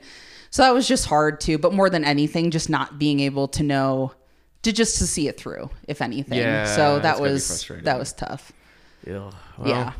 so 0.50 0.62
that 0.62 0.74
was 0.74 0.86
just 0.86 1.06
hard 1.06 1.40
too. 1.40 1.58
But 1.58 1.72
more 1.72 1.88
than 1.90 2.04
anything, 2.04 2.50
just 2.50 2.68
not 2.70 2.98
being 2.98 3.20
able 3.20 3.48
to 3.48 3.62
know 3.62 4.12
to 4.62 4.72
just 4.72 4.98
to 4.98 5.06
see 5.06 5.28
it 5.28 5.38
through, 5.38 5.70
if 5.88 6.02
anything. 6.02 6.38
Yeah, 6.38 6.64
so 6.64 6.98
that 6.98 7.20
was 7.20 7.66
that 7.82 7.98
was 7.98 8.12
tough. 8.12 8.52
Well, 9.06 9.34
yeah. 9.64 9.92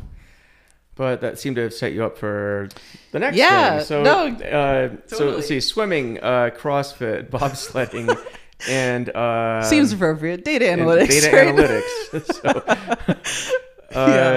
But 0.96 1.22
that 1.22 1.38
seemed 1.38 1.56
to 1.56 1.62
have 1.62 1.72
set 1.72 1.92
you 1.94 2.04
up 2.04 2.18
for 2.18 2.68
the 3.12 3.18
next 3.20 3.36
Yeah, 3.36 3.78
thing. 3.78 3.86
So, 3.86 4.02
no, 4.02 4.26
uh, 4.44 4.96
so 5.06 5.30
let's 5.30 5.48
see: 5.48 5.60
swimming, 5.60 6.18
uh, 6.20 6.50
CrossFit, 6.54 7.30
bobsledding, 7.30 8.14
and 8.68 9.08
uh, 9.08 9.62
Seems 9.62 9.94
appropriate. 9.94 10.44
Data 10.44 10.66
analytics. 10.66 11.08
data 11.08 11.36
right? 11.36 11.54
analytics. 11.54 12.34
so, 12.34 12.50
uh, 13.98 14.06
yeah. 14.08 14.29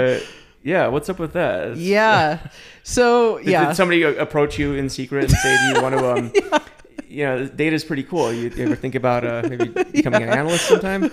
What's 0.64 1.10
up 1.10 1.20
with 1.20 1.34
that? 1.34 1.78
Yeah. 1.78 2.40
So 2.86 3.38
Did, 3.38 3.48
yeah. 3.48 3.68
did 3.68 3.78
somebody 3.78 4.04
approach 4.04 4.60
you 4.60 4.74
in 4.74 4.90
secret 4.90 5.24
and 5.24 5.32
say, 5.32 5.58
"Do 5.58 5.78
you 5.78 5.82
want 5.82 5.98
to?" 5.98 6.12
Um, 6.12 6.62
You 7.14 7.26
know, 7.26 7.46
data's 7.46 7.84
pretty 7.84 8.02
cool. 8.02 8.34
You, 8.34 8.50
you 8.50 8.66
ever 8.66 8.76
think 8.76 8.96
about 8.96 9.24
uh, 9.24 9.44
maybe 9.48 9.68
becoming 9.92 10.24
an 10.24 10.30
analyst 10.30 10.68
sometime? 10.68 11.12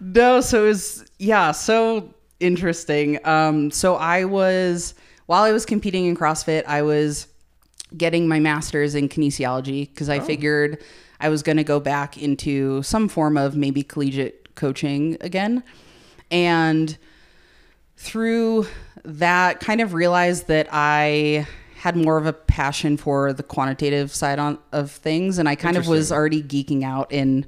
No, 0.00 0.40
so 0.40 0.64
it 0.64 0.68
was 0.68 1.04
yeah, 1.18 1.52
so 1.52 2.12
interesting. 2.40 3.24
Um, 3.24 3.70
so 3.70 3.94
I 3.94 4.24
was 4.24 4.94
while 5.26 5.44
I 5.44 5.52
was 5.52 5.64
competing 5.64 6.06
in 6.06 6.16
CrossFit, 6.16 6.64
I 6.66 6.82
was 6.82 7.28
getting 7.96 8.26
my 8.26 8.40
master's 8.40 8.96
in 8.96 9.08
kinesiology 9.08 9.88
because 9.88 10.08
I 10.08 10.18
figured 10.18 10.82
I 11.20 11.28
was 11.28 11.42
going 11.44 11.56
to 11.56 11.64
go 11.64 11.78
back 11.78 12.18
into 12.18 12.82
some 12.82 13.08
form 13.08 13.36
of 13.36 13.56
maybe 13.56 13.84
collegiate 13.84 14.56
coaching 14.56 15.16
again, 15.20 15.62
and 16.32 16.98
through 17.96 18.66
that, 19.04 19.60
kind 19.60 19.80
of 19.80 19.94
realized 19.94 20.48
that 20.48 20.68
I 20.72 21.46
had 21.78 21.96
more 21.96 22.16
of 22.16 22.26
a 22.26 22.32
passion 22.32 22.96
for 22.96 23.32
the 23.32 23.42
quantitative 23.42 24.12
side 24.14 24.38
on 24.38 24.58
of 24.72 24.90
things, 24.90 25.38
and 25.38 25.48
I 25.48 25.54
kind 25.54 25.76
of 25.76 25.86
was 25.86 26.10
already 26.10 26.42
geeking 26.42 26.82
out 26.82 27.12
in 27.12 27.46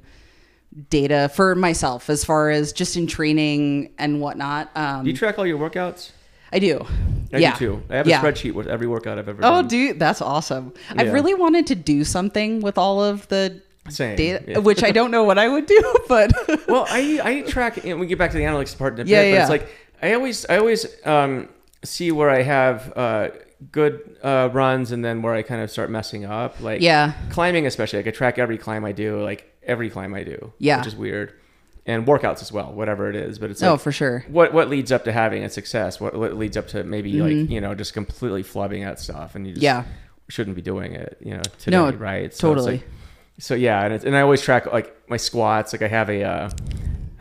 data 0.89 1.29
for 1.33 1.55
myself 1.55 2.09
as 2.09 2.23
far 2.23 2.49
as 2.49 2.71
just 2.71 2.95
in 2.95 3.07
training 3.07 3.91
and 3.97 4.21
whatnot. 4.21 4.69
Um, 4.75 5.03
Do 5.03 5.09
you 5.11 5.17
track 5.17 5.39
all 5.39 5.45
your 5.47 5.57
workouts? 5.57 6.11
I 6.53 6.59
do. 6.59 6.85
I 7.33 7.37
yeah. 7.37 7.53
do 7.53 7.59
too. 7.59 7.83
I 7.89 7.95
have 7.97 8.07
a 8.07 8.09
Yeah. 8.09 8.21
spreadsheet 8.21 8.53
with 8.53 8.67
every 8.67 8.87
workout 8.87 9.17
I've 9.19 9.27
ever 9.29 9.39
Oh, 9.43 9.49
done. 9.61 9.65
Oh, 9.65 9.67
dude, 9.67 9.99
that's 9.99 10.21
awesome. 10.21 10.73
I 10.95 11.03
Yeah. 11.03 11.11
really 11.11 11.33
wanted 11.33 11.67
to 11.67 11.75
do 11.75 12.03
something 12.03 12.61
with 12.61 12.77
all 12.77 13.03
of 13.03 13.27
the 13.27 13.61
Same. 13.89 14.15
data, 14.15 14.43
yeah. 14.47 14.57
which 14.59 14.83
I 14.83 14.91
don't 14.91 15.11
know 15.11 15.23
what 15.23 15.37
I 15.37 15.47
would 15.47 15.65
do, 15.65 15.95
but 16.07 16.31
well, 16.67 16.85
I 16.89 17.19
I 17.23 17.41
track. 17.49 17.83
And 17.85 17.99
we 17.99 18.05
get 18.07 18.17
back 18.17 18.31
to 18.31 18.37
the 18.37 18.43
analytics 18.43 18.77
part 18.77 18.93
in 18.93 19.01
a 19.01 19.03
bit, 19.05 19.11
Yeah, 19.11 19.31
but 19.31 19.41
it's 19.41 19.49
like 19.49 19.69
I 20.01 20.13
always 20.13 20.45
I 20.45 20.57
always 20.57 20.85
um, 21.05 21.49
see 21.83 22.11
where 22.11 22.29
I 22.29 22.41
have 22.43 22.93
uh, 22.95 23.29
good 23.71 24.17
uh, 24.23 24.49
runs 24.51 24.91
and 24.91 25.03
then 25.03 25.21
where 25.21 25.33
I 25.33 25.41
kind 25.41 25.61
of 25.61 25.69
start 25.71 25.89
messing 25.89 26.25
up. 26.25 26.59
Like 26.61 26.81
yeah, 26.81 27.13
climbing, 27.29 27.65
especially, 27.65 27.99
I 27.99 28.03
could 28.03 28.15
track 28.15 28.37
every 28.39 28.57
climb 28.57 28.85
I 28.85 28.91
do, 28.91 29.21
like 29.21 29.53
every 29.63 29.89
climb 29.89 30.13
I 30.13 30.23
do. 30.23 30.53
Yeah. 30.57 30.77
which 30.79 30.87
is 30.87 30.95
weird. 30.95 31.33
And 31.85 32.05
workouts 32.05 32.41
as 32.43 32.51
well, 32.51 32.71
whatever 32.71 33.09
it 33.09 33.15
is. 33.15 33.39
But 33.39 33.49
it's 33.49 33.63
oh, 33.63 33.71
like, 33.71 33.81
for 33.81 33.91
sure. 33.91 34.23
what 34.27 34.53
what 34.53 34.69
leads 34.69 34.91
up 34.91 35.05
to 35.05 35.11
having 35.11 35.43
a 35.43 35.49
success? 35.49 35.99
What 35.99 36.13
what 36.15 36.35
leads 36.37 36.55
up 36.55 36.67
to 36.69 36.83
maybe 36.83 37.13
Mhm. 37.13 37.41
like 37.41 37.49
you 37.49 37.59
know 37.61 37.73
just 37.73 37.93
completely 37.93 38.43
flubbing 38.43 38.85
at 38.85 38.99
stuff 38.99 39.33
and 39.35 39.47
you 39.47 39.53
just 39.53 39.63
Yeah, 39.63 39.85
shouldn't 40.27 40.55
be 40.55 40.61
doing 40.61 40.93
it. 40.93 41.17
You 41.19 41.37
know 41.37 41.43
today, 41.57 41.77
No, 41.77 41.91
right? 41.91 42.23
So 42.33 42.51
it's 42.53 42.61
totally. 42.61 42.71
like- 42.77 42.87
so 43.39 43.55
yeah, 43.55 43.85
and, 43.85 43.93
it's, 43.93 44.03
and 44.03 44.15
I 44.17 44.21
always 44.21 44.41
track 44.41 44.71
like 44.71 44.93
my 45.09 45.15
squats. 45.17 45.71
Like 45.73 45.81
I 45.81 45.87
have 45.87 46.09
a, 46.09 46.23
uh, 46.23 46.49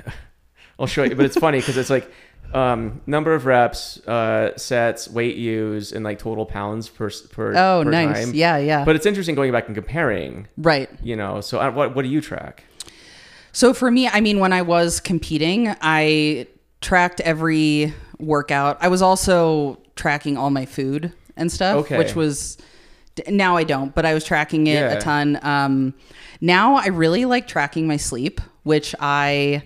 I'll 0.78 0.86
show 0.88 1.04
you, 1.04 1.14
but 1.14 1.24
it's 1.24 1.36
funny 1.36 1.58
because 1.60 1.76
it's 1.76 1.90
like 1.90 2.10
um, 2.54 3.00
number 3.06 3.34
of 3.34 3.44
reps, 3.46 3.98
uh, 4.06 4.56
sets, 4.56 5.08
weight 5.08 5.36
used, 5.36 5.92
and 5.94 6.04
like 6.04 6.18
total 6.18 6.46
pounds 6.46 6.88
per 6.88 7.10
per. 7.30 7.52
Oh, 7.56 7.82
per 7.84 7.90
nice. 7.90 8.24
time. 8.26 8.34
Yeah, 8.34 8.56
yeah. 8.58 8.84
But 8.84 8.96
it's 8.96 9.06
interesting 9.06 9.34
going 9.34 9.52
back 9.52 9.66
and 9.66 9.74
comparing. 9.74 10.48
right. 10.56 10.88
You 11.02 11.16
know, 11.16 11.40
so 11.40 11.60
uh, 11.60 11.70
what 11.70 11.94
what 11.94 12.02
do 12.02 12.08
you 12.08 12.20
track? 12.20 12.64
So 13.52 13.74
for 13.74 13.90
me, 13.90 14.08
I 14.08 14.20
mean, 14.20 14.38
when 14.40 14.52
I 14.52 14.62
was 14.62 15.00
competing, 15.00 15.74
I 15.80 16.46
tracked 16.80 17.20
every 17.20 17.92
workout. 18.18 18.78
I 18.80 18.88
was 18.88 19.02
also 19.02 19.78
tracking 19.96 20.36
all 20.36 20.50
my 20.50 20.64
food 20.64 21.12
and 21.36 21.50
stuff, 21.50 21.76
Okay. 21.78 21.98
which 21.98 22.14
was 22.14 22.56
now 23.28 23.56
I 23.56 23.64
don't, 23.64 23.92
but 23.94 24.06
I 24.06 24.14
was 24.14 24.22
tracking 24.24 24.68
it 24.68 24.74
Yeah. 24.74 24.92
a 24.92 25.00
ton. 25.00 25.38
Um, 25.42 25.94
now 26.40 26.76
I 26.76 26.86
really 26.88 27.24
like 27.24 27.48
tracking 27.48 27.88
my 27.88 27.96
sleep, 27.96 28.40
which 28.62 28.94
I 29.00 29.64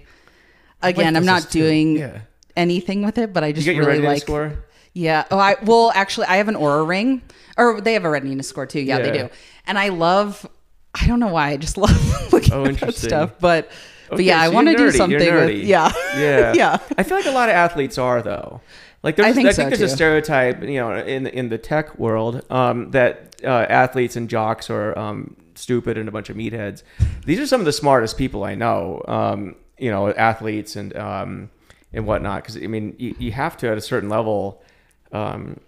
again, 0.83 1.13
Like 1.13 1.17
I'm 1.17 1.27
not 1.27 1.51
doing 1.51 1.99
Yeah. 1.99 2.21
Anything 2.57 3.05
with 3.05 3.19
it, 3.19 3.33
but 3.33 3.43
I 3.45 3.49
You 3.49 3.53
just 3.55 3.65
get 3.65 3.77
really 3.79 3.87
readiness 3.93 4.09
like 4.09 4.23
score. 4.23 4.65
Yeah. 4.93 5.25
Oh, 5.31 5.39
I 5.39 5.57
well, 5.65 5.91
actually, 5.95 6.27
I 6.27 6.37
have 6.37 6.49
an 6.49 6.55
Oura 6.55 6.87
ring, 6.87 7.23
or 7.57 7.81
they 7.81 7.95
have 7.95 8.05
a 8.05 8.11
readiness 8.11 8.49
score 8.49 8.67
too. 8.67 8.81
Yeah, 8.81 8.99
they 8.99 9.11
do. 9.13 9.31
And 9.67 9.79
I 9.79 9.89
love. 9.89 10.47
I 10.95 11.07
don't 11.07 11.21
know 11.21 11.29
why. 11.29 11.51
I 11.51 11.57
just 11.57 11.77
love 11.79 12.33
looking 12.33 12.53
Oh, 12.53 12.67
at 12.67 12.77
that 12.81 12.95
stuff. 12.95 13.33
But 13.41 13.71
but 14.11 14.17
Okay, 14.17 14.25
yeah, 14.25 14.43
I 14.43 14.51
want 14.51 14.69
to 14.69 14.77
do 14.77 14.91
something 14.91 15.19
with 15.35 15.57
yeah. 15.57 15.91
Yeah, 16.17 16.53
Yeah. 16.57 16.79
I 16.99 17.03
feel 17.03 17.17
like 17.17 17.25
a 17.27 17.31
lot 17.31 17.49
of 17.49 17.55
athletes 17.55 17.97
are 17.97 18.21
though. 18.21 18.61
Like 19.03 19.17
there's, 19.17 19.27
I 19.27 19.31
I 19.31 19.33
think 19.33 19.47
think, 19.47 19.57
so, 19.57 19.63
there's 19.65 19.79
too. 19.79 19.85
a 19.87 19.89
stereotype, 19.89 20.63
you 20.63 20.79
know, 20.79 20.95
in 20.95 21.27
in 21.27 21.49
the 21.49 21.57
tech 21.59 21.99
world, 21.99 22.43
um, 22.51 22.91
that 22.91 23.37
uh, 23.43 23.49
athletes 23.69 24.15
and 24.17 24.29
jocks 24.29 24.69
are 24.69 24.97
um, 24.99 25.35
stupid 25.55 25.97
and 25.97 26.09
a 26.09 26.13
bunch 26.13 26.29
of 26.29 26.37
meatheads. 26.37 26.83
These 27.25 27.41
are 27.41 27.47
some 27.47 27.61
of 27.61 27.65
the 27.65 27.73
smartest 27.73 28.19
people 28.19 28.45
I 28.45 28.55
know. 28.55 29.03
Um, 29.09 29.57
you 29.79 29.91
know, 29.91 30.11
athletes 30.13 30.77
and 30.77 30.95
um, 30.97 31.51
and 31.93 32.07
whatnot. 32.07 32.43
Because 32.43 32.57
I 32.57 32.67
mean, 32.67 32.95
you, 32.99 33.15
you 33.19 33.33
have 33.33 33.57
to 33.59 33.69
at 33.71 33.79
a 33.79 33.83
certain 33.83 34.09
level. 34.09 34.63
Um, 35.13 35.61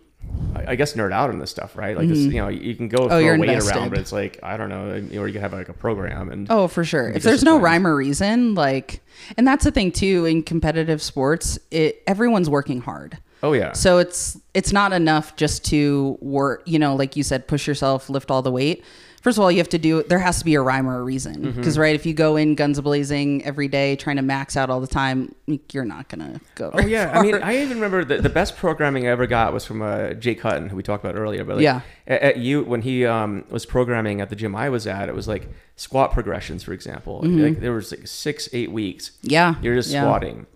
I 0.54 0.72
I 0.72 0.74
guess 0.76 0.94
nerd 0.94 1.12
out 1.12 1.28
on 1.30 1.38
this 1.38 1.50
stuff, 1.50 1.76
right? 1.76 1.96
Like, 1.96 2.08
this, 2.08 2.18
you 2.18 2.40
know, 2.40 2.48
you 2.48 2.74
can 2.74 2.88
go 2.88 2.96
throw 2.96 3.06
Mm-hmm. 3.08 3.14
Oh, 3.14 3.18
you're 3.18 3.38
weight 3.38 3.50
invested. 3.50 3.76
around, 3.76 3.90
but 3.90 3.98
it's 3.98 4.12
like 4.12 4.38
I 4.42 4.56
don't 4.56 4.70
know, 4.70 4.88
or 5.20 5.26
you 5.26 5.32
can 5.34 5.42
have 5.42 5.52
like 5.52 5.68
a 5.68 5.74
program 5.74 6.30
and 6.30 6.46
Oh, 6.50 6.66
for 6.66 6.82
sure. 6.82 7.10
If 7.10 7.22
there's 7.22 7.42
no 7.42 7.58
rhyme 7.60 7.86
or 7.86 7.94
reason, 7.94 8.54
like, 8.54 9.00
and 9.36 9.46
that's 9.46 9.64
the 9.64 9.70
thing 9.70 9.92
too 9.92 10.24
in 10.24 10.42
competitive 10.42 11.02
sports, 11.02 11.58
it 11.70 12.02
everyone's 12.06 12.48
working 12.48 12.80
hard. 12.80 13.18
oh 13.42 13.52
yeah, 13.52 13.72
So 13.74 13.98
it's 13.98 14.38
it's 14.54 14.72
not 14.72 14.94
enough 14.94 15.36
just 15.36 15.62
to 15.66 16.16
work, 16.22 16.62
you 16.64 16.78
know, 16.78 16.96
like 16.96 17.16
you 17.16 17.22
said, 17.22 17.46
push 17.46 17.66
yourself, 17.68 18.08
lift 18.08 18.30
all 18.30 18.40
the 18.40 18.50
weight. 18.50 18.82
First 19.24 19.38
of 19.38 19.42
all, 19.42 19.50
you 19.50 19.56
have 19.58 19.70
to 19.70 19.78
do 19.78 20.02
there 20.04 20.18
has 20.20 20.38
to 20.38 20.44
be 20.44 20.54
a 20.54 20.60
rhyme 20.60 20.86
or 20.86 20.98
a 21.00 21.02
reason. 21.02 21.36
Mm-hmm. 21.46 21.56
Because 21.58 21.76
right, 21.78 21.94
if 21.94 22.04
you 22.06 22.12
go 22.14 22.36
in 22.36 22.54
guns 22.54 22.78
blazing 22.80 23.42
every 23.44 23.68
day 23.68 23.96
trying 23.96 24.16
to 24.16 24.22
max 24.22 24.54
out 24.56 24.68
all 24.70 24.80
the 24.80 24.86
time, 24.86 25.34
you're 25.72 25.84
not 25.86 26.08
gonna 26.10 26.40
go. 26.54 26.70
Oh 26.74 26.80
yeah, 26.82 27.10
I 27.18 27.22
mean. 27.22 27.34
I 27.36 27.56
even 27.62 27.78
remember 27.78 28.04
the, 28.04 28.20
the 28.20 28.28
best 28.28 28.56
programming 28.56 29.06
I 29.06 29.10
ever 29.10 29.26
got 29.26 29.52
was 29.54 29.64
from 29.64 29.80
uh, 29.82 30.12
Jake 30.12 30.42
Hutton, 30.42 30.68
who 30.68 30.76
we 30.76 30.82
talked 30.82 31.02
about 31.02 31.16
earlier. 31.18 31.42
But 31.42 31.56
like, 31.56 31.62
Yeah. 31.64 31.80
at, 32.06 32.20
at 32.22 32.36
you 32.36 32.62
when 32.64 32.82
he 32.82 33.06
um, 33.06 33.44
was 33.50 33.64
programming 33.66 34.20
at 34.20 34.28
the 34.28 34.36
gym 34.36 34.54
I 34.54 34.68
was 34.68 34.86
at, 34.86 35.08
it 35.08 35.14
was 35.14 35.26
like 35.26 35.48
squat 35.76 36.12
progressions, 36.12 36.62
for 36.62 36.72
example. 36.74 37.20
Like 37.24 37.60
there 37.60 37.72
was 37.72 37.90
like 37.92 38.06
six, 38.06 38.48
eight 38.52 38.70
weeks. 38.72 39.12
yeah, 39.22 39.54
You're 39.62 39.74
just 39.74 39.88
Mm-hmm. 39.88 39.94
yeah. 39.96 40.02
squatting 40.02 40.46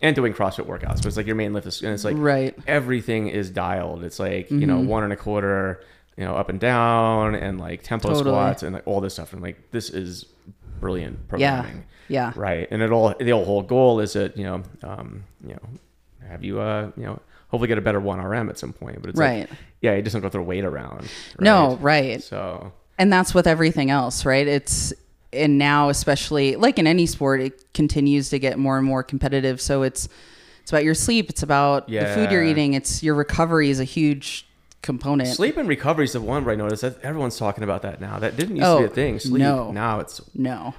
and 0.00 0.16
doing 0.16 0.32
CrossFit 0.34 0.66
workouts. 0.66 0.96
But 0.96 1.06
it's 1.06 1.16
like 1.18 1.26
your 1.26 1.36
main 1.36 1.52
lift 1.52 1.66
is, 1.66 1.82
and 1.82 1.92
it's 1.92 2.04
like 2.04 2.16
Right. 2.18 2.52
Mm-hmm. 2.56 2.68
everything 2.68 3.28
is 3.28 3.50
dialed. 3.50 4.02
It's 4.02 4.18
like 4.18 4.50
you 4.50 4.66
know 4.66 4.80
one 4.80 5.04
and 5.04 5.12
a 5.12 5.16
quarter, 5.16 5.82
you 6.16 6.24
know, 6.24 6.34
up 6.34 6.48
and 6.48 6.60
down, 6.60 7.34
and 7.34 7.58
like 7.58 7.82
tempo 7.82 8.08
Totally. 8.08 8.24
squats 8.30 8.62
and 8.62 8.74
like 8.74 8.86
all 8.86 9.00
this 9.00 9.14
stuff. 9.14 9.32
And 9.32 9.42
like 9.42 9.70
this 9.70 9.90
is 9.90 10.26
brilliant 10.80 11.28
programming. 11.28 11.84
yeah, 12.08 12.32
Right, 12.36 12.68
and 12.70 12.82
it 12.82 12.90
all 12.90 13.14
the 13.18 13.30
whole 13.32 13.62
goal 13.62 14.00
is 14.00 14.12
that 14.14 14.36
you 14.36 14.44
know, 14.44 14.62
um, 14.82 15.24
you 15.42 15.54
know, 15.54 16.28
have 16.28 16.44
you 16.44 16.60
uh, 16.60 16.90
you 16.96 17.04
know, 17.04 17.18
hopefully 17.48 17.68
get 17.68 17.78
a 17.78 17.82
better 17.82 18.00
one 18.00 18.20
RM 18.20 18.48
at 18.50 18.58
some 18.58 18.72
point. 18.72 19.00
But 19.00 19.10
it's 19.10 19.18
Right. 19.18 19.48
like, 19.48 19.58
yeah, 19.80 19.94
you 19.94 20.02
just 20.02 20.12
don't 20.14 20.22
go 20.22 20.28
throw 20.28 20.42
weight 20.42 20.64
around. 20.64 21.08
No, 21.38 21.76
right. 21.76 22.22
So 22.22 22.72
and 22.98 23.12
that's 23.12 23.34
with 23.34 23.46
everything 23.48 23.90
else 23.90 24.24
right 24.24 24.46
it's 24.46 24.92
and 25.32 25.58
now 25.58 25.88
especially 25.88 26.54
like 26.54 26.78
in 26.78 26.86
any 26.86 27.06
sport 27.06 27.40
it 27.40 27.72
continues 27.74 28.28
to 28.30 28.38
get 28.38 28.56
more 28.56 28.78
and 28.78 28.86
more 28.86 29.02
competitive 29.02 29.60
so 29.60 29.82
it's 29.82 30.08
it's 30.62 30.70
about 30.70 30.84
your 30.84 30.94
sleep 30.94 31.28
it's 31.28 31.42
about 31.42 31.88
the 31.88 32.14
food 32.14 32.30
you're 32.30 32.44
eating 32.44 32.74
it's 32.74 33.02
your 33.02 33.16
recovery 33.16 33.68
is 33.68 33.80
a 33.80 33.84
huge 33.84 34.46
component 34.84 35.28
sleep 35.30 35.56
and 35.56 35.68
recovery 35.68 36.04
is 36.04 36.12
the 36.12 36.20
one 36.20 36.44
where 36.44 36.52
I 36.52 36.56
noticed 36.56 36.82
that 36.82 37.00
everyone's 37.02 37.36
talking 37.38 37.64
about 37.64 37.82
that 37.82 38.00
now. 38.00 38.18
That 38.18 38.36
didn't 38.36 38.56
used 38.56 38.66
to 38.66 38.70
Oh, 38.70 38.78
be 38.80 38.84
a 38.84 38.88
thing. 38.88 39.18
Sleep 39.18 39.40
no. 39.40 39.72
now 39.72 39.98
it's 40.00 40.20
no 40.34 40.74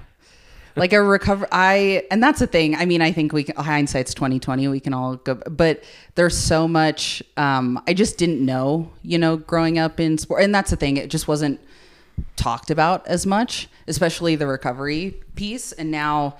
like 0.78 0.92
a 0.92 1.02
recover 1.02 1.48
i 1.50 2.02
and 2.10 2.22
that's 2.22 2.38
the 2.38 2.46
thing 2.46 2.74
i 2.74 2.84
mean 2.84 3.00
i 3.00 3.10
think 3.10 3.32
we 3.32 3.44
can, 3.44 3.56
hindsight's 3.56 4.12
2020 4.12 4.68
we 4.68 4.78
can 4.78 4.92
all 4.92 5.16
go 5.16 5.34
but 5.50 5.82
there's 6.16 6.36
so 6.36 6.68
much 6.68 7.22
um 7.38 7.82
i 7.88 7.94
just 7.94 8.18
didn't 8.18 8.44
know 8.44 8.90
you 9.02 9.16
know 9.16 9.38
growing 9.38 9.78
up 9.78 9.98
in 9.98 10.18
sport 10.18 10.42
and 10.42 10.54
that's 10.54 10.70
the 10.70 10.76
thing 10.76 10.98
it 10.98 11.08
just 11.08 11.26
wasn't 11.26 11.58
talked 12.36 12.70
about 12.70 13.06
as 13.06 13.24
much 13.24 13.68
especially 13.88 14.36
the 14.36 14.46
recovery 14.46 15.14
piece 15.34 15.72
and 15.72 15.90
now 15.90 16.36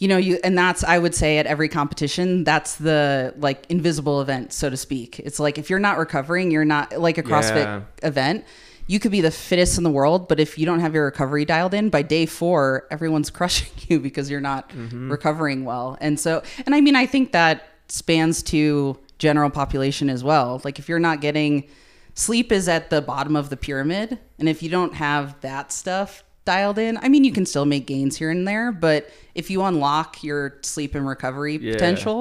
you 0.00 0.08
know 0.08 0.16
you 0.16 0.40
and 0.42 0.58
that's 0.58 0.82
i 0.82 0.98
would 0.98 1.14
say 1.14 1.38
at 1.38 1.46
every 1.46 1.68
competition 1.68 2.42
that's 2.42 2.76
the 2.76 3.32
like 3.36 3.64
invisible 3.68 4.20
event 4.20 4.52
so 4.52 4.68
to 4.68 4.76
speak. 4.76 5.20
It's 5.20 5.38
like 5.38 5.58
if 5.58 5.70
you're 5.70 5.78
not 5.78 5.98
recovering 5.98 6.50
you're 6.50 6.64
not 6.64 6.98
like 6.98 7.18
a 7.18 7.22
crossfit 7.22 7.64
Yeah. 7.64 7.82
event 8.02 8.44
you 8.86 8.98
could 8.98 9.12
be 9.12 9.20
the 9.20 9.30
fittest 9.30 9.78
in 9.78 9.84
the 9.84 9.90
world 9.90 10.26
but 10.26 10.40
if 10.40 10.58
you 10.58 10.66
don't 10.66 10.80
have 10.80 10.94
your 10.94 11.04
recovery 11.04 11.44
dialed 11.44 11.74
in 11.74 11.90
by 11.90 12.02
day 12.02 12.26
four 12.26 12.88
everyone's 12.90 13.30
crushing 13.38 13.70
you 13.88 14.00
because 14.00 14.28
you're 14.30 14.40
not 14.40 14.70
mm-hmm. 14.70 15.10
recovering 15.10 15.64
well. 15.64 15.96
And 16.00 16.18
so 16.18 16.42
and 16.66 16.74
i 16.74 16.80
mean 16.80 16.96
i 16.96 17.06
think 17.06 17.32
that 17.32 17.68
spans 17.88 18.42
to 18.44 18.98
general 19.18 19.50
population 19.50 20.08
as 20.08 20.24
well. 20.24 20.62
Like 20.64 20.78
if 20.78 20.88
you're 20.88 20.98
not 20.98 21.20
getting 21.20 21.68
sleep 22.14 22.50
is 22.50 22.68
at 22.68 22.88
the 22.88 23.02
bottom 23.02 23.36
of 23.36 23.50
the 23.50 23.56
pyramid 23.56 24.18
and 24.38 24.48
if 24.48 24.62
you 24.62 24.70
don't 24.70 24.94
have 24.94 25.38
that 25.42 25.72
stuff 25.72 26.24
dialed 26.50 26.78
in 26.86 26.92
i 27.04 27.08
mean 27.12 27.22
you 27.28 27.32
can 27.38 27.46
still 27.52 27.64
make 27.74 27.84
gains 27.86 28.16
here 28.20 28.30
and 28.30 28.46
there 28.50 28.72
but 28.72 29.00
if 29.34 29.50
you 29.50 29.62
unlock 29.70 30.22
your 30.28 30.42
sleep 30.62 30.94
and 30.96 31.06
recovery 31.06 31.56
Yeah. 31.56 31.72
potential 31.74 32.18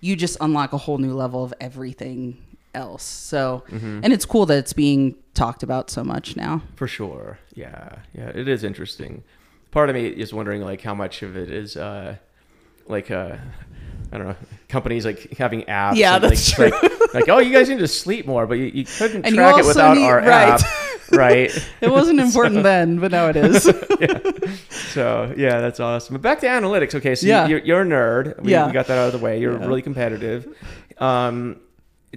you 0.00 0.12
just 0.16 0.36
unlock 0.40 0.72
a 0.72 0.78
whole 0.84 0.98
new 0.98 1.14
level 1.24 1.40
of 1.48 1.52
everything 1.68 2.20
else 2.74 3.02
so 3.32 3.62
Mm-hmm. 3.70 4.00
and 4.04 4.12
it's 4.12 4.24
cool 4.32 4.46
that 4.46 4.58
it's 4.58 4.72
being 4.72 5.14
talked 5.34 5.62
about 5.62 5.90
so 5.90 6.02
much 6.12 6.36
now 6.36 6.54
For 6.80 6.88
sure. 6.88 7.38
Yeah. 7.54 7.88
Yeah. 8.18 8.30
It 8.40 8.46
is 8.48 8.60
interesting. 8.64 9.22
Part 9.70 9.88
of 9.90 9.94
me 9.98 10.06
is 10.24 10.32
wondering 10.38 10.62
like 10.70 10.80
how 10.88 10.94
much 11.04 11.22
of 11.22 11.36
it 11.36 11.48
is 11.62 11.76
uh 11.76 12.16
like 12.88 13.08
uh 13.10 13.36
I 14.12 14.18
don't 14.18 14.26
know, 14.28 14.36
companies 14.68 15.04
like 15.04 15.32
having 15.36 15.62
apps. 15.62 15.96
Yeah, 15.96 16.18
that's 16.18 16.58
like, 16.58 16.72
Like, 16.82 17.14
like, 17.14 17.28
oh, 17.28 17.38
you 17.38 17.52
guys 17.52 17.68
need 17.68 17.78
to 17.80 17.88
sleep 17.88 18.26
more, 18.26 18.46
but 18.46 18.54
you, 18.54 18.66
you 18.66 18.84
couldn't 18.84 19.24
And 19.26 19.34
you 19.34 19.40
track 19.40 19.58
it 19.58 19.66
without 19.66 19.96
need- 19.96 20.04
our 20.04 20.18
right. 20.18 20.62
app, 20.62 20.62
right? 21.12 21.70
it 21.80 21.90
wasn't 21.90 22.20
important 22.26 22.62
then 22.62 22.98
but 23.00 23.10
now 23.10 23.28
it 23.28 23.36
is 23.36 23.66
yeah. 24.00 24.18
So 24.70 25.34
yeah, 25.36 25.60
that's 25.60 25.80
awesome. 25.80 26.14
But 26.14 26.22
back 26.22 26.40
to 26.40 26.46
analytics. 26.46 26.94
Okay, 26.94 27.14
so 27.14 27.26
Yeah. 27.26 27.44
you, 27.46 27.56
you're, 27.56 27.64
you're 27.64 27.82
a 27.82 27.84
nerd. 27.84 28.40
We, 28.42 28.52
Yeah. 28.52 28.66
we 28.66 28.72
got 28.72 28.86
that 28.86 28.98
out 28.98 29.06
of 29.06 29.12
the 29.12 29.24
way. 29.24 29.40
You're 29.40 29.58
Yeah. 29.58 29.66
really 29.66 29.82
competitive. 29.82 30.46
Um, 30.98 31.60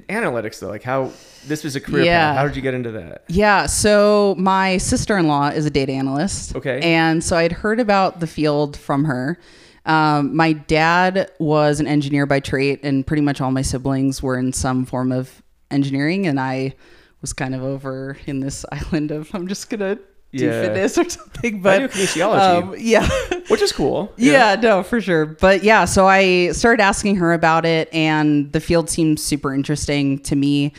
analytics 0.10 0.60
though, 0.60 0.70
like 0.70 0.84
how 0.84 1.12
this 1.48 1.64
was 1.64 1.76
a 1.76 1.82
career 1.82 2.06
Yeah. 2.06 2.30
path. 2.32 2.38
How 2.38 2.48
did 2.48 2.56
you 2.56 2.62
get 2.62 2.74
into 2.74 2.92
that? 2.92 3.24
Yeah. 3.28 3.66
So 3.66 4.36
my 4.38 4.78
sister 4.78 5.18
in 5.18 5.28
law 5.28 5.50
is 5.50 5.66
a 5.66 5.70
data 5.70 5.92
analyst. 5.92 6.56
Okay. 6.56 6.80
And 6.82 7.24
so 7.24 7.36
I'd 7.36 7.52
heard 7.52 7.80
about 7.80 8.20
the 8.22 8.28
field 8.28 8.78
from 8.78 9.06
her. 9.06 9.38
Um, 9.86 10.36
my 10.36 10.54
dad 10.54 11.32
was 11.40 11.80
an 11.80 11.88
engineer 11.88 12.26
by 12.26 12.40
trade, 12.40 12.80
and 12.84 13.06
pretty 13.06 13.22
much 13.22 13.42
all 13.42 13.52
my 13.52 13.62
siblings 13.64 14.22
were 14.22 14.38
in 14.38 14.54
some 14.54 14.86
form 14.86 15.12
of 15.12 15.42
engineering. 15.72 16.28
And 16.28 16.40
I 16.40 16.76
was 17.22 17.34
kind 17.34 17.56
of 17.56 17.64
over 17.64 18.18
in 18.26 18.40
this 18.40 18.66
island 18.72 19.12
of 19.12 19.34
I'm 19.34 19.48
just 19.48 19.70
gonna 19.70 19.96
do 19.96 20.46
Yeah. 20.46 20.62
fitness 20.64 20.98
or 20.98 21.10
something. 21.10 21.62
But 21.62 21.74
I 21.84 21.88
do 21.88 21.88
kinesiology, 21.88 22.64
um, 22.64 22.76
yeah. 22.78 23.08
which 23.48 23.62
is 23.62 23.72
cool. 23.72 24.14
Yeah, 24.18 24.56
no, 24.62 24.84
for 24.84 25.02
sure. 25.02 25.26
But 25.26 25.64
yeah, 25.64 25.86
so 25.86 26.08
I 26.08 26.52
started 26.52 26.82
asking 26.84 27.16
her 27.18 27.34
about 27.34 27.66
it, 27.66 27.90
and 27.94 28.52
the 28.54 28.60
field 28.60 28.90
seemed 28.90 29.20
super 29.20 29.54
interesting 29.54 30.20
to 30.20 30.36
me. 30.36 30.74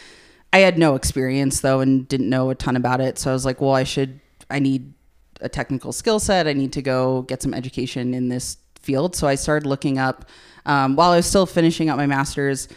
I 0.54 0.58
had 0.58 0.78
no 0.78 0.94
experience 0.94 1.60
though, 1.60 1.80
and 1.80 2.06
didn't 2.06 2.28
know 2.30 2.50
a 2.50 2.54
ton 2.54 2.76
about 2.76 3.00
it. 3.00 3.18
So 3.18 3.30
I 3.30 3.32
was 3.32 3.44
like, 3.44 3.60
well, 3.60 3.74
I 3.74 3.84
should, 3.84 4.20
I 4.50 4.58
need 4.58 4.92
a 5.40 5.48
technical 5.48 5.92
skill 5.92 6.20
set. 6.20 6.46
I 6.46 6.52
need 6.52 6.72
to 6.74 6.82
go 6.82 7.22
get 7.22 7.42
some 7.42 7.52
education 7.54 8.14
in 8.14 8.28
this 8.28 8.58
field. 8.82 9.16
So 9.16 9.26
I 9.26 9.34
started 9.34 9.66
looking 9.66 9.98
up 9.98 10.24
um, 10.66 10.96
while 10.96 11.10
I 11.10 11.16
was 11.16 11.26
still 11.26 11.46
finishing 11.46 11.88
up 11.88 11.96
my 11.96 12.06
master's. 12.06 12.68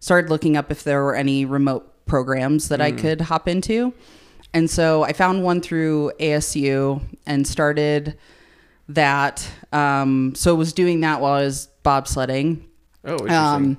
Started 0.00 0.30
looking 0.30 0.56
up 0.56 0.70
if 0.70 0.82
there 0.82 1.02
were 1.02 1.14
any 1.14 1.44
remote 1.44 2.06
programs 2.06 2.68
that 2.68 2.80
I 2.80 2.90
could 2.90 3.20
hop 3.20 3.46
into. 3.46 3.92
And 4.52 4.68
so 4.68 5.04
I 5.04 5.12
found 5.12 5.44
one 5.44 5.60
through 5.60 6.12
ASU 6.18 7.02
and 7.26 7.46
started 7.46 8.18
that. 8.88 9.48
Um, 9.72 10.34
so 10.34 10.54
was 10.54 10.72
doing 10.72 11.00
that 11.00 11.20
while 11.20 11.34
I 11.34 11.42
was 11.42 11.68
bobsledding. 11.84 12.62
Oh, 13.04 13.12
interesting. 13.12 13.34
Um, 13.34 13.78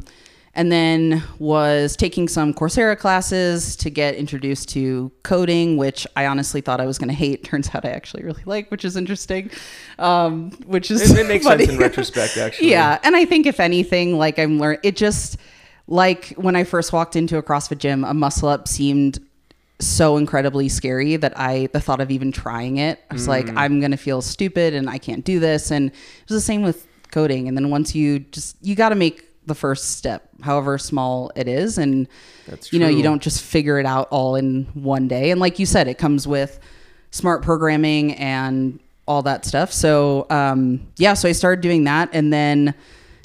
and 0.54 0.72
then 0.72 1.24
was 1.40 1.96
taking 1.96 2.28
some 2.28 2.54
Coursera 2.54 2.98
classes 2.98 3.76
to 3.78 3.90
get 3.90 4.16
introduced 4.16 4.70
to 4.70 5.12
coding, 5.24 5.78
which 5.78 6.06
I 6.16 6.26
honestly 6.26 6.60
thought 6.60 6.82
I 6.82 6.86
was 6.86 6.98
going 6.98 7.08
to 7.08 7.16
hate. 7.16 7.44
Turns 7.52 7.74
out 7.74 7.86
I 7.86 7.92
actually 7.92 8.24
really 8.24 8.44
like, 8.46 8.70
which 8.70 8.84
is 8.84 8.98
interesting. 8.98 9.50
Um, 9.98 10.52
which 10.66 10.92
is 10.92 11.10
it, 11.10 11.18
it 11.18 11.28
makes 11.28 11.46
funny. 11.46 11.66
sense 11.66 11.76
in 11.76 11.82
retrospect, 11.82 12.38
actually. 12.38 12.72
Yeah, 12.72 13.00
and 13.04 13.16
I 13.16 13.26
think 13.26 13.46
if 13.46 13.60
anything, 13.60 14.18
like 14.18 14.40
I'm 14.40 14.60
learning, 14.60 14.82
it 14.84 14.96
just 14.96 15.38
like 15.88 16.34
when 16.36 16.56
I 16.56 16.64
first 16.64 16.92
walked 16.92 17.16
into 17.16 17.38
a 17.38 17.44
CrossFit 17.44 17.78
gym, 17.78 18.04
a 18.04 18.14
muscle 18.14 18.50
up 18.50 18.68
seemed 18.68 19.20
so 19.80 20.16
incredibly 20.18 20.70
scary 20.70 21.16
that 21.16 21.34
I 21.40 21.68
the 21.74 21.82
thought 21.82 22.02
of 22.02 22.12
even 22.12 22.32
trying 22.32 22.78
it, 22.78 23.02
I 23.10 23.14
was 23.14 23.28
like, 23.28 23.50
I'm 23.56 23.80
gonna 23.80 23.98
feel 23.98 24.22
stupid 24.22 24.74
and 24.74 24.90
I 24.90 24.98
can't 24.98 25.26
do 25.26 25.40
this. 25.40 25.72
And 25.72 25.90
it 25.90 26.30
was 26.30 26.38
the 26.38 26.42
same 26.42 26.62
with 26.62 26.88
coding. 27.10 27.48
And 27.48 27.58
then 27.58 27.70
once 27.70 27.96
you 27.96 28.20
just 28.20 28.58
you 28.62 28.76
got 28.76 28.90
to 28.90 28.96
make 28.96 29.31
the 29.46 29.56
first 29.56 29.98
step, 29.98 30.30
however 30.42 30.78
small 30.78 31.32
it 31.36 31.48
is, 31.48 31.78
and 31.78 32.08
you 32.72 32.80
know 32.80 32.88
you 32.88 33.04
don't 33.04 33.22
just 33.22 33.42
figure 33.42 33.80
it 33.80 33.86
out 33.86 34.08
all 34.12 34.36
in 34.36 34.66
one 34.74 35.08
day. 35.08 35.32
And 35.32 35.40
like 35.40 35.60
you 35.60 35.66
said, 35.66 35.88
it 35.88 35.98
comes 35.98 36.28
with 36.28 36.60
smart 37.12 37.42
programming 37.44 38.14
and 38.16 38.80
all 39.08 39.22
that 39.24 39.46
stuff. 39.46 39.72
So 39.72 40.28
um, 40.30 40.88
yeah, 40.98 41.14
so 41.14 41.28
I 41.28 41.32
started 41.32 41.62
doing 41.62 41.86
that, 41.86 42.10
and 42.14 42.32
then 42.32 42.74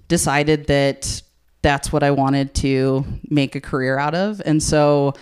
decided 0.09 0.67
that 0.67 1.23
that's 1.62 1.93
what 1.93 2.03
I 2.03 2.12
wanted 2.12 2.55
to 2.55 3.05
make 3.29 3.55
a 3.55 3.61
career 3.61 3.99
out 3.99 4.14
of. 4.14 4.41
And 4.45 4.62
so 4.62 5.14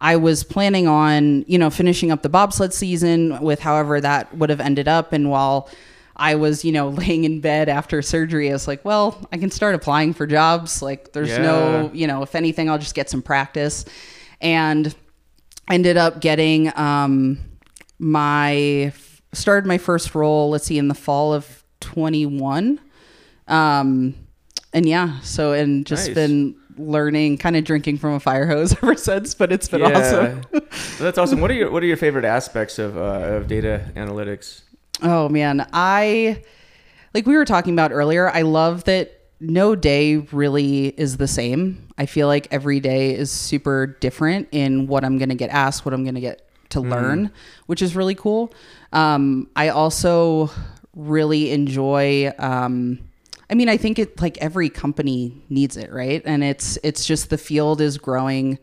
I 0.00 0.16
was 0.16 0.42
planning 0.42 0.88
on, 0.88 1.44
you 1.46 1.56
know, 1.56 1.70
finishing 1.70 2.10
up 2.10 2.22
the 2.22 2.28
bobsled 2.28 2.74
season 2.74 3.40
with 3.40 3.60
however 3.60 4.00
that 4.00 4.36
would 4.36 4.50
have 4.50 4.60
ended 4.60 4.88
up. 4.88 5.12
And 5.12 5.30
while 5.30 5.70
I 6.16 6.34
was, 6.36 6.64
you 6.64 6.72
know, 6.72 6.88
laying 7.00 7.24
in 7.24 7.40
bed 7.40 7.68
after 7.68 8.00
surgery, 8.02 8.50
I 8.50 8.52
was 8.52 8.68
like, 8.68 8.84
well, 8.84 9.26
I 9.32 9.38
can 9.38 9.50
start 9.50 9.74
applying 9.74 10.12
for 10.14 10.26
jobs. 10.26 10.82
Like, 10.82 11.12
there's 11.12 11.36
no, 11.38 11.90
you 11.92 12.06
know, 12.06 12.22
if 12.22 12.34
anything, 12.34 12.70
I'll 12.70 12.78
just 12.78 12.94
get 12.94 13.10
some 13.10 13.22
practice. 13.22 13.84
And 14.40 14.94
ended 15.70 15.96
up 15.96 16.20
getting 16.20 16.76
um, 16.78 17.38
my 17.98 18.92
started 19.32 19.66
my 19.66 19.78
first 19.78 20.14
role. 20.14 20.50
Let's 20.50 20.66
see, 20.66 20.78
in 20.78 20.88
the 20.88 20.94
fall 20.94 21.32
of 21.32 21.64
21. 21.80 22.80
Um, 23.48 24.14
and 24.72 24.86
yeah, 24.86 25.20
so 25.20 25.52
and 25.52 25.86
just 25.86 26.08
Nice. 26.08 26.14
been 26.14 26.56
learning, 26.76 27.38
kind 27.38 27.56
of 27.56 27.64
drinking 27.64 27.98
from 27.98 28.14
a 28.14 28.20
fire 28.20 28.46
hose 28.46 28.72
ever 28.82 28.96
since. 28.96 29.34
But 29.34 29.52
it's 29.52 29.68
been 29.68 29.82
awesome. 29.82 30.42
That's 30.98 31.18
awesome. 31.18 31.40
What 31.40 31.50
are 31.50 31.54
your 31.54 31.70
What 31.70 31.82
are 31.82 31.86
your 31.86 31.96
favorite 31.96 32.24
aspects 32.24 32.78
of 32.78 32.96
uh, 32.96 33.00
of 33.36 33.46
data 33.46 33.90
analytics? 33.96 34.62
Oh 35.02 35.28
man, 35.28 35.66
I 35.72 36.42
like 37.12 37.26
we 37.26 37.36
were 37.36 37.44
talking 37.44 37.72
about 37.72 37.92
earlier. 37.92 38.28
I 38.30 38.42
love 38.42 38.84
that 38.84 39.20
no 39.40 39.74
day 39.74 40.16
really 40.16 40.88
is 40.88 41.16
the 41.16 41.28
same. 41.28 41.88
I 41.98 42.06
feel 42.06 42.26
like 42.26 42.48
every 42.50 42.80
day 42.80 43.14
is 43.14 43.30
super 43.30 43.86
different 43.86 44.48
in 44.52 44.86
what 44.86 45.04
I'm 45.04 45.18
going 45.18 45.28
to 45.28 45.34
get 45.34 45.50
asked, 45.50 45.84
what 45.84 45.92
I'm 45.94 46.04
going 46.04 46.14
to 46.14 46.20
get 46.20 46.48
to 46.70 46.80
learn, 46.80 47.30
which 47.66 47.82
is 47.82 47.94
really 47.94 48.14
cool. 48.14 48.52
Um, 48.92 49.48
I 49.54 49.68
also 49.68 50.50
really 50.94 51.50
enjoy. 51.50 52.32
Um, 52.38 53.00
I 53.50 53.54
mean, 53.54 53.68
I 53.68 53.76
think 53.76 53.98
it 53.98 54.20
like 54.20 54.38
every 54.38 54.70
company 54.70 55.44
needs 55.48 55.76
it, 55.76 55.92
right? 55.92 56.22
And 56.24 56.42
it's 56.42 56.78
it's 56.82 57.04
just 57.04 57.30
the 57.30 57.38
field 57.38 57.80
is 57.80 57.98
growing 57.98 58.58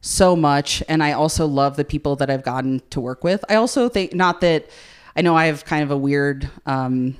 so 0.00 0.36
much 0.36 0.80
and 0.88 1.02
i 1.02 1.10
also 1.10 1.44
love 1.44 1.76
the 1.76 1.84
people 1.84 2.14
that 2.14 2.30
i've 2.30 2.44
gotten 2.44 2.80
to 2.88 3.00
work 3.00 3.24
with 3.24 3.44
i 3.48 3.56
also 3.56 3.88
think 3.88 4.14
not 4.14 4.40
that 4.40 4.64
i 5.18 5.20
know 5.20 5.34
i 5.36 5.46
have 5.46 5.64
kind 5.66 5.82
of 5.82 5.90
a 5.90 5.96
weird 5.96 6.48
um, 6.64 7.14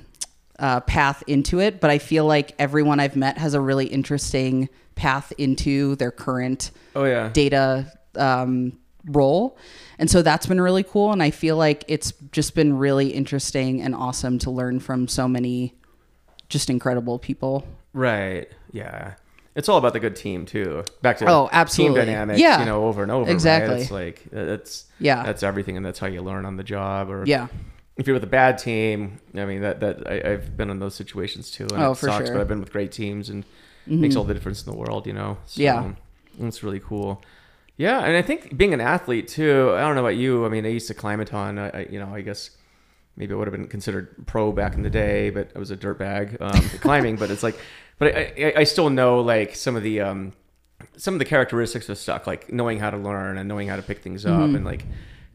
uh, 0.57 0.79
path 0.81 1.21
into 1.27 1.59
it 1.59 1.79
but 1.79 1.89
i 1.91 1.97
feel 1.99 2.25
like 2.25 2.55
everyone 2.57 2.99
i've 2.99 3.15
met 3.15 3.37
has 3.37 3.53
a 3.53 3.61
really 3.61 3.85
interesting 3.85 4.67
path 4.95 5.31
into 5.37 5.95
their 5.97 6.11
current 6.11 6.71
Oh 6.95 7.03
yeah, 7.05 7.29
data 7.29 7.91
um, 8.15 8.73
role 9.05 9.57
and 9.97 10.09
so 10.09 10.21
that's 10.21 10.45
been 10.45 10.59
really 10.59 10.83
cool 10.83 11.11
and 11.11 11.21
i 11.23 11.29
feel 11.31 11.55
like 11.57 11.83
it's 11.87 12.11
just 12.31 12.55
been 12.55 12.77
really 12.77 13.09
interesting 13.09 13.81
and 13.81 13.93
awesome 13.95 14.39
to 14.39 14.49
learn 14.51 14.79
from 14.79 15.07
so 15.07 15.27
many 15.27 15.75
just 16.49 16.69
incredible 16.69 17.19
people 17.19 17.65
right. 17.93 18.47
Yeah, 18.71 19.15
it's 19.55 19.67
all 19.67 19.77
about 19.79 19.93
the 19.93 19.99
good 19.99 20.15
team 20.15 20.45
too. 20.45 20.83
Back 21.01 21.17
to 21.17 21.25
Oh, 21.27 21.49
absolutely. 21.51 21.95
team 22.01 22.05
dynamics. 22.05 22.39
Yeah. 22.39 22.59
you 22.59 22.65
know, 22.65 22.85
over 22.85 23.01
and 23.01 23.11
over. 23.11 23.25
right? 23.25 23.31
Exactly. 23.31 23.81
It's 23.81 23.89
like 23.91 24.23
uh, 24.35 24.45
that's 24.45 24.85
Yeah. 24.99 25.23
that's 25.23 25.41
everything, 25.41 25.75
and 25.75 25.83
that's 25.85 25.97
how 25.97 26.05
you 26.07 26.21
learn 26.21 26.45
on 26.45 26.55
the 26.57 26.63
job. 26.63 27.09
Or 27.09 27.23
yeah 27.25 27.47
if 27.99 28.07
you're 28.07 28.15
with 28.15 28.23
a 28.23 28.27
bad 28.27 28.57
team, 28.57 29.19
I 29.35 29.45
mean 29.45 29.61
that 29.61 29.79
that 29.81 30.09
I, 30.09 30.31
I've 30.33 30.57
been 30.57 30.69
in 30.71 30.79
those 30.79 30.95
situations 30.95 31.51
too, 31.51 31.67
and 31.73 31.83
Oh, 31.83 31.91
it 31.91 31.97
for 31.97 32.07
sucks. 32.07 32.17
sure. 32.17 32.25
Mm-hmm. 32.25 32.33
But 32.35 32.41
I've 32.41 32.47
been 32.47 32.59
with 32.61 32.71
great 32.71 32.91
teams, 32.91 33.29
and 33.29 33.43
it 33.85 33.93
makes 33.93 34.15
all 34.15 34.23
the 34.23 34.33
difference 34.33 34.65
in 34.65 34.71
the 34.71 34.77
world. 34.77 35.05
You 35.05 35.13
know. 35.13 35.37
So, 35.45 35.61
Yeah. 35.61 35.93
that's 36.39 36.63
really 36.63 36.79
cool. 36.79 37.21
Yeah, 37.77 37.99
and 37.99 38.17
I 38.17 38.21
think 38.21 38.57
being 38.57 38.73
an 38.73 38.81
athlete 38.81 39.27
too. 39.27 39.71
I 39.75 39.81
don't 39.81 39.95
know 39.95 40.01
about 40.01 40.17
you. 40.17 40.45
I 40.45 40.49
mean, 40.49 40.65
I 40.65 40.69
used 40.69 40.87
to 40.87 40.93
climb 40.93 41.19
a 41.21 41.25
ton. 41.25 41.57
I, 41.59 41.69
I 41.69 41.87
you 41.89 41.99
know, 41.99 42.13
I 42.13 42.21
guess 42.21 42.51
maybe 43.15 43.33
it 43.33 43.37
would 43.37 43.47
have 43.47 43.55
been 43.55 43.67
considered 43.67 44.15
pro 44.27 44.51
back 44.51 44.73
in 44.75 44.81
the 44.81 44.89
day, 44.89 45.29
but 45.29 45.51
I 45.55 45.59
was 45.59 45.71
a 45.71 45.77
dirtbag 45.77 46.39
um, 46.41 46.61
climbing. 46.81 47.15
But 47.17 47.31
it's 47.31 47.43
like, 47.43 47.57
but 47.97 48.15
I, 48.15 48.33
I, 48.37 48.53
I 48.57 48.63
still 48.65 48.89
know 48.89 49.19
like 49.21 49.55
some 49.55 49.75
of 49.75 49.83
the 49.83 50.01
um, 50.01 50.33
some 50.97 51.13
of 51.15 51.19
the 51.19 51.25
characteristics 51.25 51.87
of 51.89 51.97
stuff, 51.97 52.27
like 52.27 52.51
knowing 52.51 52.79
how 52.79 52.89
to 52.89 52.97
learn 52.97 53.37
and 53.37 53.47
knowing 53.47 53.67
how 53.69 53.75
to 53.77 53.81
pick 53.81 53.99
things 53.99 54.25
Mm-hmm. 54.25 54.41
up, 54.41 54.55
and 54.55 54.65
like 54.65 54.85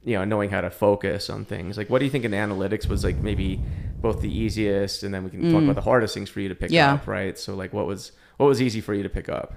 you 0.05 0.15
know 0.17 0.25
knowing 0.25 0.51
how 0.51 0.61
to 0.61 0.71
focus 0.71 1.31
on 1.31 1.45
things. 1.45 1.77
Like, 1.79 1.89
what 1.91 1.99
do 2.01 2.05
you 2.05 2.11
think 2.11 2.25
in 2.25 2.33
analytics 2.33 2.87
was 2.89 3.05
like 3.05 3.17
maybe 3.17 3.61
both 4.01 4.21
the 4.21 4.31
easiest, 4.31 5.03
and 5.03 5.13
then 5.15 5.25
we 5.25 5.31
can 5.31 5.51
talk 5.53 5.63
about 5.63 5.75
the 5.77 5.81
hardest 5.81 6.13
things 6.15 6.29
for 6.29 6.41
you 6.41 6.49
to 6.51 6.55
pick 6.55 6.71
Mm. 6.71 6.75
Yeah. 6.75 6.93
up, 6.95 7.07
right? 7.07 7.39
So 7.39 7.55
like, 7.55 7.73
what 7.73 7.87
was 7.87 8.13
what 8.37 8.47
was 8.47 8.61
easy 8.61 8.81
for 8.81 8.93
you 8.95 9.03
to 9.03 9.09
pick 9.09 9.29
up? 9.29 9.55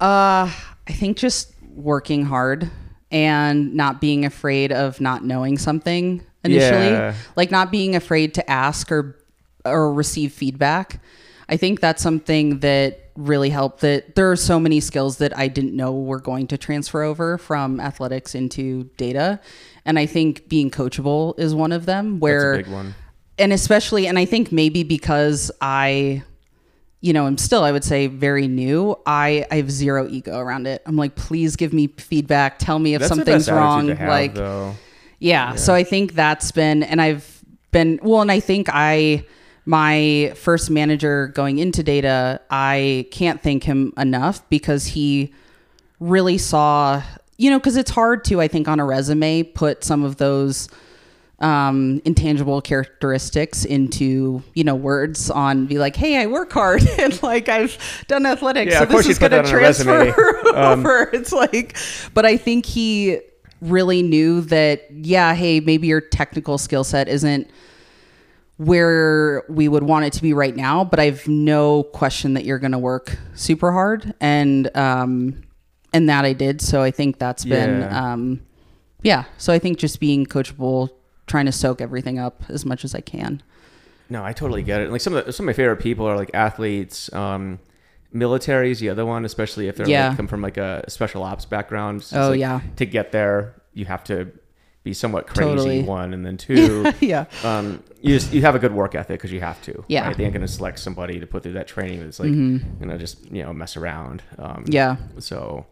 Uh, 0.00 0.50
I 0.88 0.92
think 0.92 1.16
just 1.16 1.52
working 1.74 2.24
hard 2.24 2.70
and 3.10 3.74
not 3.74 4.00
being 4.00 4.24
afraid 4.24 4.72
of 4.72 5.00
not 5.00 5.24
knowing 5.24 5.56
something 5.58 6.22
initially, 6.44 6.86
Yeah. 6.90 7.14
like 7.36 7.50
not 7.50 7.70
being 7.70 7.94
afraid 7.96 8.34
to 8.34 8.50
ask 8.50 8.90
or 8.92 9.16
or 9.64 9.92
receive 9.94 10.32
feedback. 10.32 11.00
I 11.48 11.56
think 11.56 11.80
that's 11.80 12.02
something 12.02 12.58
that 12.60 13.03
really 13.16 13.50
helped 13.50 13.80
that 13.80 14.14
there 14.16 14.30
are 14.30 14.36
so 14.36 14.58
many 14.58 14.80
skills 14.80 15.18
that 15.18 15.36
I 15.38 15.48
didn't 15.48 15.74
know 15.76 15.92
were 15.92 16.20
going 16.20 16.46
to 16.48 16.58
transfer 16.58 17.02
over 17.02 17.38
from 17.38 17.80
athletics 17.80 18.34
into 18.34 18.84
data. 18.96 19.40
And 19.84 19.98
I 19.98 20.06
think 20.06 20.48
being 20.48 20.70
coachable 20.70 21.38
is 21.38 21.54
one 21.54 21.70
of 21.72 21.86
them 21.86 22.18
where 22.18 22.56
That's 22.56 22.66
a 22.66 22.70
big 22.70 22.74
one. 22.74 22.94
and 23.38 23.52
especially 23.52 24.06
and 24.06 24.18
i 24.18 24.24
think 24.24 24.50
maybe 24.52 24.82
because 24.84 25.50
i 25.60 26.22
you 27.00 27.12
know 27.12 27.26
i'm 27.26 27.36
still 27.36 27.62
i 27.64 27.70
would 27.72 27.82
say 27.84 28.06
very 28.06 28.46
new 28.48 28.96
i 29.06 29.44
i 29.50 29.56
have 29.56 29.70
zero 29.70 30.08
ego 30.08 30.38
around 30.38 30.66
it 30.66 30.80
i'm 30.86 30.96
like 30.96 31.16
please 31.16 31.56
give 31.56 31.72
me 31.72 31.88
feedback 31.98 32.58
tell 32.58 32.78
me 32.78 32.94
if 32.94 33.00
That's 33.00 33.08
something's 33.08 33.50
wrong 33.50 33.88
have, 33.88 34.08
like 34.08 34.34
though. 34.34 34.74
yeah, 35.18 35.56
so 35.56 35.74
i 35.74 35.82
think 35.84 36.14
that's 36.14 36.52
been 36.52 36.82
and 36.84 37.00
i've 37.02 37.42
been 37.72 37.98
well 38.02 38.22
and 38.22 38.30
i 38.32 38.40
think 38.40 38.68
i 38.72 39.24
my 39.66 40.32
first 40.36 40.70
manager 40.70 41.28
going 41.28 41.58
into 41.58 41.82
data 41.82 42.40
i 42.50 43.06
can't 43.10 43.42
thank 43.42 43.64
him 43.64 43.92
enough 43.96 44.46
because 44.50 44.86
he 44.86 45.32
really 46.00 46.36
saw 46.38 47.02
you 47.38 47.50
know 47.50 47.58
because 47.58 47.76
it's 47.76 47.90
hard 47.90 48.24
to 48.24 48.40
i 48.40 48.48
think 48.48 48.68
on 48.68 48.78
a 48.80 48.84
resume 48.84 49.42
put 49.42 49.82
some 49.84 50.02
of 50.04 50.16
those 50.16 50.68
um, 51.40 52.00
intangible 52.04 52.60
characteristics 52.62 53.64
into 53.64 54.42
you 54.54 54.62
know 54.64 54.74
words 54.76 55.30
on 55.30 55.66
be 55.66 55.78
like 55.78 55.96
hey 55.96 56.22
i 56.22 56.26
work 56.26 56.52
hard 56.52 56.82
and 56.98 57.20
like 57.22 57.48
i've 57.48 57.76
done 58.06 58.24
athletics 58.24 58.72
Yeah, 58.72 58.78
so 58.78 58.84
of 58.84 58.90
course 58.90 59.06
this 59.06 59.12
is 59.12 59.18
going 59.18 59.30
to 59.32 59.36
that 59.38 59.46
on 59.46 59.54
a 59.54 59.58
resume. 59.58 60.12
transfer 60.12 60.40
Um, 60.54 60.80
over 60.80 61.10
it's 61.12 61.32
like 61.32 61.76
but 62.14 62.24
i 62.24 62.36
think 62.36 62.64
he 62.64 63.18
really 63.60 64.00
knew 64.02 64.42
that 64.42 64.86
yeah 64.92 65.34
hey 65.34 65.58
maybe 65.58 65.88
your 65.88 66.00
technical 66.00 66.56
skill 66.56 66.84
set 66.84 67.08
isn't 67.08 67.50
where 68.56 69.42
we 69.48 69.66
would 69.68 69.82
want 69.82 70.04
it 70.04 70.12
to 70.12 70.22
be 70.22 70.32
right 70.32 70.54
now 70.54 70.84
but 70.84 71.00
i've 71.00 71.26
no 71.26 71.82
question 71.82 72.34
that 72.34 72.44
you're 72.44 72.58
going 72.60 72.72
to 72.72 72.78
work 72.78 73.16
super 73.34 73.72
hard 73.72 74.14
and 74.20 74.74
um 74.76 75.42
and 75.92 76.08
that 76.08 76.24
I 76.24 76.32
did. 76.32 76.60
So 76.60 76.82
I 76.82 76.90
think 76.90 77.20
that's 77.20 77.44
been, 77.44 77.82
Yeah. 77.82 78.12
um, 78.14 78.40
yeah. 79.02 79.26
So 79.38 79.52
I 79.52 79.60
think 79.60 79.78
just 79.78 80.00
being 80.00 80.26
coachable, 80.26 80.88
trying 81.28 81.46
to 81.46 81.52
soak 81.52 81.80
everything 81.80 82.18
up 82.18 82.42
as 82.48 82.66
much 82.66 82.84
as 82.84 82.96
I 82.96 83.00
can. 83.00 83.40
No, 84.10 84.24
I 84.24 84.32
totally 84.32 84.64
get 84.64 84.80
it. 84.80 84.90
Like 84.90 85.00
some 85.00 85.14
of 85.14 85.24
the, 85.24 85.32
some 85.32 85.44
of 85.44 85.46
my 85.46 85.52
favorite 85.52 85.76
people 85.76 86.04
are 86.06 86.16
like 86.16 86.32
athletes, 86.34 87.12
um, 87.12 87.60
military 88.12 88.72
is 88.72 88.80
the 88.80 88.88
other 88.88 89.06
one, 89.06 89.24
especially 89.24 89.68
if 89.68 89.76
they're 89.76 89.88
Yeah. 89.88 90.08
like, 90.08 90.16
come 90.16 90.26
from 90.26 90.42
like 90.42 90.56
a 90.56 90.82
special 90.90 91.22
ops 91.22 91.44
background. 91.44 92.02
So 92.02 92.20
Oh, 92.20 92.30
like, 92.30 92.40
yeah. 92.40 92.60
To 92.74 92.86
get 92.86 93.12
there, 93.12 93.54
you 93.72 93.84
have 93.84 94.02
to 94.04 94.32
be 94.84 94.94
somewhat 94.94 95.26
crazy. 95.26 95.48
Totally. 95.50 95.82
One 95.82 96.14
and 96.14 96.24
then 96.24 96.36
two, 96.48 96.84
yeah. 97.00 97.24
um, 97.42 97.82
you 98.02 98.14
just 98.14 98.32
you 98.32 98.42
have 98.42 98.54
a 98.54 98.58
good 98.58 98.72
work 98.72 98.94
ethic 98.94 99.18
because 99.18 99.32
you 99.32 99.40
have 99.40 99.60
to. 99.62 99.84
Yeah. 99.88 100.06
right? 100.06 100.16
They 100.16 100.24
ain't 100.24 100.34
gonna 100.34 100.46
select 100.46 100.78
somebody 100.78 101.18
to 101.18 101.26
put 101.26 101.42
through 101.42 101.54
that 101.54 101.66
training 101.66 102.00
that's 102.00 102.20
like 102.20 102.30
gonna 102.78 102.98
just 102.98 103.30
you 103.32 103.42
know 103.42 103.52
mess 103.52 103.76
around. 103.76 104.22
Um, 104.38 104.64
Yeah. 104.68 104.96
So, 105.18 105.66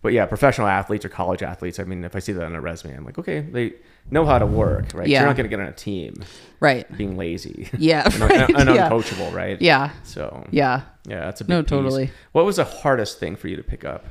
but 0.00 0.12
yeah, 0.12 0.26
professional 0.26 0.68
athletes 0.68 1.04
or 1.04 1.08
college 1.08 1.42
athletes. 1.42 1.78
I 1.80 1.84
mean, 1.84 2.04
if 2.04 2.14
I 2.16 2.20
see 2.20 2.32
that 2.32 2.44
on 2.44 2.54
a 2.54 2.60
resume, 2.60 2.96
I'm 2.96 3.04
like, 3.04 3.18
okay, 3.18 3.40
they 3.40 3.74
know 4.10 4.24
how 4.24 4.38
to 4.38 4.46
work, 4.46 4.86
right? 4.94 5.06
Yeah. 5.08 5.20
You're 5.20 5.28
not 5.28 5.36
gonna 5.36 5.48
get 5.48 5.60
on 5.60 5.66
a 5.66 5.72
team 5.72 6.14
Right. 6.60 6.86
being 6.96 7.16
lazy 7.16 7.68
Yeah. 7.78 8.02
and, 8.06 8.20
Right. 8.20 8.48
and 8.50 8.68
yeah. 8.74 8.88
uncoachable, 8.90 9.32
right? 9.34 9.60
Yeah. 9.60 9.90
So 10.04 10.46
Yeah. 10.52 10.82
yeah, 11.06 11.20
that's 11.26 11.40
a 11.40 11.44
big 11.44 11.48
No, 11.50 11.62
piece. 11.62 11.70
totally. 11.70 12.10
What 12.32 12.44
was 12.44 12.56
the 12.56 12.64
hardest 12.64 13.18
thing 13.18 13.34
for 13.36 13.48
you 13.48 13.56
to 13.56 13.62
pick 13.64 13.84
up, 13.84 14.04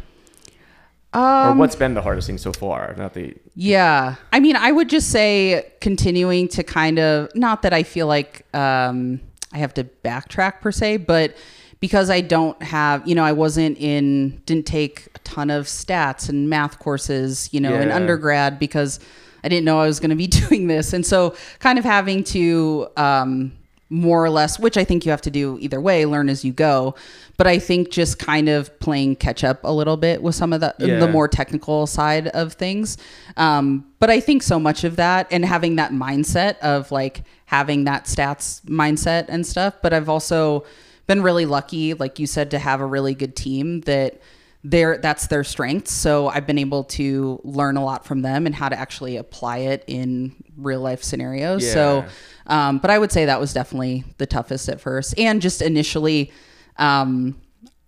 or 1.14 1.20
Um, 1.22 1.58
what's 1.58 1.76
been 1.76 1.94
the 1.94 2.02
hardest 2.02 2.28
thing 2.28 2.38
so 2.38 2.54
far? 2.54 2.96
Not 2.98 3.14
the 3.14 3.36
Yeah. 3.56 4.16
I 4.32 4.40
mean, 4.40 4.56
I 4.56 4.72
would 4.72 4.90
just 4.90 5.10
say 5.10 5.72
continuing 5.82 6.48
to 6.50 6.64
kind 6.64 7.00
of, 7.00 7.30
not 7.36 7.62
that 7.64 7.74
I 7.74 7.84
feel 7.84 8.08
like 8.08 8.46
um, 8.56 9.20
I 9.54 9.58
have 9.58 9.74
to 9.76 9.84
backtrack 9.84 10.62
per 10.62 10.72
se, 10.72 10.98
but 10.98 11.36
because 11.82 12.10
I 12.10 12.22
don't 12.22 12.62
have, 12.62 13.06
you 13.08 13.16
know, 13.16 13.24
I 13.24 13.32
wasn't 13.32 13.78
in, 13.78 14.42
didn't 14.46 14.68
take 14.68 15.08
a 15.16 15.20
ton 15.20 15.50
of 15.50 15.66
stats 15.66 16.30
and 16.30 16.50
math 16.50 16.80
courses, 16.80 17.50
you 17.52 17.60
know, 17.60 17.74
in 17.82 17.90
undergrad 17.92 18.60
because 18.60 19.00
I 19.44 19.50
didn't 19.50 19.66
know 19.66 19.80
I 19.80 19.88
was 19.88 20.00
going 20.00 20.12
to 20.12 20.16
be 20.16 20.28
doing 20.48 20.68
this. 20.68 20.94
And 20.94 21.06
so 21.06 21.36
kind 21.60 21.80
of 21.80 21.84
having 21.86 22.24
to, 22.26 22.88
um, 22.98 23.52
more 23.92 24.24
or 24.24 24.30
less, 24.30 24.58
which 24.58 24.78
I 24.78 24.86
think 24.86 25.06
you 25.06 25.12
have 25.12 25.22
to 25.24 25.30
do 25.30 25.58
either 25.60 25.82
way, 25.82 26.06
learn 26.06 26.30
as 26.30 26.46
you 26.46 26.54
go. 26.54 26.96
But 27.36 27.46
I 27.46 27.60
think 27.60 27.92
just 27.92 28.18
kind 28.20 28.48
of 28.48 28.80
playing 28.80 29.18
catch 29.18 29.44
up 29.44 29.60
a 29.66 29.72
little 29.72 29.98
bit 29.98 30.24
with 30.24 30.34
some 30.34 30.54
of 30.54 30.62
the, 30.62 30.74
Yeah. 30.80 31.00
the 31.00 31.10
more 31.10 31.28
technical 31.28 31.86
side 31.88 32.28
of 32.30 32.54
things. 32.54 32.98
Um, 33.36 33.86
but 34.00 34.10
I 34.10 34.22
think 34.22 34.44
so 34.44 34.60
much 34.60 34.86
of 34.86 34.96
that 34.96 35.28
and 35.30 35.44
having 35.44 35.76
that 35.76 35.92
mindset 35.92 36.58
of 36.60 36.90
like 36.92 37.24
having 37.48 37.84
that 37.84 38.06
stats 38.06 38.62
mindset 38.66 39.26
and 39.28 39.46
stuff. 39.46 39.74
But 39.82 39.92
I've 39.94 40.08
also 40.08 40.64
been 41.08 41.22
really 41.22 41.46
lucky, 41.46 41.94
like 41.94 42.18
you 42.18 42.28
said, 42.28 42.50
to 42.52 42.60
have 42.60 42.80
a 42.80 42.86
really 42.86 43.14
good 43.14 43.36
team 43.36 43.82
that 43.82 44.22
their 44.64 44.98
that's 45.00 45.28
their 45.28 45.44
strengths. 45.44 45.92
So 45.92 46.28
I've 46.28 46.46
been 46.46 46.60
able 46.60 46.84
to 46.86 47.40
learn 47.44 47.78
a 47.78 47.84
lot 47.84 48.06
from 48.06 48.22
them 48.22 48.46
and 48.46 48.54
how 48.54 48.70
to 48.70 48.78
actually 48.80 49.18
apply 49.18 49.58
it 49.60 49.84
in 49.88 50.36
real 50.56 50.82
life 50.82 51.02
scenarios. 51.04 51.64
So, 51.72 52.06
um, 52.48 52.78
but 52.78 52.92
I 52.92 53.00
would 53.00 53.12
say 53.12 53.26
that 53.26 53.40
was 53.40 53.54
definitely 53.54 54.04
the 54.18 54.28
toughest 54.28 54.70
at 54.70 54.80
first, 54.80 55.18
and 55.18 55.42
just 55.42 55.62
initially, 55.64 56.32
um, 56.78 57.42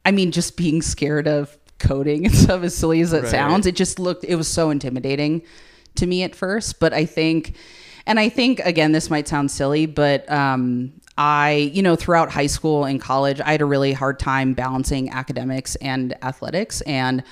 I 0.06 0.12
mean, 0.12 0.32
just 0.32 0.58
being 0.58 0.82
scared 0.82 1.28
of 1.28 1.56
coding 1.80 2.26
and 2.26 2.34
stuff, 2.44 2.64
as 2.64 2.76
silly 2.76 3.02
as 3.02 3.14
it 3.14 3.22
Right. 3.24 3.32
sounds, 3.32 3.66
it 3.68 3.76
just 3.76 4.00
looked 4.00 4.24
it 4.24 4.36
was 4.36 4.48
so 4.48 4.70
intimidating 4.72 5.44
to 5.96 6.08
me 6.08 6.24
at 6.24 6.34
first. 6.36 6.80
But 6.80 6.92
I 6.94 7.06
think, 7.06 7.56
and 8.08 8.20
I 8.20 8.30
think 8.30 8.60
again, 8.62 8.94
this 8.94 9.10
might 9.12 9.28
sound 9.28 9.52
silly, 9.52 9.86
but 9.86 10.30
um, 10.32 10.94
I, 11.18 11.72
you 11.74 11.84
know, 11.84 11.96
throughout 11.96 12.32
high 12.32 12.48
school 12.48 12.86
and 12.86 13.00
college, 13.00 13.40
I 13.40 13.52
had 13.52 13.62
a 13.62 13.66
really 13.66 13.94
hard 13.94 14.20
time 14.20 14.54
balancing 14.54 15.10
academics 15.12 15.76
and 15.76 16.16
athletics. 16.24 16.82
And 16.82 17.24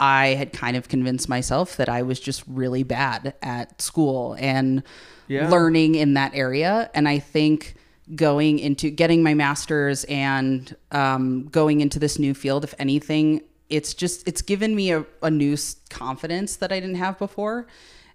I 0.00 0.28
had 0.28 0.52
kind 0.52 0.76
of 0.76 0.88
convinced 0.88 1.28
myself 1.28 1.76
that 1.76 1.88
I 1.88 2.02
was 2.02 2.18
just 2.20 2.42
really 2.46 2.82
bad 2.82 3.34
at 3.42 3.80
school 3.80 4.36
and 4.38 4.82
Yeah. 5.28 5.50
learning 5.50 5.94
in 5.94 6.14
that 6.14 6.32
area. 6.34 6.90
And 6.94 7.08
I 7.08 7.18
think 7.18 7.74
going 8.14 8.58
into 8.58 8.90
getting 8.90 9.22
my 9.22 9.34
master's 9.34 10.04
and 10.04 10.74
um, 10.92 11.44
going 11.48 11.80
into 11.80 11.98
this 11.98 12.18
new 12.18 12.34
field, 12.34 12.64
if 12.64 12.74
anything, 12.78 13.42
it's 13.68 13.92
just, 13.92 14.26
it's 14.26 14.40
given 14.40 14.74
me 14.74 14.92
a, 14.92 15.04
a 15.22 15.30
new 15.30 15.56
confidence 15.90 16.56
that 16.56 16.72
I 16.72 16.80
didn't 16.80 16.96
have 16.96 17.18
before. 17.18 17.66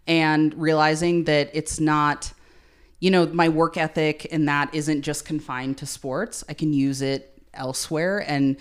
And 0.07 0.53
realizing 0.55 1.25
that 1.25 1.49
it's 1.53 1.79
not, 1.79 2.33
you 3.03 3.11
know, 3.11 3.25
my 3.27 3.49
work 3.49 3.75
ethic 3.75 4.27
and 4.31 4.47
that 4.47 4.73
isn't 4.73 5.01
just 5.01 5.25
confined 5.25 5.77
to 5.79 5.85
sports. 5.85 6.41
I 6.47 6.53
can 6.53 6.71
use 6.71 7.01
it 7.01 7.37
elsewhere. 7.53 8.23
And 8.25 8.55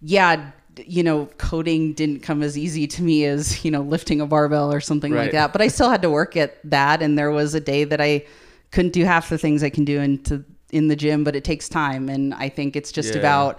yeah, 0.00 0.52
you 0.86 1.02
know, 1.02 1.26
coding 1.36 1.92
didn't 1.92 2.20
come 2.20 2.44
as 2.44 2.56
easy 2.56 2.86
to 2.86 3.02
me 3.02 3.24
as, 3.24 3.64
you 3.64 3.72
know, 3.72 3.80
lifting 3.82 4.20
a 4.20 4.26
barbell 4.26 4.72
or 4.72 4.80
something 4.80 5.12
Right. 5.12 5.22
like 5.22 5.32
that. 5.32 5.52
But 5.52 5.62
I 5.62 5.66
still 5.66 5.90
had 5.90 6.00
to 6.02 6.10
work 6.10 6.36
at 6.36 6.58
that. 6.70 7.02
And 7.02 7.18
there 7.18 7.32
was 7.32 7.54
a 7.54 7.60
day 7.60 7.82
that 7.82 8.00
I 8.00 8.24
couldn't 8.70 8.92
do 8.92 9.04
half 9.04 9.28
the 9.28 9.36
things 9.36 9.64
I 9.64 9.70
can 9.70 9.84
do 9.84 9.98
into 10.00 10.44
in 10.70 10.86
the 10.86 10.94
gym, 10.94 11.24
but 11.24 11.34
it 11.34 11.42
takes 11.42 11.68
time. 11.68 12.08
And 12.08 12.32
I 12.34 12.48
think 12.50 12.76
it's 12.76 12.92
just 12.92 13.14
Yeah. 13.14 13.18
about 13.18 13.58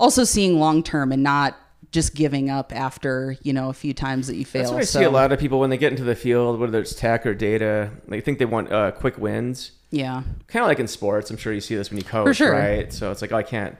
also 0.00 0.24
seeing 0.24 0.58
long 0.58 0.82
term 0.82 1.12
and 1.12 1.22
not 1.22 1.58
just 1.90 2.14
giving 2.14 2.50
up 2.50 2.74
after, 2.74 3.36
you 3.42 3.52
know, 3.52 3.70
a 3.70 3.72
few 3.72 3.94
times 3.94 4.26
that 4.26 4.36
you 4.36 4.44
fail. 4.44 4.62
That's 4.62 4.72
what 4.72 4.80
I 4.82 4.84
so, 4.84 4.98
see 5.00 5.04
a 5.04 5.10
lot 5.10 5.32
of 5.32 5.38
people 5.38 5.58
when 5.58 5.70
they 5.70 5.78
get 5.78 5.92
into 5.92 6.04
the 6.04 6.14
field, 6.14 6.60
whether 6.60 6.78
it's 6.78 6.94
tech 6.94 7.24
or 7.24 7.34
data, 7.34 7.90
they 8.06 8.20
think 8.20 8.38
they 8.38 8.44
want 8.44 8.70
uh, 8.70 8.90
quick 8.90 9.16
wins. 9.18 9.72
Yeah. 9.90 10.22
Kind 10.48 10.62
of 10.62 10.68
like 10.68 10.80
in 10.80 10.86
sports. 10.86 11.30
I'm 11.30 11.38
sure 11.38 11.52
you 11.52 11.62
see 11.62 11.76
this 11.76 11.90
when 11.90 11.98
you 11.98 12.04
coach, 12.04 12.36
sure. 12.36 12.52
right? 12.52 12.92
So 12.92 13.10
it's 13.10 13.22
like, 13.22 13.32
oh, 13.32 13.36
I 13.36 13.42
can't, 13.42 13.76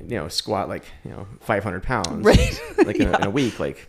you 0.00 0.16
know, 0.16 0.28
squat 0.28 0.68
like, 0.68 0.84
you 1.04 1.10
know, 1.10 1.26
500 1.40 1.82
pounds. 1.82 2.24
Right. 2.24 2.60
Like 2.84 2.96
in, 2.96 3.08
a, 3.08 3.18
in 3.18 3.24
a 3.24 3.30
week. 3.30 3.60
Like, 3.60 3.88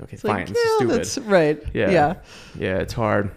okay, 0.00 0.14
It's 0.14 0.22
fine. 0.22 0.46
like, 0.46 0.48
yeah, 0.48 0.76
stupid. 0.76 0.98
that's 0.98 1.18
right. 1.18 1.62
Yeah. 1.74 1.90
Yeah. 1.90 2.14
Yeah, 2.58 2.78
it's 2.78 2.92
hard. 2.92 3.30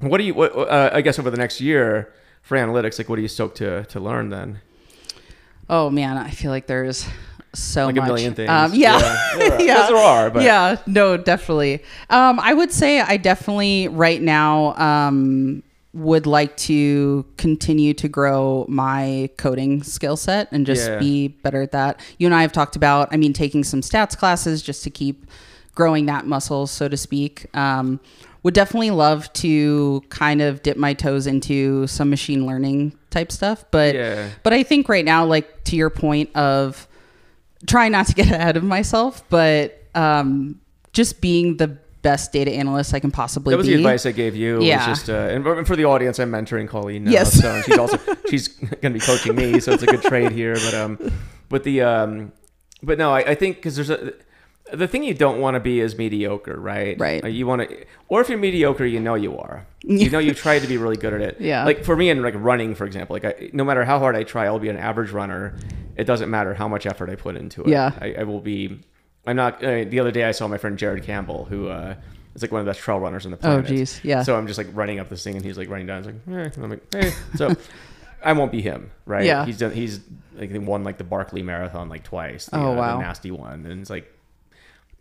What 0.00 0.18
do 0.18 0.24
you, 0.24 0.34
what, 0.34 0.56
uh, 0.56 0.90
I 0.92 1.00
guess 1.00 1.18
over 1.18 1.30
the 1.30 1.36
next 1.36 1.60
year 1.60 2.12
for 2.42 2.56
analytics, 2.56 2.98
like 2.98 3.08
what 3.08 3.18
are 3.18 3.22
you 3.22 3.28
stoked 3.28 3.58
to, 3.58 3.84
to 3.84 4.00
learn 4.00 4.30
then? 4.30 4.60
Oh 5.68 5.90
man, 5.90 6.18
I 6.18 6.30
feel 6.30 6.50
like 6.50 6.66
there's 6.66 7.06
so 7.54 7.86
Like 7.86 7.96
much. 7.96 8.04
a 8.04 8.06
million 8.06 8.34
things. 8.34 8.48
Um, 8.50 8.72
yeah, 8.74 8.98
Yeah, 8.98 9.28
there 9.38 9.52
are. 9.52 9.62
yeah, 9.62 9.86
there 9.88 9.96
are, 9.96 10.30
but- 10.30 10.42
yeah, 10.42 10.76
no, 10.86 11.16
definitely. 11.16 11.82
Um, 12.10 12.40
I 12.40 12.54
would 12.54 12.72
say 12.72 13.00
I 13.00 13.16
definitely 13.16 13.88
right 13.88 14.20
now 14.22 14.74
um, 14.76 15.62
would 15.92 16.26
like 16.26 16.56
to 16.56 17.26
continue 17.36 17.92
to 17.94 18.08
grow 18.08 18.64
my 18.68 19.28
coding 19.36 19.82
skill 19.82 20.16
set 20.16 20.48
and 20.52 20.64
just 20.64 20.88
Yeah. 20.88 20.98
be 20.98 21.28
better 21.28 21.60
at 21.62 21.72
that. 21.72 22.00
You 22.18 22.26
and 22.26 22.34
I 22.34 22.40
have 22.42 22.52
talked 22.52 22.76
about, 22.76 23.08
I 23.12 23.16
mean, 23.18 23.34
taking 23.34 23.62
some 23.64 23.82
stats 23.82 24.16
classes 24.16 24.62
just 24.62 24.82
to 24.84 24.90
keep 24.90 25.26
growing 25.74 26.06
that 26.06 26.26
muscle, 26.26 26.66
so 26.66 26.88
to 26.88 26.96
speak. 26.96 27.46
Um, 27.54 28.00
would 28.42 28.54
definitely 28.54 28.90
love 28.90 29.32
to 29.34 30.02
kind 30.08 30.40
of 30.42 30.62
dip 30.62 30.76
my 30.76 30.94
toes 30.94 31.26
into 31.26 31.86
some 31.86 32.10
machine 32.10 32.44
learning 32.46 32.92
type 33.10 33.30
stuff, 33.30 33.64
but 33.70 33.94
Yeah. 33.94 34.28
but 34.42 34.52
I 34.52 34.62
think 34.64 34.88
right 34.88 35.04
now, 35.04 35.24
like 35.24 35.62
to 35.64 35.76
your 35.76 35.90
point 35.90 36.34
of 36.34 36.88
trying 37.66 37.92
not 37.92 38.06
to 38.08 38.14
get 38.14 38.26
ahead 38.30 38.56
of 38.56 38.64
myself, 38.64 39.22
but 39.28 39.82
um, 39.94 40.60
just 40.92 41.20
being 41.20 41.56
the 41.56 41.68
best 42.02 42.32
data 42.32 42.50
analyst 42.50 42.92
I 42.94 43.00
can 43.00 43.10
possibly 43.12 43.52
That 43.52 43.58
was 43.58 43.66
be. 43.66 43.74
the 43.74 43.78
advice 43.78 44.06
I 44.06 44.12
gave 44.12 44.34
you. 44.34 44.60
Yeah. 44.62 44.84
Just, 44.86 45.08
uh, 45.08 45.12
and 45.12 45.66
for 45.66 45.76
the 45.76 45.84
audience, 45.84 46.18
I'm 46.18 46.32
mentoring 46.32 46.68
Colleen. 46.68 47.04
Now, 47.04 47.12
Yes. 47.12 47.40
So 47.40 47.62
she's 47.62 47.78
also 47.78 47.98
she's 48.28 48.48
going 48.48 48.92
to 48.92 48.98
be 48.98 49.00
coaching 49.00 49.34
me, 49.36 49.60
so 49.60 49.72
it's 49.72 49.82
a 49.84 49.86
good 49.86 50.02
trade 50.02 50.32
here. 50.32 50.54
But 50.54 50.74
um, 50.74 51.12
but 51.48 51.64
the 51.64 51.82
um, 51.82 52.32
but 52.82 52.98
no, 52.98 53.12
I, 53.12 53.20
I 53.20 53.34
think 53.34 53.56
because 53.56 53.76
there's 53.76 53.90
a 53.90 54.14
the 54.72 54.88
thing 54.88 55.02
you 55.02 55.12
don't 55.14 55.40
want 55.40 55.54
to 55.54 55.60
be 55.60 55.80
is 55.80 55.96
mediocre, 55.98 56.58
right? 56.58 56.98
Right. 56.98 57.22
You 57.30 57.46
want 57.46 57.68
to, 57.68 57.84
or 58.08 58.20
if 58.22 58.28
you're 58.28 58.38
mediocre, 58.38 58.86
you 58.86 59.00
know 59.00 59.14
you 59.14 59.36
are. 59.38 59.66
You 59.82 60.08
know 60.08 60.18
you 60.18 60.32
tried 60.34 60.60
to 60.60 60.66
be 60.68 60.78
really 60.78 60.96
good 60.96 61.12
at 61.12 61.20
it. 61.20 61.36
Yeah. 61.40 61.64
Like 61.64 61.84
for 61.84 61.94
me 61.96 62.08
in 62.08 62.22
like 62.22 62.34
running, 62.36 62.74
for 62.74 62.86
example, 62.86 63.14
like 63.14 63.24
I, 63.24 63.50
no 63.52 63.64
matter 63.64 63.84
how 63.84 63.98
hard 63.98 64.16
I 64.16 64.22
try, 64.22 64.46
I'll 64.46 64.58
be 64.58 64.68
an 64.70 64.76
average 64.78 65.10
runner. 65.10 65.54
It 65.96 66.04
doesn't 66.04 66.30
matter 66.30 66.54
how 66.54 66.68
much 66.68 66.86
effort 66.86 67.10
I 67.10 67.14
put 67.16 67.36
into 67.36 67.62
it. 67.62 67.68
Yeah. 67.68 67.92
I, 68.00 68.14
I 68.20 68.22
will 68.24 68.40
be. 68.40 68.80
I'm 69.26 69.36
not. 69.36 69.62
Uh, 69.62 69.84
the 69.84 70.00
other 70.00 70.10
day, 70.10 70.24
I 70.24 70.32
saw 70.32 70.48
my 70.48 70.58
friend 70.58 70.78
Jared 70.78 71.04
Campbell, 71.04 71.44
who 71.44 71.68
uh, 71.68 71.94
is 72.34 72.42
like 72.42 72.50
one 72.50 72.60
of 72.60 72.64
the 72.66 72.70
best 72.70 72.80
trail 72.80 72.98
runners 72.98 73.24
on 73.24 73.30
the 73.30 73.36
planet. 73.36 73.58
Oh, 73.58 73.62
planet. 73.62 73.78
geez. 73.78 74.00
Yeah. 74.02 74.22
So 74.22 74.36
I'm 74.36 74.46
just 74.46 74.58
like 74.58 74.68
running 74.72 74.98
up 74.98 75.08
this 75.08 75.22
thing, 75.22 75.36
and 75.36 75.44
he's 75.44 75.58
like 75.58 75.68
running 75.68 75.86
down. 75.86 75.98
It's 75.98 76.06
like, 76.06 76.16
eh. 76.28 76.50
And 76.54 76.64
I'm 76.64 76.70
like, 76.70 76.94
hey. 76.94 77.12
So 77.36 77.54
I 78.24 78.32
won't 78.32 78.52
be 78.52 78.62
him, 78.62 78.90
right? 79.06 79.24
Yeah. 79.24 79.44
He's 79.44 79.58
done. 79.58 79.72
He's 79.72 80.00
like 80.34 80.50
won 80.52 80.82
like 80.84 80.98
the 80.98 81.04
Barkley 81.04 81.42
Marathon 81.42 81.88
like 81.88 82.04
twice. 82.04 82.46
The, 82.46 82.56
Oh, 82.58 82.72
uh, 82.72 82.74
wow. 82.76 82.96
The 82.96 83.02
nasty 83.02 83.30
one, 83.30 83.66
and 83.66 83.80
it's 83.80 83.90
like, 83.90 84.12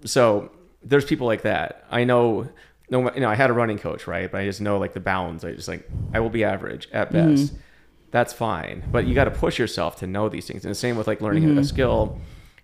so 0.05 0.51
there's 0.83 1.05
people 1.05 1.27
like 1.27 1.43
that. 1.43 1.85
I 1.89 2.03
know. 2.03 2.49
No, 2.89 3.11
you 3.13 3.21
know, 3.21 3.29
I 3.29 3.35
had 3.35 3.49
a 3.49 3.53
running 3.53 3.79
coach, 3.79 4.05
right? 4.05 4.29
But 4.29 4.41
I 4.41 4.45
just 4.45 4.59
know 4.59 4.77
like 4.77 4.93
the 4.93 4.99
bounds. 4.99 5.45
I 5.45 5.53
just 5.53 5.67
like 5.69 5.89
I 6.13 6.19
will 6.19 6.29
be 6.29 6.43
average 6.43 6.89
at 6.91 7.11
Mm-hmm. 7.11 7.55
That's 8.11 8.33
fine, 8.33 8.83
but 8.91 9.07
you 9.07 9.15
got 9.15 9.23
to 9.25 9.31
push 9.31 9.57
yourself 9.57 9.95
to 9.99 10.07
know 10.07 10.27
these 10.29 10.45
things. 10.47 10.65
And 10.65 10.71
the 10.71 10.75
same 10.75 10.97
with 10.97 11.07
like 11.07 11.21
learning 11.21 11.43
Mm-hmm. 11.43 11.57
a 11.59 11.63
skill, 11.63 12.19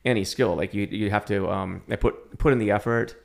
any 0.05 0.23
skill. 0.25 0.55
Like 0.55 0.73
you, 0.73 0.85
you 0.91 1.09
have 1.09 1.25
to 1.27 1.49
um, 1.49 1.81
put 1.99 2.37
put 2.37 2.51
in 2.53 2.59
the 2.59 2.71
effort. 2.71 3.15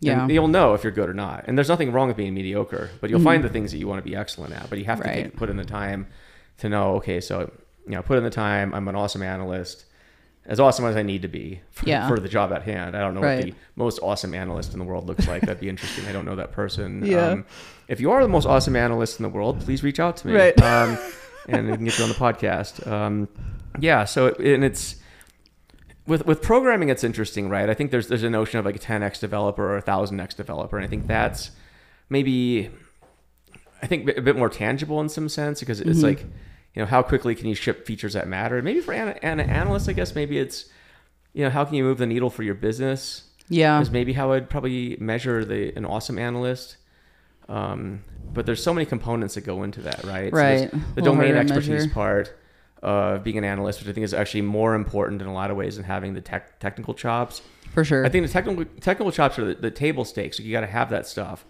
Yeah. 0.00 0.22
And 0.22 0.30
you'll 0.32 0.48
know 0.48 0.72
if 0.72 0.82
you're 0.82 0.92
good 0.92 1.10
or 1.10 1.14
not. 1.14 1.44
And 1.46 1.58
there's 1.58 1.68
nothing 1.68 1.92
wrong 1.92 2.08
with 2.08 2.16
being 2.16 2.32
mediocre, 2.32 2.88
but 3.02 3.10
you'll 3.10 3.20
find 3.20 3.44
the 3.44 3.50
things 3.50 3.70
that 3.72 3.76
you 3.78 3.86
want 3.86 4.02
to 4.02 4.10
be 4.10 4.16
excellent 4.16 4.54
at. 4.54 4.70
But 4.70 4.78
you 4.78 4.86
have 4.86 5.00
to 5.02 5.04
Mm-hmm. 5.06 5.16
Right. 5.16 5.24
take, 5.24 5.36
put 5.36 5.50
in 5.50 5.56
the 5.58 5.64
time 5.66 6.06
to 6.58 6.70
know. 6.70 6.94
Okay, 6.96 7.20
so 7.20 7.50
you 7.84 7.92
know, 7.92 8.02
put 8.02 8.16
in 8.16 8.24
the 8.24 8.30
time. 8.30 8.72
I'm 8.74 8.88
an 8.88 8.96
awesome 8.96 9.22
analyst. 9.22 9.84
as 10.46 10.58
awesome 10.58 10.86
as 10.86 10.96
I 10.96 11.02
need 11.02 11.20
to 11.22 11.28
be 11.28 11.60
for, 11.70 11.86
Yeah. 11.86 12.08
for 12.08 12.18
the 12.18 12.28
job 12.28 12.50
at 12.50 12.62
hand. 12.62 12.96
I 12.96 13.00
don't 13.00 13.14
know 13.14 13.20
Right. 13.20 13.36
what 13.44 13.46
the 13.48 13.54
most 13.76 13.98
awesome 14.02 14.32
analyst 14.34 14.72
in 14.72 14.78
the 14.78 14.84
world 14.86 15.06
looks 15.06 15.28
like. 15.28 15.42
That'd 15.42 15.60
be 15.60 15.68
interesting. 15.68 16.06
I 16.06 16.12
don't 16.12 16.24
know 16.24 16.36
that 16.36 16.50
person. 16.52 17.04
Yeah. 17.14 17.26
Um, 17.28 17.44
if 17.88 18.00
you 18.00 18.10
are 18.10 18.22
the 18.22 18.28
most 18.28 18.46
awesome 18.46 18.74
analyst 18.74 19.20
in 19.20 19.22
the 19.24 19.28
world, 19.28 19.60
please 19.60 19.82
reach 19.82 20.00
out 20.00 20.16
to 20.18 20.28
me. 20.28 20.32
Right. 20.32 20.60
Um, 20.62 20.96
and 21.52 21.68
we 21.70 21.76
can 21.76 21.84
get 21.84 21.98
you 21.98 22.04
on 22.04 22.10
the 22.10 22.16
podcast. 22.16 22.86
Um, 22.86 23.28
yeah. 23.78 24.04
So, 24.04 24.26
it, 24.28 24.40
and 24.40 24.64
it's, 24.64 24.96
with 26.06 26.26
with 26.26 26.42
programming 26.42 26.88
it's 26.88 27.04
interesting 27.04 27.48
right 27.48 27.68
i 27.70 27.74
think 27.74 27.90
there's 27.92 28.08
there's 28.08 28.22
a 28.24 28.30
notion 28.30 28.58
of 28.58 28.64
like 28.64 28.74
a 28.74 28.78
10x 28.80 29.20
developer 29.20 29.62
or 29.62 29.76
a 29.76 29.82
1000x 29.82 30.34
developer 30.34 30.76
and 30.76 30.84
i 30.84 30.88
think 30.88 31.06
that's 31.06 31.50
maybe 32.08 32.68
i 33.82 33.86
think 33.86 34.08
a 34.16 34.22
bit 34.22 34.34
more 34.34 34.48
tangible 34.48 35.00
in 35.00 35.08
some 35.08 35.28
sense 35.28 35.60
because 35.60 35.80
it's 35.80 36.00
Mhm. 36.00 36.04
like 36.04 36.20
you 36.74 36.80
know 36.82 36.86
how 36.86 37.02
quickly 37.02 37.34
can 37.36 37.46
you 37.46 37.54
ship 37.54 37.86
features 37.86 38.14
that 38.14 38.26
matter 38.26 38.60
maybe 38.62 38.80
for 38.80 38.92
an, 38.92 39.10
an 39.22 39.38
analyst 39.40 39.88
i 39.88 39.92
guess 39.92 40.14
maybe 40.14 40.38
it's 40.38 40.64
you 41.32 41.44
know 41.44 41.50
how 41.50 41.64
can 41.64 41.74
you 41.74 41.84
move 41.84 41.98
the 41.98 42.06
needle 42.06 42.30
for 42.30 42.42
your 42.42 42.54
business 42.56 43.24
Yeah. 43.48 43.78
is 43.80 43.90
maybe 43.90 44.14
how 44.14 44.32
i'd 44.32 44.48
probably 44.50 44.96
measure 44.98 45.44
the 45.44 45.72
an 45.76 45.84
awesome 45.84 46.18
analyst 46.18 46.76
um, 47.50 48.02
but 48.32 48.46
there's 48.46 48.62
so 48.62 48.72
many 48.72 48.86
components 48.86 49.34
that 49.34 49.42
go 49.42 49.62
into 49.64 49.80
that 49.82 50.04
right 50.04 50.30
So 50.30 50.36
Right. 50.36 50.70
the 50.70 50.76
A 50.76 51.02
little 51.02 51.14
domain 51.14 51.34
expertise 51.36 51.68
measure. 51.68 51.90
part 51.90 52.34
of 52.82 53.22
being 53.24 53.36
an 53.36 53.44
analyst, 53.44 53.80
which 53.80 53.88
I 53.88 53.92
think 53.92 54.04
is 54.04 54.14
actually 54.14 54.42
more 54.42 54.74
important 54.74 55.20
in 55.20 55.28
a 55.28 55.34
lot 55.34 55.50
of 55.50 55.56
ways 55.56 55.76
than 55.76 55.84
having 55.84 56.14
the 56.14 56.20
tech, 56.22 56.58
technical 56.60 56.94
chops. 56.94 57.42
For 57.74 57.84
sure. 57.84 58.06
I 58.06 58.08
think 58.08 58.26
the 58.26 58.32
technical 58.32 58.64
technical 58.80 59.12
chops 59.12 59.38
are 59.38 59.44
the, 59.44 59.54
the 59.54 59.70
table 59.70 60.04
stakes. 60.04 60.38
You 60.40 60.50
got 60.52 60.62
to 60.62 60.66
have 60.66 60.88
that 60.90 61.06
stuff, 61.06 61.44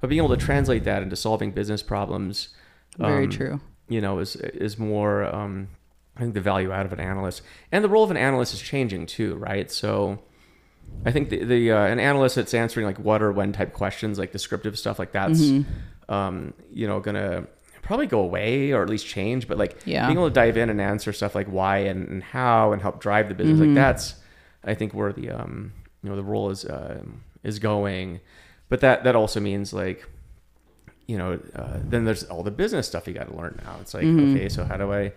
but 0.00 0.10
being 0.10 0.22
able 0.22 0.36
to 0.36 0.44
translate 0.44 0.84
that 0.84 1.02
into 1.02 1.16
solving 1.16 1.50
business 1.52 1.82
problems, 1.82 2.50
Very 2.98 3.24
um, 3.24 3.30
true. 3.30 3.60
You 3.88 4.00
know, 4.00 4.18
is 4.18 4.36
is 4.36 4.78
more. 4.78 5.24
Um, 5.24 5.68
I 6.16 6.20
think 6.20 6.34
the 6.34 6.40
value 6.40 6.72
out 6.72 6.86
of 6.86 6.92
an 6.92 7.00
analyst 7.00 7.42
and 7.70 7.84
the 7.84 7.88
role 7.88 8.02
of 8.04 8.10
an 8.10 8.16
analyst 8.16 8.52
is 8.54 8.60
changing 8.60 9.06
too, 9.06 9.36
right? 9.36 9.70
So. 9.70 10.18
I 11.04 11.12
think 11.12 11.28
the, 11.28 11.44
the 11.44 11.70
uh, 11.72 11.84
an 11.86 12.00
analyst 12.00 12.34
that's 12.36 12.52
answering 12.54 12.84
like 12.86 12.98
what 12.98 13.22
or 13.22 13.30
when 13.32 13.52
type 13.52 13.72
questions, 13.72 14.18
like 14.18 14.32
descriptive 14.32 14.78
stuff, 14.78 14.98
like 14.98 15.12
that's 15.12 15.40
Mhm. 15.40 15.64
um, 16.08 16.52
you 16.72 16.86
know 16.86 17.00
gonna 17.00 17.46
probably 17.82 18.06
go 18.06 18.18
away 18.20 18.72
or 18.72 18.82
at 18.82 18.90
least 18.90 19.06
change. 19.06 19.46
But 19.46 19.56
like 19.58 19.76
Yeah. 19.84 20.06
being 20.06 20.18
able 20.18 20.28
to 20.28 20.34
dive 20.34 20.56
in 20.56 20.68
and 20.70 20.80
answer 20.80 21.12
stuff 21.12 21.34
like 21.36 21.46
why 21.46 21.78
and, 21.78 22.08
and 22.08 22.22
how 22.22 22.72
and 22.72 22.82
help 22.82 23.00
drive 23.00 23.28
the 23.28 23.34
business, 23.34 23.58
Mhm. 23.58 23.66
like 23.66 23.74
that's 23.74 24.16
I 24.64 24.74
think 24.74 24.94
where 24.94 25.12
the 25.12 25.30
um, 25.30 25.72
you 26.02 26.10
know 26.10 26.16
the 26.16 26.24
role 26.24 26.50
is 26.50 26.68
um 26.68 27.20
is 27.44 27.58
going. 27.60 28.20
But 28.68 28.80
that 28.80 29.04
that 29.04 29.14
also 29.14 29.38
means 29.38 29.72
like 29.72 30.04
you 31.06 31.16
know 31.16 31.38
uh, 31.54 31.78
then 31.88 32.04
there's 32.04 32.24
all 32.24 32.42
the 32.42 32.50
business 32.50 32.88
stuff 32.88 33.06
you 33.06 33.14
got 33.14 33.28
to 33.28 33.36
learn 33.36 33.60
now. 33.64 33.76
It's 33.80 33.94
like 33.94 34.04
Mhm. 34.04 34.32
okay, 34.32 34.48
so 34.48 34.64
how 34.64 34.76
do 34.76 34.92
I 34.92 35.12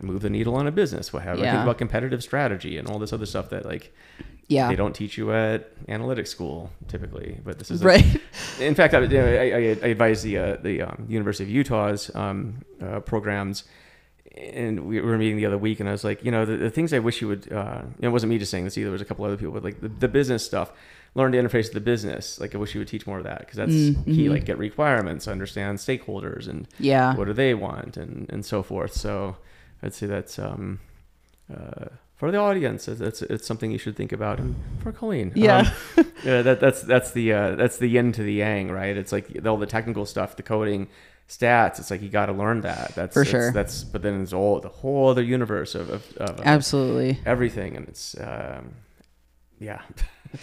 move 0.00 0.20
the 0.22 0.30
needle 0.30 0.54
on 0.54 0.68
a 0.68 0.70
business? 0.70 1.12
What 1.12 1.24
how 1.24 1.34
do 1.34 1.40
I 1.40 1.44
Yeah. 1.46 1.52
think 1.52 1.62
about 1.64 1.78
competitive 1.78 2.22
strategy 2.22 2.78
and 2.78 2.86
all 2.86 3.00
this 3.00 3.12
other 3.12 3.26
stuff 3.26 3.50
that 3.50 3.66
like 3.66 3.92
Yeah. 4.50 4.68
they 4.68 4.76
don't 4.76 4.94
teach 4.94 5.16
you 5.16 5.32
at 5.32 5.60
analytics 5.86 6.28
school 6.28 6.70
typically. 6.88 7.38
But 7.44 7.58
this 7.58 7.70
is 7.70 7.82
a- 7.82 7.86
Right. 7.86 8.04
in 8.60 8.74
fact, 8.74 8.92
I, 8.94 8.98
I, 8.98 9.04
I 9.04 9.88
advise 9.94 10.22
the 10.22 10.38
uh, 10.38 10.56
the 10.62 10.82
um, 10.82 11.06
University 11.08 11.44
of 11.44 11.50
Utah's 11.50 12.10
um, 12.14 12.62
uh, 12.82 13.00
programs, 13.00 13.64
and 14.36 14.86
we 14.86 15.00
were 15.00 15.18
meeting 15.18 15.36
the 15.36 15.46
other 15.46 15.58
week, 15.58 15.80
and 15.80 15.88
I 15.88 15.92
was 15.92 16.04
like, 16.04 16.24
you 16.24 16.30
know, 16.30 16.44
the, 16.44 16.56
the 16.56 16.70
things 16.70 16.92
I 16.92 16.98
wish 16.98 17.20
you 17.20 17.28
would. 17.28 17.52
Uh, 17.52 17.82
it 18.00 18.08
wasn't 18.08 18.30
me 18.30 18.38
just 18.38 18.50
saying 18.50 18.64
this 18.64 18.76
either. 18.78 18.86
There 18.86 18.92
was 18.92 19.02
a 19.02 19.04
couple 19.04 19.24
other 19.24 19.36
people, 19.36 19.52
but 19.54 19.64
like 19.64 19.80
the, 19.80 19.88
the 19.88 20.08
business 20.08 20.44
stuff, 20.44 20.72
learn 21.14 21.32
to 21.32 21.38
interface 21.38 21.64
with 21.64 21.72
the 21.74 21.80
business. 21.80 22.40
Like 22.40 22.54
I 22.54 22.58
wish 22.58 22.74
you 22.74 22.80
would 22.80 22.88
teach 22.88 23.06
more 23.06 23.18
of 23.18 23.24
that 23.24 23.40
because 23.40 23.56
that's 23.56 23.72
Mm, 23.72 24.04
key. 24.04 24.28
Like 24.28 24.44
get 24.44 24.58
requirements, 24.58 25.26
understand 25.28 25.78
stakeholders, 25.78 26.48
and 26.48 26.66
Yeah. 26.78 27.14
what 27.16 27.26
do 27.26 27.32
they 27.32 27.54
want, 27.54 27.96
and 27.96 28.28
and 28.30 28.44
so 28.44 28.62
forth. 28.62 28.92
So 28.92 29.36
I'd 29.82 29.94
say 29.94 30.06
that's 30.06 30.38
um, 30.38 30.80
uh, 31.52 31.86
for 32.20 32.30
the 32.30 32.38
audience. 32.38 32.86
It's, 32.86 33.00
it's 33.00 33.22
it's 33.22 33.46
something 33.46 33.70
you 33.72 33.78
should 33.78 33.96
think 33.96 34.12
about, 34.12 34.38
and 34.38 34.54
for 34.82 34.92
Colleen, 34.92 35.32
Yeah. 35.34 35.72
um, 35.96 36.06
yeah, 36.24 36.42
that 36.42 36.60
that's 36.60 36.82
that's 36.82 37.10
the 37.12 37.32
uh, 37.32 37.54
that's 37.56 37.78
the 37.78 37.88
yin 37.88 38.12
to 38.12 38.22
the 38.22 38.34
yang, 38.34 38.70
right? 38.70 38.96
It's 38.96 39.10
like 39.10 39.26
all 39.46 39.56
the 39.56 39.66
technical 39.66 40.04
stuff, 40.06 40.36
the 40.36 40.42
coding, 40.42 40.86
stats. 41.28 41.78
It's 41.80 41.90
like 41.90 42.02
you 42.02 42.10
got 42.10 42.26
to 42.26 42.32
learn 42.32 42.60
that. 42.60 42.94
That's 42.94 43.14
For 43.14 43.24
sure. 43.24 43.50
That's 43.52 43.82
but 43.84 44.02
then 44.02 44.18
there's 44.18 44.34
all 44.34 44.60
the 44.60 44.68
whole 44.68 45.08
other 45.08 45.22
universe 45.22 45.74
of 45.74 45.88
of, 45.90 46.02
of 46.18 46.38
uh, 46.38 46.42
Absolutely. 46.44 47.18
everything, 47.24 47.76
and 47.76 47.88
it's 47.88 48.14
um, 48.20 48.74
yeah, 49.58 49.80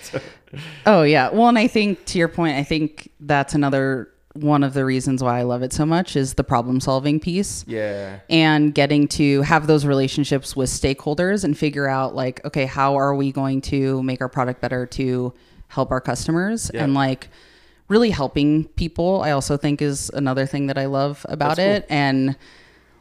So- 0.01 0.19
Oh 0.87 1.03
yeah. 1.03 1.29
Well, 1.29 1.47
and 1.47 1.59
I 1.59 1.67
think 1.67 2.05
to 2.05 2.17
your 2.17 2.27
point, 2.27 2.57
I 2.57 2.63
think 2.63 3.11
that's 3.19 3.53
another 3.53 4.09
one 4.39 4.63
of 4.63 4.73
the 4.73 4.85
reasons 4.85 5.23
why 5.23 5.39
I 5.39 5.43
love 5.43 5.63
it 5.63 5.73
so 5.73 5.85
much 5.85 6.15
is 6.15 6.35
the 6.35 6.43
problem 6.43 6.79
solving 6.79 7.19
piece 7.19 7.63
yeah, 7.67 8.19
and 8.29 8.73
getting 8.73 9.07
to 9.09 9.41
have 9.41 9.67
those 9.67 9.85
relationships 9.85 10.55
with 10.55 10.69
stakeholders 10.69 11.43
and 11.43 11.57
figure 11.57 11.87
out 11.87 12.15
like, 12.15 12.43
okay, 12.45 12.65
how 12.65 12.95
are 12.97 13.15
we 13.15 13.31
going 13.31 13.61
to 13.61 14.01
make 14.03 14.21
our 14.21 14.29
product 14.29 14.61
better 14.61 14.85
to 14.85 15.33
help 15.69 15.91
our 15.91 16.01
customers 16.01 16.71
Yeah. 16.73 16.83
and 16.83 16.93
like 16.93 17.29
really 17.89 18.09
helping 18.09 18.65
people. 18.69 19.21
I 19.21 19.31
also 19.31 19.57
think 19.57 19.81
is 19.81 20.09
another 20.13 20.45
thing 20.45 20.67
that 20.67 20.77
I 20.77 20.85
love 20.87 21.25
about 21.29 21.57
That's 21.57 21.59
cool. 21.59 21.75
it 21.75 21.85
and 21.89 22.35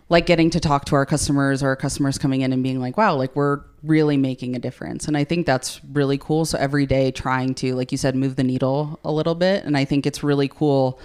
like 0.08 0.26
getting 0.26 0.50
to 0.50 0.60
talk 0.60 0.84
to 0.84 0.94
our 0.94 1.04
customers 1.04 1.62
or 1.64 1.68
our 1.68 1.76
customers 1.76 2.16
coming 2.18 2.42
in 2.42 2.52
and 2.52 2.62
being 2.62 2.78
like, 2.78 2.96
wow, 2.96 3.16
like 3.16 3.34
we're 3.34 3.62
really 3.82 4.16
making 4.16 4.54
a 4.54 4.58
difference. 4.60 5.08
And 5.08 5.16
I 5.16 5.24
think 5.24 5.46
that's 5.46 5.80
really 5.92 6.16
cool. 6.18 6.44
So 6.44 6.56
every 6.58 6.86
day 6.86 7.10
trying 7.10 7.54
to, 7.56 7.74
like 7.74 7.90
you 7.90 7.98
said, 7.98 8.14
move 8.14 8.36
the 8.36 8.44
needle 8.44 9.00
a 9.04 9.10
little 9.10 9.34
bit. 9.34 9.64
And 9.64 9.76
I 9.76 9.84
think 9.84 10.06
it's 10.06 10.22
really 10.22 10.46
cool. 10.46 11.00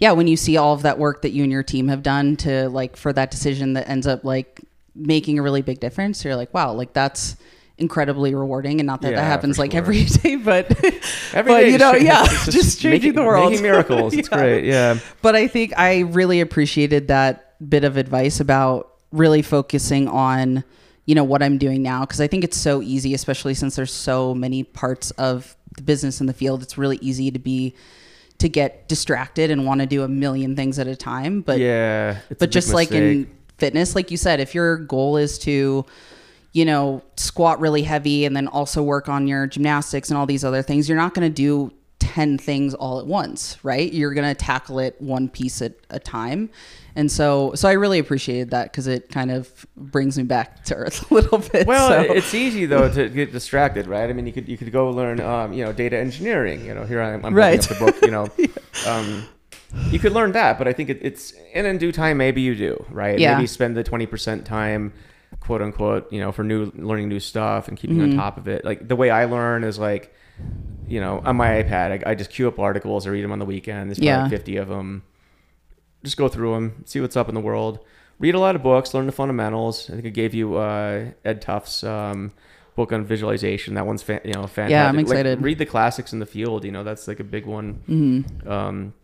Yeah, 0.00 0.12
when 0.12 0.26
you 0.26 0.36
see 0.36 0.56
all 0.56 0.74
of 0.74 0.82
that 0.82 0.98
work 0.98 1.22
that 1.22 1.30
you 1.30 1.42
and 1.44 1.52
your 1.52 1.62
team 1.62 1.88
have 1.88 2.02
done 2.02 2.36
to 2.38 2.68
like 2.70 2.96
for 2.96 3.12
that 3.12 3.30
decision 3.30 3.74
that 3.74 3.88
ends 3.88 4.06
up 4.06 4.24
like 4.24 4.60
making 4.94 5.38
a 5.38 5.42
really 5.42 5.62
big 5.62 5.78
difference, 5.78 6.24
you're 6.24 6.36
like, 6.36 6.52
wow, 6.52 6.72
like 6.72 6.92
that's 6.94 7.36
incredibly 7.76 8.34
rewarding. 8.34 8.80
And 8.80 8.86
not 8.86 9.02
that 9.02 9.10
Yeah, 9.12 9.16
that 9.20 9.26
happens 9.26 9.58
like 9.58 9.72
sure. 9.72 9.78
every 9.78 10.04
day, 10.22 10.36
but 10.36 10.70
Every 11.34 11.52
but 11.52 11.60
day 11.60 11.70
you 11.70 11.78
know, 11.78 11.92
yeah, 11.92 12.24
it's 12.24 12.46
just, 12.46 12.80
changing 12.80 12.90
making, 12.90 13.12
the 13.14 13.22
world, 13.24 13.50
making 13.50 13.62
miracles. 13.62 14.14
It's 14.18 14.28
Yeah. 14.30 14.36
great. 14.38 14.64
Yeah, 14.64 14.98
but 15.22 15.36
I 15.36 15.46
think 15.46 15.78
I 15.78 16.00
really 16.00 16.40
appreciated 16.40 17.08
that 17.08 17.54
bit 17.68 17.84
of 17.84 17.96
advice 17.96 18.40
about 18.40 18.90
really 19.12 19.42
focusing 19.42 20.08
on, 20.08 20.64
you 21.04 21.14
know, 21.14 21.24
what 21.24 21.42
I'm 21.42 21.58
doing 21.58 21.82
now 21.82 22.00
because 22.00 22.20
I 22.22 22.26
think 22.26 22.42
it's 22.44 22.56
so 22.56 22.80
easy, 22.80 23.12
especially 23.12 23.52
since 23.54 23.76
there's 23.76 23.92
so 23.92 24.34
many 24.34 24.62
parts 24.64 25.10
of 25.12 25.56
the 25.76 25.82
business 25.82 26.20
in 26.22 26.26
the 26.26 26.32
field. 26.32 26.62
It's 26.62 26.78
really 26.78 26.98
easy 27.02 27.30
to 27.30 27.38
be 27.38 27.74
to 28.40 28.48
get 28.48 28.88
distracted 28.88 29.50
and 29.50 29.64
want 29.64 29.80
to 29.80 29.86
do 29.86 30.02
a 30.02 30.08
million 30.08 30.56
things 30.56 30.78
at 30.78 30.86
a 30.86 30.96
time. 30.96 31.40
But 31.40 31.60
yeah, 31.60 32.18
but 32.38 32.50
just 32.50 32.74
like 32.74 32.92
in 32.92 33.30
fitness, 33.58 33.94
like 33.94 34.10
you 34.10 34.16
said, 34.16 34.40
if 34.40 34.54
your 34.54 34.76
goal 34.76 35.16
is 35.16 35.38
to, 35.40 35.84
you 36.52 36.64
know, 36.64 37.02
squat 37.16 37.60
really 37.60 37.82
heavy 37.82 38.24
and 38.24 38.34
then 38.34 38.48
also 38.48 38.82
work 38.82 39.08
on 39.08 39.28
your 39.28 39.46
gymnastics 39.46 40.10
and 40.10 40.18
all 40.18 40.26
these 40.26 40.44
other 40.44 40.62
things, 40.62 40.88
you're 40.88 40.98
not 40.98 41.14
going 41.14 41.28
to 41.28 41.34
do 41.34 41.72
10 42.00 42.38
things 42.38 42.74
all 42.74 42.98
at 42.98 43.06
once, 43.06 43.58
right? 43.62 43.92
You're 43.92 44.14
going 44.14 44.26
to 44.26 44.34
tackle 44.34 44.80
it 44.80 45.00
one 45.00 45.28
piece 45.28 45.62
at 45.62 45.74
a 45.90 46.00
time. 46.00 46.50
And 46.96 47.10
so, 47.10 47.52
so 47.54 47.68
I 47.68 47.72
really 47.72 47.98
appreciated 47.98 48.50
that 48.50 48.70
because 48.72 48.86
it 48.86 49.08
kind 49.10 49.30
of 49.30 49.66
brings 49.76 50.18
me 50.18 50.24
back 50.24 50.64
to 50.64 50.74
earth 50.74 51.08
a 51.10 51.14
little 51.14 51.38
bit. 51.38 51.66
Well, 51.66 51.88
so. 51.88 52.12
it's 52.12 52.34
easy 52.34 52.66
though 52.66 52.90
to 52.92 53.08
get 53.08 53.32
distracted, 53.32 53.86
right? 53.86 54.10
I 54.10 54.12
mean, 54.12 54.26
you 54.26 54.32
could 54.32 54.48
you 54.48 54.56
could 54.58 54.72
go 54.72 54.90
learn, 54.90 55.20
um, 55.20 55.52
you 55.52 55.64
know, 55.64 55.72
data 55.72 55.96
engineering. 55.96 56.64
You 56.64 56.74
know, 56.74 56.84
here 56.84 57.00
I 57.00 57.10
am, 57.12 57.24
I'm 57.24 57.34
Right. 57.34 57.60
up 57.70 57.78
the 57.78 57.84
book. 57.84 57.96
You 58.02 58.10
know, 58.10 58.26
um, 58.86 59.24
you 59.90 59.98
could 60.00 60.12
learn 60.12 60.32
that, 60.32 60.58
but 60.58 60.66
I 60.66 60.72
think 60.72 60.90
it, 60.90 60.98
it's 61.00 61.32
and 61.54 61.66
in 61.66 61.78
due 61.78 61.92
time, 61.92 62.16
maybe 62.16 62.40
you 62.40 62.54
do, 62.56 62.84
right? 62.90 63.18
Yeah. 63.18 63.34
Maybe 63.36 63.46
spend 63.46 63.76
the 63.76 63.84
twenty 63.84 64.06
percent 64.06 64.44
time, 64.44 64.92
quote 65.38 65.62
unquote, 65.62 66.12
you 66.12 66.18
know, 66.20 66.32
for 66.32 66.42
new 66.42 66.72
learning 66.74 67.08
new 67.08 67.20
stuff 67.20 67.68
and 67.68 67.76
keeping 67.78 67.98
Mm-hmm. 67.98 68.12
on 68.12 68.16
top 68.16 68.36
of 68.36 68.48
it. 68.48 68.64
Like 68.64 68.88
the 68.88 68.96
way 68.96 69.10
I 69.10 69.26
learn 69.26 69.62
is 69.62 69.78
like, 69.78 70.12
you 70.88 70.98
know, 71.00 71.22
on 71.24 71.36
my 71.36 71.62
iPad, 71.62 72.04
I, 72.04 72.10
I 72.10 72.14
just 72.16 72.30
queue 72.30 72.48
up 72.48 72.58
articles, 72.58 73.06
I 73.06 73.10
read 73.10 73.22
them 73.22 73.30
on 73.30 73.38
the 73.38 73.44
weekend. 73.44 73.90
There's 73.90 73.98
probably 73.98 74.06
Yeah. 74.08 74.28
fifty 74.28 74.56
of 74.56 74.66
them. 74.68 75.04
Just 76.02 76.16
go 76.16 76.28
through 76.28 76.54
them, 76.54 76.82
see 76.86 77.00
what's 77.00 77.16
up 77.16 77.28
in 77.28 77.34
the 77.34 77.40
world. 77.40 77.78
Read 78.18 78.34
a 78.34 78.38
lot 78.38 78.54
of 78.56 78.62
books, 78.62 78.92
learn 78.94 79.06
the 79.06 79.12
fundamentals. 79.12 79.88
I 79.90 79.94
think 79.94 80.06
I 80.06 80.10
gave 80.10 80.34
you 80.34 80.56
uh, 80.56 81.06
Ed 81.24 81.40
Tufte's 81.42 81.82
um, 81.84 82.32
book 82.76 82.92
on 82.92 83.04
visualization. 83.04 83.74
That 83.74 83.86
one's 83.86 84.02
fan, 84.02 84.20
you 84.24 84.32
know 84.32 84.46
fantastic. 84.46 84.70
Yeah, 84.70 84.88
I'm 84.88 84.96
Like, 84.96 85.06
excited. 85.06 85.42
read 85.42 85.58
the 85.58 85.66
classics 85.66 86.12
in 86.12 86.18
the 86.18 86.26
field. 86.26 86.64
You 86.64 86.72
know 86.72 86.84
that's 86.84 87.06
like 87.08 87.20
a 87.20 87.24
big 87.24 87.46
one. 87.46 87.82
Mhm. 87.88 88.46
Um, 88.46 88.94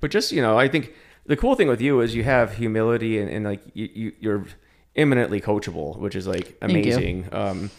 but 0.00 0.10
just 0.10 0.32
you 0.32 0.40
know, 0.42 0.58
I 0.58 0.68
think 0.68 0.92
the 1.26 1.36
cool 1.36 1.54
thing 1.54 1.68
with 1.68 1.80
you 1.80 2.00
is 2.00 2.14
you 2.14 2.24
have 2.24 2.54
humility 2.56 3.18
and, 3.18 3.28
and 3.30 3.44
like 3.44 3.60
you, 3.74 3.88
you 3.92 4.12
you're 4.20 4.44
eminently 4.96 5.40
coachable, 5.40 5.98
which 5.98 6.14
is 6.16 6.26
like 6.26 6.56
amazing. 6.62 7.28
Um, 7.32 7.70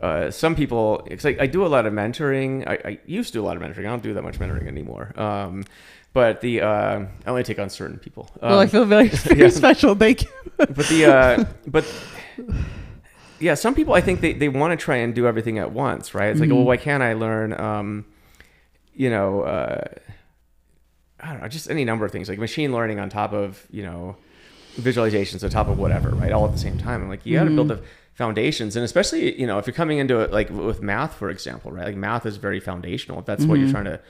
uh, 0.00 0.30
some 0.30 0.54
people, 0.54 1.02
it's 1.06 1.24
like 1.24 1.40
I 1.40 1.46
do 1.48 1.66
a 1.66 1.68
lot 1.68 1.84
of 1.84 1.92
mentoring. 1.92 2.66
I, 2.68 2.78
I 2.90 2.98
used 3.06 3.30
to 3.32 3.38
do 3.38 3.42
a 3.42 3.46
lot 3.46 3.56
of 3.56 3.62
mentoring. 3.62 3.80
I 3.80 3.90
don't 3.90 4.02
do 4.02 4.14
that 4.14 4.22
much 4.22 4.38
mentoring 4.38 4.68
anymore. 4.68 5.12
Um, 5.20 5.64
but 6.12 6.40
the 6.40 6.60
uh, 6.62 7.00
I 7.26 7.28
only 7.30 7.42
take 7.44 7.58
on 7.58 7.70
certain 7.70 7.98
people. 7.98 8.28
Um, 8.42 8.50
well, 8.50 8.60
I 8.60 8.66
feel 8.66 8.84
very, 8.84 9.08
very 9.28 9.40
yeah. 9.40 9.48
special. 9.48 9.94
Thank 9.94 10.22
you. 10.24 10.28
but 10.56 10.76
the 10.88 11.04
uh, 11.06 11.44
but 11.66 11.84
yeah, 13.40 13.54
some 13.54 13.74
people 13.74 13.94
I 13.94 14.00
think 14.00 14.20
they, 14.20 14.32
they 14.32 14.48
want 14.48 14.78
to 14.78 14.82
try 14.84 14.96
and 14.96 15.14
do 15.14 15.26
everything 15.26 15.58
at 15.58 15.72
once, 15.72 16.14
right? 16.14 16.28
It's 16.30 16.40
like, 16.40 16.48
Mhm. 16.48 16.56
well, 16.56 16.64
why 16.64 16.76
can't 16.76 17.02
I 17.02 17.12
learn, 17.12 17.58
um, 17.58 18.04
you 18.94 19.10
know, 19.10 19.42
uh, 19.42 19.84
I 21.20 21.32
don't 21.32 21.40
know, 21.42 21.48
just 21.48 21.70
any 21.70 21.84
number 21.84 22.04
of 22.04 22.10
things 22.12 22.28
like 22.28 22.38
machine 22.38 22.72
learning 22.72 22.98
on 23.00 23.08
top 23.10 23.32
of 23.32 23.64
you 23.70 23.82
know 23.82 24.16
visualizations 24.80 25.42
on 25.44 25.50
top 25.50 25.68
of 25.68 25.78
whatever, 25.78 26.10
right? 26.10 26.32
All 26.32 26.44
at 26.46 26.52
the 26.52 26.58
same 26.58 26.78
time. 26.78 27.02
I'm 27.02 27.08
like, 27.08 27.24
you 27.26 27.34
got 27.36 27.44
to 27.44 27.50
build 27.50 27.68
Mhm. 27.68 27.78
a 27.78 27.82
foundations 28.14 28.74
and 28.74 28.84
especially 28.84 29.38
you 29.40 29.46
know 29.46 29.58
if 29.58 29.66
you're 29.68 29.72
coming 29.72 29.98
into 29.98 30.18
it 30.18 30.32
like 30.32 30.50
with 30.50 30.82
math 30.82 31.14
for 31.14 31.30
example 31.30 31.70
right 31.70 31.84
like 31.86 31.94
math 31.94 32.26
is 32.26 32.36
very 32.36 32.58
foundational 32.58 33.20
if 33.20 33.26
that's 33.26 33.44
what 33.44 33.60
you're 33.60 33.70
trying 33.70 33.84
to 33.84 34.00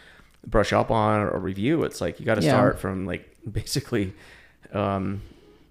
brush 0.46 0.72
up 0.72 0.90
on 0.90 1.20
or 1.20 1.38
review 1.38 1.82
it's 1.84 2.00
like 2.00 2.18
you 2.20 2.26
got 2.26 2.36
to 2.36 2.42
Yeah. 2.42 2.50
start 2.50 2.78
from 2.78 3.06
like 3.06 3.28
basically 3.52 4.12
um 4.72 5.20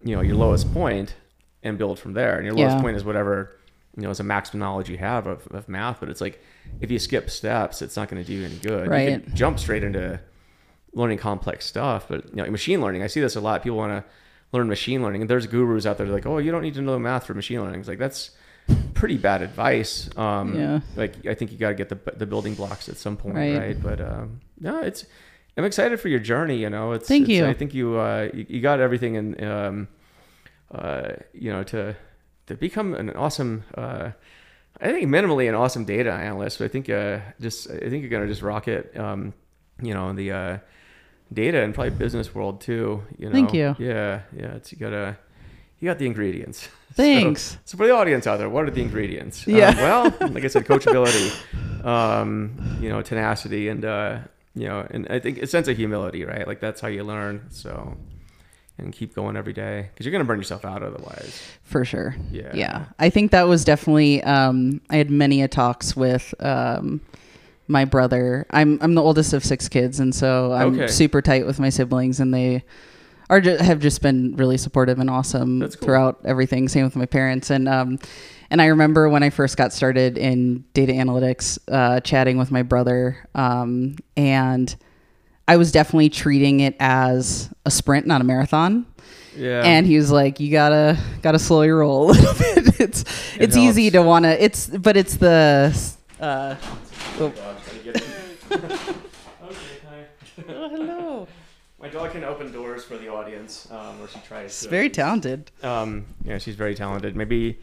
you 0.04 0.16
know 0.16 0.22
your 0.22 0.36
lowest 0.36 0.72
point 0.74 1.16
and 1.64 1.78
build 1.78 2.00
from 2.00 2.14
there 2.14 2.36
and 2.36 2.46
your 2.46 2.54
lowest 2.54 2.76
Yeah. 2.78 2.82
point 2.82 2.98
is 2.98 3.04
whatever 3.04 3.52
you 3.96 4.04
know 4.04 4.10
is 4.10 4.20
a 4.20 4.24
maximum 4.24 4.60
knowledge 4.60 4.90
you 4.90 4.98
have 4.98 5.26
of, 5.28 5.48
of 5.48 5.68
math 5.70 6.00
but 6.00 6.10
it's 6.10 6.22
like 6.22 6.42
if 6.82 6.92
you 6.92 7.00
skip 7.00 7.30
steps 7.30 7.82
it's 7.82 7.96
not 7.96 8.10
going 8.10 8.22
to 8.24 8.28
do 8.28 8.34
you 8.38 8.46
any 8.46 8.56
good 8.58 8.86
you 8.86 8.92
Right. 8.92 9.24
can 9.26 9.36
jump 9.36 9.58
straight 9.60 9.84
into 9.84 10.20
learning 10.94 11.18
complex 11.18 11.66
stuff 11.66 12.06
but 12.08 12.26
you 12.30 12.36
know 12.44 12.50
machine 12.52 12.82
learning 12.82 13.04
i 13.04 13.08
see 13.08 13.20
this 13.22 13.36
a 13.36 13.42
lot 13.42 13.64
people 13.64 13.78
want 13.78 13.92
to 13.92 14.04
learn 14.52 14.68
machine 14.68 15.02
learning 15.02 15.22
and 15.22 15.30
there's 15.30 15.48
gurus 15.48 15.86
out 15.86 15.98
there 15.98 16.08
like 16.08 16.26
oh 16.26 16.38
you 16.38 16.52
don't 16.52 16.62
need 16.62 16.74
to 16.74 16.82
know 16.82 16.98
math 17.00 17.26
for 17.26 17.34
machine 17.34 17.62
learning 17.62 17.80
it's 17.80 17.90
like 17.90 18.00
that's 18.00 18.32
pretty 18.98 19.18
bad 19.18 19.42
advice 19.42 20.10
um 20.18 20.56
Yeah. 20.56 20.80
like 20.96 21.14
i 21.28 21.34
think 21.34 21.52
you 21.52 21.58
got 21.58 21.70
to 21.70 21.76
get 21.76 21.90
the 21.90 22.00
the 22.18 22.26
building 22.26 22.56
blocks 22.56 22.90
at 22.90 22.98
some 22.98 23.16
point 23.18 23.36
Right. 23.36 23.58
right, 23.58 23.82
but 23.82 24.00
um 24.02 24.42
no 24.60 24.80
it's 24.82 25.06
i'm 25.56 25.66
excited 25.66 26.00
for 26.00 26.10
your 26.10 26.20
journey 26.20 26.58
you 26.58 26.70
know 26.70 26.92
it's 26.94 27.08
Thank 27.08 27.30
it's- 27.30 27.38
you. 27.38 27.46
i 27.48 27.54
think 27.54 27.74
you 27.74 27.98
uh 28.00 28.30
you, 28.34 28.46
you 28.50 28.62
got 28.62 28.80
everything 28.80 29.16
in 29.16 29.44
um 29.44 29.88
uh 30.74 31.10
you 31.34 31.52
know 31.54 31.64
to 31.64 31.96
to 32.48 32.56
become 32.56 32.94
an 32.96 33.10
awesome 33.12 33.64
uh 33.76 34.12
I 34.80 34.92
think 34.92 35.10
minimally 35.10 35.50
an 35.50 35.56
awesome 35.56 35.86
data 35.86 36.12
analyst, 36.12 36.60
but 36.60 36.66
I 36.66 36.68
think 36.68 36.88
uh, 36.88 37.18
just 37.42 37.68
I 37.68 37.90
think 37.90 38.04
you're 38.04 38.12
gonna 38.12 38.28
just 38.28 38.44
rock 38.44 38.68
it, 38.68 38.96
um, 38.96 39.34
you 39.82 39.92
know, 39.96 40.10
in 40.12 40.16
the 40.16 40.32
uh, 40.32 40.58
data 41.34 41.64
and 41.64 41.74
probably 41.74 41.90
business 41.98 42.36
world 42.36 42.62
too. 42.62 43.02
You 43.18 43.26
know, 43.26 43.32
Thank 43.32 43.56
you. 43.56 43.76
Yeah, 43.80 44.22
yeah. 44.36 44.54
It's 44.58 44.72
you 44.72 44.78
gotta 44.78 45.18
you 45.80 45.86
got 45.88 46.00
the 46.00 46.06
ingredients. 46.06 46.68
Thanks. 46.94 47.42
So, 47.42 47.58
so 47.66 47.78
for 47.78 47.86
the 47.88 47.94
audience 47.94 48.26
out 48.28 48.38
there, 48.38 48.50
what 48.50 48.66
are 48.66 48.72
the 48.72 48.82
ingredients? 48.82 49.46
Yeah. 49.46 49.70
Um, 49.70 49.76
well, 49.78 50.04
like 50.32 50.44
I 50.44 50.48
said, 50.48 50.66
coachability, 50.66 51.32
um, 51.86 52.78
you 52.82 52.90
know, 52.90 53.02
tenacity, 53.02 53.68
and 53.70 53.86
uh, 53.86 54.20
you 54.56 54.68
know, 54.68 54.86
and 54.90 55.08
I 55.10 55.20
think 55.20 55.38
a 55.40 55.48
sense 55.48 55.68
of 55.68 55.78
humility, 55.78 56.24
right? 56.26 56.48
Like 56.48 56.60
that's 56.60 56.82
how 56.82 56.88
you 56.88 57.04
learn. 57.04 57.46
So. 57.50 57.98
And 58.80 58.94
keep 58.94 59.16
going 59.16 59.36
every 59.36 59.54
day 59.54 59.90
because 59.92 60.06
you're 60.06 60.12
gonna 60.12 60.24
burn 60.24 60.38
yourself 60.38 60.64
out 60.64 60.84
otherwise. 60.84 61.42
for 61.64 61.84
sure. 61.84 62.16
Yeah. 62.32 62.52
Yeah. 62.54 62.86
I 63.00 63.10
think 63.10 63.32
that 63.32 63.48
was 63.48 63.66
definitely 63.66 64.22
um 64.22 64.82
I 64.92 64.98
had 64.98 65.10
many 65.10 65.42
a 65.42 65.48
talks 65.48 65.96
with 65.96 66.32
um 66.40 67.02
my 67.68 67.86
brother. 67.86 68.46
I'm 68.52 68.78
I'm 68.84 68.94
the 68.94 69.02
oldest 69.02 69.34
of 69.34 69.44
six 69.44 69.68
kids 69.68 70.00
and 70.00 70.14
so 70.14 70.54
I'm 70.54 70.76
Okay. 70.76 70.86
super 70.90 71.24
tight 71.24 71.48
with 71.48 71.60
my 71.60 71.70
siblings 71.70 72.20
and 72.20 72.32
they 72.32 72.64
are 73.30 73.42
ju- 73.42 73.58
have 73.58 73.80
just 73.80 74.02
been 74.02 74.36
really 74.36 74.58
supportive 74.58 75.00
and 75.00 75.10
awesome 75.10 75.60
cool. 75.62 75.70
throughout 75.70 76.20
everything. 76.26 76.68
Same 76.68 76.84
with 76.86 76.96
my 76.96 77.06
parents. 77.06 77.50
And 77.50 77.68
um 77.68 78.00
and 78.50 78.62
I 78.62 78.68
remember 78.68 79.10
when 79.10 79.24
I 79.24 79.30
first 79.30 79.58
got 79.58 79.74
started 79.74 80.18
in 80.18 80.64
data 80.74 80.94
analytics, 80.94 81.60
uh, 81.70 82.00
chatting 82.00 82.38
with 82.38 82.50
my 82.50 82.64
brother, 82.64 83.18
um, 83.36 83.98
and 84.16 84.74
I 85.50 85.58
was 85.58 85.74
definitely 85.74 86.08
treating 86.10 86.62
it 86.62 86.76
as 86.80 87.50
a 87.66 87.72
sprint, 87.72 88.08
not 88.08 88.22
a 88.22 88.24
marathon. 88.24 88.86
Yeah. 89.36 89.62
and 89.64 89.86
he 89.86 89.98
was 89.98 90.10
like 90.10 90.40
you 90.40 90.50
gotta 90.50 90.98
gotta 91.22 91.38
slow 91.38 91.62
your 91.62 91.80
roll 91.80 92.10
a 92.10 92.12
little 92.14 92.34
bit. 92.34 92.80
It's 92.82 93.02
It 93.36 93.42
it's 93.42 93.58
easy 93.58 93.92
to 93.92 94.02
want 94.02 94.26
to 94.26 94.44
it's 94.44 94.66
but 94.68 94.98
it's 94.98 95.18
the 95.18 95.78
uh 96.20 96.56
oh, 97.20 97.32
Oh, 100.50 100.70
hello 100.70 100.97
My 101.88 101.94
dog 101.94 102.12
can 102.12 102.26
open 102.26 102.52
doors 102.52 102.84
for 102.84 102.98
the 102.98 103.08
audience, 103.08 103.66
um, 103.72 104.02
or 104.02 104.10
she 104.10 104.20
tries. 104.20 104.48
it's 104.48 104.64
to. 104.64 104.68
very 104.70 104.90
talented 104.90 105.52
Um, 105.64 106.06
yeah, 106.26 106.38
she's 106.38 106.56
very 106.56 106.76
talented. 106.76 107.16
Maybe 107.16 107.60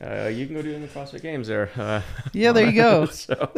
uh, 0.00 0.28
you 0.28 0.46
can 0.46 0.54
go 0.54 0.62
do 0.62 0.70
it 0.70 0.76
in 0.76 0.80
the 0.80 0.88
CrossFit 0.88 1.20
Games 1.20 1.48
there. 1.48 1.68
Uh, 1.76 2.00
Yeah, 2.32 2.52
there 2.52 2.66
you 2.66 2.72
go. 2.72 3.04
so, 3.06 3.52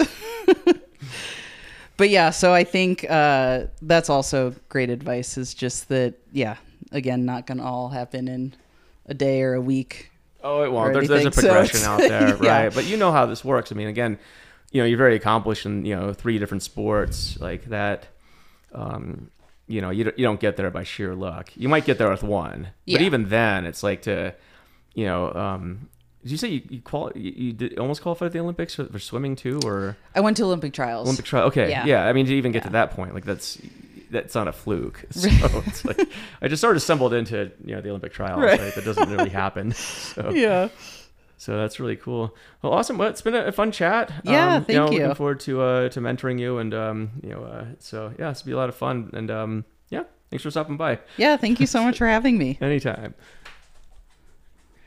but 1.96 2.08
yeah 2.08 2.30
so 2.30 2.52
i 2.52 2.64
think 2.64 3.08
uh 3.08 3.66
that's 3.82 4.10
also 4.10 4.52
great 4.68 4.90
advice 4.90 5.38
is 5.38 5.54
just 5.54 5.88
that 5.88 6.14
yeah 6.32 6.56
again 6.90 7.24
not 7.24 7.46
gonna 7.46 7.64
all 7.64 7.90
happen 7.90 8.26
in 8.26 8.52
a 9.06 9.14
day 9.14 9.40
or 9.42 9.54
a 9.54 9.60
week 9.60 10.10
oh, 10.42 10.64
it 10.64 10.72
won't. 10.72 10.94
There's, 10.94 11.06
there's 11.06 11.20
a 11.20 11.26
anything, 11.26 11.42
so 11.42 11.48
progression 11.48 11.84
out 11.84 11.98
there, 12.00 12.36
yeah. 12.42 12.62
right? 12.62 12.74
But 12.74 12.86
you 12.86 12.96
know 12.96 13.12
how 13.12 13.26
this 13.26 13.44
works. 13.44 13.70
I 13.70 13.76
mean, 13.76 13.86
again, 13.86 14.18
you 14.72 14.80
know, 14.80 14.86
you're 14.86 14.98
very 14.98 15.14
accomplished 15.14 15.64
in 15.64 15.84
you 15.84 15.94
know 15.94 16.12
three 16.12 16.38
different 16.38 16.64
sports 16.64 17.38
like 17.40 17.66
that. 17.66 18.08
Um, 18.74 19.30
you 19.66 19.80
know, 19.80 19.90
you 19.90 20.04
don't, 20.04 20.18
you 20.18 20.24
don't 20.24 20.40
get 20.40 20.56
there 20.56 20.70
by 20.70 20.82
sheer 20.84 21.14
luck. 21.14 21.50
You 21.56 21.68
might 21.68 21.84
get 21.84 21.98
there 21.98 22.10
with 22.10 22.22
one, 22.22 22.68
Yeah. 22.84 22.98
but 22.98 23.02
even 23.04 23.28
then, 23.28 23.64
it's 23.66 23.82
like 23.82 24.02
to, 24.02 24.34
you 24.94 25.06
know, 25.06 25.32
um, 25.32 25.88
did 26.22 26.30
you 26.32 26.36
say 26.36 26.48
you 26.48 26.62
you, 26.68 26.80
quali- 26.82 27.18
you, 27.20 27.52
did 27.52 27.78
almost 27.78 28.02
qualified 28.02 28.26
at 28.26 28.32
the 28.32 28.38
Olympics 28.40 28.74
for, 28.74 28.84
for 28.86 28.98
swimming 28.98 29.34
too, 29.36 29.60
or 29.64 29.96
i 30.14 30.20
went 30.20 30.36
to 30.36 30.44
olympic 30.44 30.72
trials 30.72 31.06
Olympic 31.06 31.24
trial? 31.24 31.46
Okay, 31.46 31.70
Yeah. 31.70 31.84
yeah. 31.84 32.06
I 32.06 32.12
mean, 32.12 32.26
to 32.26 32.34
even 32.34 32.52
get 32.52 32.62
to 32.64 32.70
that 32.70 32.90
point, 32.92 33.14
like 33.14 33.24
that's 33.24 33.58
that's 34.10 34.34
not 34.34 34.46
a 34.46 34.52
fluke. 34.52 35.04
So 35.10 35.28
it's 35.66 35.84
like 35.84 36.08
I 36.42 36.48
just 36.48 36.60
sort 36.60 36.76
of 36.76 36.82
stumbled 36.82 37.12
into 37.14 37.50
you 37.64 37.74
know 37.74 37.80
the 37.80 37.88
Olympic 37.88 38.12
trials. 38.12 38.40
Right. 38.40 38.60
Right, 38.60 38.74
that 38.74 38.84
doesn't 38.84 39.10
really 39.10 39.30
happen. 39.30 39.72
So 40.12 40.30
yeah 40.30 40.68
so 41.42 41.56
that's 41.56 41.80
really 41.80 41.96
cool. 41.96 42.36
Well, 42.62 42.72
awesome. 42.72 42.98
Well, 42.98 43.08
it's 43.08 43.20
been 43.20 43.34
a, 43.34 43.50
fun 43.50 43.72
chat. 43.72 44.12
Yeah, 44.22 44.54
um, 44.54 44.64
thank 44.64 44.76
know, 44.76 44.92
you. 44.92 45.00
Looking 45.00 45.14
forward 45.16 45.40
to 45.40 45.60
uh, 45.60 45.88
to 45.88 46.00
mentoring 46.00 46.38
you, 46.38 46.58
and 46.58 46.72
um, 46.72 47.10
you 47.20 47.30
know, 47.30 47.42
uh, 47.42 47.64
so 47.80 48.14
yeah, 48.16 48.30
it's 48.30 48.42
be 48.42 48.52
a 48.52 48.56
lot 48.56 48.68
of 48.68 48.76
fun. 48.76 49.10
And 49.12 49.28
um, 49.28 49.64
yeah, 49.88 50.04
thanks 50.30 50.44
for 50.44 50.52
stopping 50.52 50.76
by. 50.76 51.00
yeah 51.16 51.36
thank 51.36 51.58
you 51.58 51.66
so 51.66 51.82
much 51.82 51.98
for 51.98 52.06
having 52.06 52.38
me 52.38 52.58
Anytime. 52.60 53.14